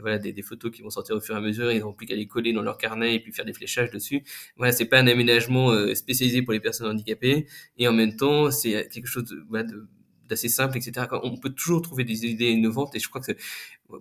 voilà 0.00 0.18
des, 0.18 0.32
des, 0.32 0.42
photos 0.42 0.70
qui 0.70 0.80
vont 0.82 0.90
sortir 0.90 1.16
au 1.16 1.20
fur 1.20 1.34
et 1.34 1.38
à 1.38 1.40
mesure. 1.42 1.70
Ils 1.72 1.80
n'ont 1.80 1.92
plus 1.92 2.06
qu'à 2.06 2.14
les 2.14 2.26
coller 2.26 2.54
dans 2.54 2.62
leur 2.62 2.78
carnet 2.78 3.14
et 3.16 3.20
puis 3.20 3.32
faire 3.32 3.44
des 3.44 3.52
fléchages 3.52 3.90
dessus. 3.90 4.24
Voilà, 4.56 4.72
c'est 4.72 4.86
pas 4.86 4.98
un 4.98 5.06
aménagement 5.06 5.72
spécialisé 5.94 6.40
pour 6.40 6.54
les 6.54 6.60
personnes 6.60 6.88
handicapées 6.88 7.46
et 7.76 7.86
en 7.86 7.92
même 7.92 8.16
temps 8.16 8.50
c'est 8.50 8.88
quelque 8.88 9.08
chose 9.08 9.24
de, 9.24 9.44
voilà, 9.48 9.64
de 9.64 9.86
d'assez 10.28 10.48
simple, 10.48 10.76
etc. 10.76 11.06
On 11.22 11.36
peut 11.36 11.50
toujours 11.50 11.82
trouver 11.82 12.04
des 12.04 12.26
idées 12.26 12.50
innovantes 12.50 12.94
et 12.94 12.98
je 12.98 13.08
crois 13.08 13.20
que 13.20 13.32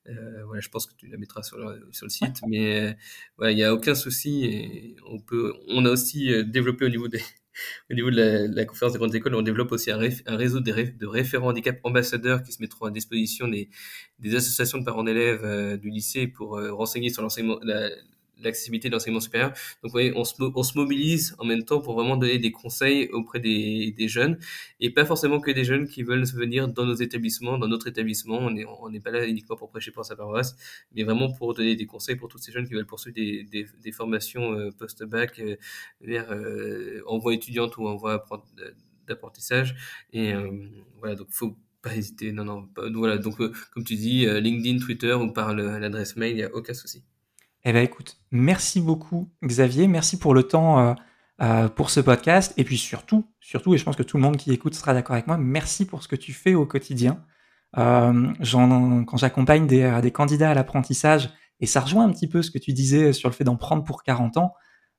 Euh, 0.10 0.44
voilà, 0.46 0.62
je 0.62 0.70
pense 0.70 0.86
que 0.86 0.94
tu 0.96 1.08
la 1.08 1.18
mettras 1.18 1.44
sur 1.44 1.58
le, 1.58 1.88
sur 1.92 2.06
le 2.06 2.10
site, 2.10 2.42
mais 2.48 2.82
euh, 2.82 2.94
voilà, 3.38 3.52
il 3.52 3.56
n'y 3.56 3.64
a 3.64 3.74
aucun 3.74 3.96
souci. 3.96 4.46
Et 4.46 4.96
on 5.08 5.20
peut, 5.20 5.54
on 5.70 5.86
a 5.86 5.90
aussi 5.90 6.32
euh, 6.32 6.44
développé 6.44 6.86
au 6.86 6.90
niveau 6.90 7.08
des, 7.08 7.20
au 7.92 7.94
niveau 7.94 8.12
de 8.12 8.48
la, 8.54 8.66
conférence 8.66 8.94
des 8.94 9.00
grandes 9.00 9.16
écoles, 9.16 9.36
on 9.36 9.42
développe 9.42 9.72
aussi 9.72 9.92
un, 9.92 9.98
réseau 9.98 10.60
de, 10.60 11.06
référents 11.06 11.50
handicap 11.50 11.80
ambassadeurs 11.84 12.44
qui 12.44 12.54
se 12.54 12.62
mettront 12.62 12.86
à 12.86 12.92
disposition 12.92 13.48
des, 13.48 13.70
associations 14.36 14.78
de 14.78 14.86
parents 14.86 15.04
d'élèves 15.04 15.44
euh, 15.44 15.78
du 15.78 15.90
lycée 15.90 16.28
pour 16.28 16.60
renseigner 16.72 17.10
sur 17.10 17.22
l'enseignement, 17.22 17.60
l'accessibilité 18.42 18.90
de 18.90 18.94
l'enseignement 18.94 19.20
supérieur. 19.20 19.54
Donc, 19.84 19.92
voyez, 19.92 20.14
on 20.16 20.24
se, 20.24 20.36
on 20.40 20.64
se 20.64 20.78
mobilise 20.78 21.36
en 21.40 21.46
même 21.46 21.64
temps 21.64 21.82
pour 21.82 21.96
vraiment 21.96 22.18
donner 22.18 22.38
des 22.38 22.52
conseils 22.52 23.10
auprès 23.10 23.40
des, 23.40 23.94
des, 23.98 24.08
jeunes 24.08 24.38
et 24.80 24.90
pas 24.92 25.06
forcément 25.06 25.40
que 25.40 25.52
des 25.52 25.64
jeunes 25.64 25.88
qui 25.88 26.04
veulent 26.04 26.26
venir 26.26 26.68
dans 26.68 26.86
nos 26.86 26.96
établissements, 26.96 27.58
dans 27.58 27.68
notre 27.68 27.88
établissement. 27.88 28.38
On 28.38 28.52
n'est 28.52 28.66
on 28.66 28.90
n'est 28.90 29.00
pas 29.00 29.12
là 29.12 29.26
uniquement 29.26 29.56
pour 29.56 29.70
prêcher 29.70 29.92
pour 29.92 30.06
sa 30.06 30.16
paroisse, 30.16 30.56
mais 30.94 31.04
vraiment 31.04 31.32
pour 31.32 31.54
donner 31.54 31.76
des 31.76 31.86
conseils 31.86 32.16
pour 32.16 32.30
tous 32.30 32.38
ces 32.38 32.52
jeunes 32.52 32.68
qui 32.68 32.74
veulent 32.74 32.86
poursuivre 32.86 33.16
des, 33.16 33.44
des, 33.44 33.68
des 33.82 33.92
formations 33.92 34.54
euh, 34.54 34.72
post-bac 34.72 35.40
euh, 35.40 35.56
vers 36.02 36.32
euh, 36.32 37.02
envoi 37.08 37.34
étudiante 37.34 37.78
ou 37.78 37.88
envoi 37.88 38.26
d'apprentissage. 39.08 39.76
Et 40.14 40.34
euh, 40.34 40.68
voilà, 41.00 41.16
donc 41.16 41.28
faut 41.32 41.58
pas 41.82 41.96
hésiter. 41.96 42.32
Non, 42.32 42.46
non, 42.46 42.70
voilà. 42.94 43.18
Donc, 43.18 43.38
comme 43.72 43.84
tu 43.84 43.96
dis, 43.96 44.26
LinkedIn, 44.26 44.80
Twitter 44.80 45.14
ou 45.14 45.32
par 45.32 45.54
l'adresse 45.54 46.16
mail, 46.16 46.32
il 46.32 46.36
n'y 46.38 46.44
a 46.44 46.54
aucun 46.54 46.74
souci. 46.74 47.04
Eh 47.70 47.74
bien, 47.74 47.82
écoute, 47.82 48.16
merci 48.32 48.80
beaucoup, 48.80 49.30
Xavier. 49.44 49.88
Merci 49.88 50.18
pour 50.18 50.34
le 50.34 50.44
temps 50.44 50.80
euh, 50.80 50.94
euh, 51.42 51.68
pour 51.68 51.90
ce 51.90 52.00
podcast. 52.00 52.54
Et 52.56 52.64
puis 52.64 52.78
surtout, 52.78 53.30
surtout, 53.42 53.74
et 53.74 53.78
je 53.78 53.84
pense 53.84 53.98
que 53.98 54.04
tout 54.04 54.16
le 54.16 54.24
monde 54.24 54.38
qui 54.38 54.54
écoute 54.54 54.74
sera 54.74 54.94
d'accord 54.94 55.16
avec 55.16 55.28
moi, 55.28 55.38
merci 55.38 55.86
pour 55.86 56.02
ce 56.02 56.08
que 56.08 56.16
tu 56.16 56.32
fais 56.32 56.56
au 56.56 56.66
quotidien. 56.66 57.26
Euh, 57.78 58.32
quand 59.06 59.18
j'accompagne 59.18 59.68
des, 59.68 60.12
candidats 60.14 60.52
à 60.52 60.54
l'apprentissage, 60.54 61.30
et 61.60 61.66
ça 61.66 61.82
rejoint 61.82 62.06
un 62.06 62.12
petit 62.14 62.30
peu 62.30 62.42
ce 62.42 62.52
que 62.52 62.58
tu 62.58 62.72
disais 62.72 63.12
sur 63.12 63.28
le 63.28 63.34
fait 63.34 63.44
d'en 63.44 63.58
prendre 63.58 63.84
pour 63.84 64.02
40 64.04 64.38
ans, 64.38 64.54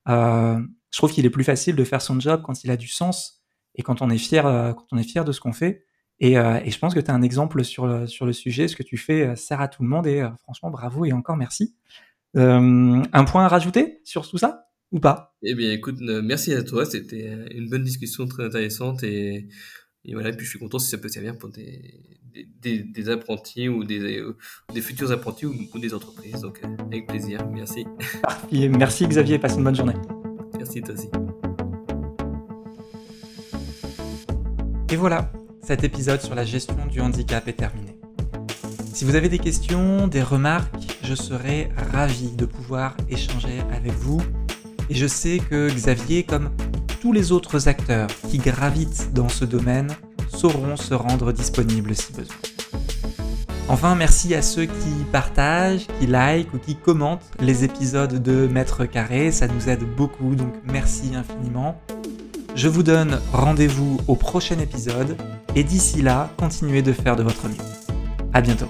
je 0.05 0.61
trouve 0.91 1.11
qu'il 1.11 1.25
est 1.25 1.31
plus 1.31 1.43
facile 1.43 1.75
de 1.75 1.83
faire 1.83 2.03
son 2.03 2.19
job 2.19 2.43
quand 2.43 2.63
il 2.63 2.69
a 2.69 2.77
du 2.77 2.87
sens 2.87 3.41
et 3.73 3.81
quand 3.81 4.03
on 4.03 4.11
est 4.11 4.19
fier, 4.19 4.43
quand 4.43 4.85
on 4.91 4.97
est 4.99 5.09
fier 5.09 5.25
de 5.25 5.31
ce 5.31 5.39
qu'on 5.39 5.53
fait. 5.53 5.85
Et, 6.19 6.35
je 6.35 6.77
pense 6.77 6.93
que 6.93 6.99
tu 6.99 7.09
as 7.09 7.15
un 7.15 7.23
exemple 7.23 7.63
sur 7.63 7.87
le, 7.87 8.05
sur 8.05 8.27
le 8.27 8.33
sujet. 8.33 8.67
Ce 8.67 8.75
que 8.75 8.83
tu 8.83 8.97
fais 8.97 9.35
sert 9.35 9.59
à 9.59 9.67
tout 9.69 9.81
le 9.81 9.89
monde 9.89 10.05
et 10.05 10.23
franchement, 10.43 10.69
bravo 10.69 11.05
et 11.05 11.13
encore 11.13 11.35
merci. 11.35 11.75
Euh, 12.37 13.03
un 13.11 13.23
point 13.23 13.45
à 13.45 13.47
rajouter 13.47 14.01
sur 14.03 14.27
tout 14.27 14.37
ça 14.37 14.67
ou 14.91 14.99
pas? 14.99 15.35
Eh 15.43 15.55
bien, 15.55 15.71
écoute, 15.71 15.97
euh, 16.01 16.21
merci 16.21 16.53
à 16.53 16.63
toi. 16.63 16.85
C'était 16.85 17.47
une 17.51 17.69
bonne 17.69 17.83
discussion 17.83 18.27
très 18.27 18.45
intéressante 18.45 19.03
et, 19.03 19.47
et 20.05 20.13
voilà. 20.13 20.29
Et 20.29 20.33
puis, 20.33 20.45
je 20.45 20.51
suis 20.51 20.59
content 20.59 20.79
si 20.79 20.89
ça 20.89 20.97
peut 20.97 21.09
servir 21.09 21.37
pour 21.37 21.49
des, 21.49 22.19
des, 22.61 22.79
des, 22.83 23.09
apprentis 23.09 23.67
ou 23.67 23.83
des, 23.83 24.23
des 24.73 24.81
futurs 24.81 25.11
apprentis 25.11 25.45
ou, 25.45 25.79
des 25.79 25.93
entreprises. 25.93 26.41
Donc, 26.41 26.59
euh, 26.63 26.75
avec 26.85 27.07
plaisir. 27.07 27.47
Merci. 27.49 27.85
Merci 28.51 29.07
Xavier. 29.07 29.39
Passe 29.39 29.55
une 29.55 29.63
bonne 29.63 29.75
journée. 29.75 29.95
Merci 30.57 30.81
toi 30.81 30.93
aussi. 30.93 31.09
Et 34.91 34.95
voilà, 34.95 35.31
cet 35.61 35.83
épisode 35.83 36.19
sur 36.19 36.33
la 36.33 36.45
gestion 36.45 36.87
du 36.87 36.99
handicap 36.99 37.47
est 37.47 37.53
terminé. 37.53 37.88
Si 38.99 39.05
vous 39.05 39.15
avez 39.15 39.29
des 39.29 39.39
questions, 39.39 40.09
des 40.09 40.21
remarques, 40.21 40.97
je 41.05 41.15
serai 41.15 41.69
ravi 41.93 42.31
de 42.31 42.43
pouvoir 42.43 42.97
échanger 43.09 43.61
avec 43.73 43.93
vous. 43.93 44.21
Et 44.89 44.93
je 44.93 45.07
sais 45.07 45.37
que 45.37 45.69
Xavier, 45.69 46.23
comme 46.23 46.49
tous 46.99 47.13
les 47.13 47.31
autres 47.31 47.69
acteurs 47.69 48.09
qui 48.29 48.39
gravitent 48.39 49.13
dans 49.13 49.29
ce 49.29 49.45
domaine, 49.45 49.87
sauront 50.27 50.75
se 50.75 50.93
rendre 50.93 51.31
disponibles 51.31 51.95
si 51.95 52.11
besoin. 52.11 52.35
Enfin, 53.69 53.95
merci 53.95 54.35
à 54.35 54.41
ceux 54.41 54.65
qui 54.65 55.05
partagent, 55.13 55.87
qui 56.01 56.05
like 56.05 56.53
ou 56.53 56.57
qui 56.57 56.75
commentent 56.75 57.23
les 57.39 57.63
épisodes 57.63 58.21
de 58.21 58.47
Maître 58.47 58.83
Carré, 58.83 59.31
ça 59.31 59.47
nous 59.47 59.69
aide 59.69 59.85
beaucoup, 59.95 60.35
donc 60.35 60.53
merci 60.65 61.15
infiniment. 61.15 61.79
Je 62.53 62.67
vous 62.67 62.83
donne 62.83 63.21
rendez-vous 63.31 64.01
au 64.09 64.17
prochain 64.17 64.59
épisode, 64.59 65.15
et 65.55 65.63
d'ici 65.63 66.01
là, 66.01 66.29
continuez 66.35 66.81
de 66.81 66.91
faire 66.91 67.15
de 67.15 67.23
votre 67.23 67.47
mieux. 67.47 67.63
À 68.33 68.41
bientôt. 68.41 68.67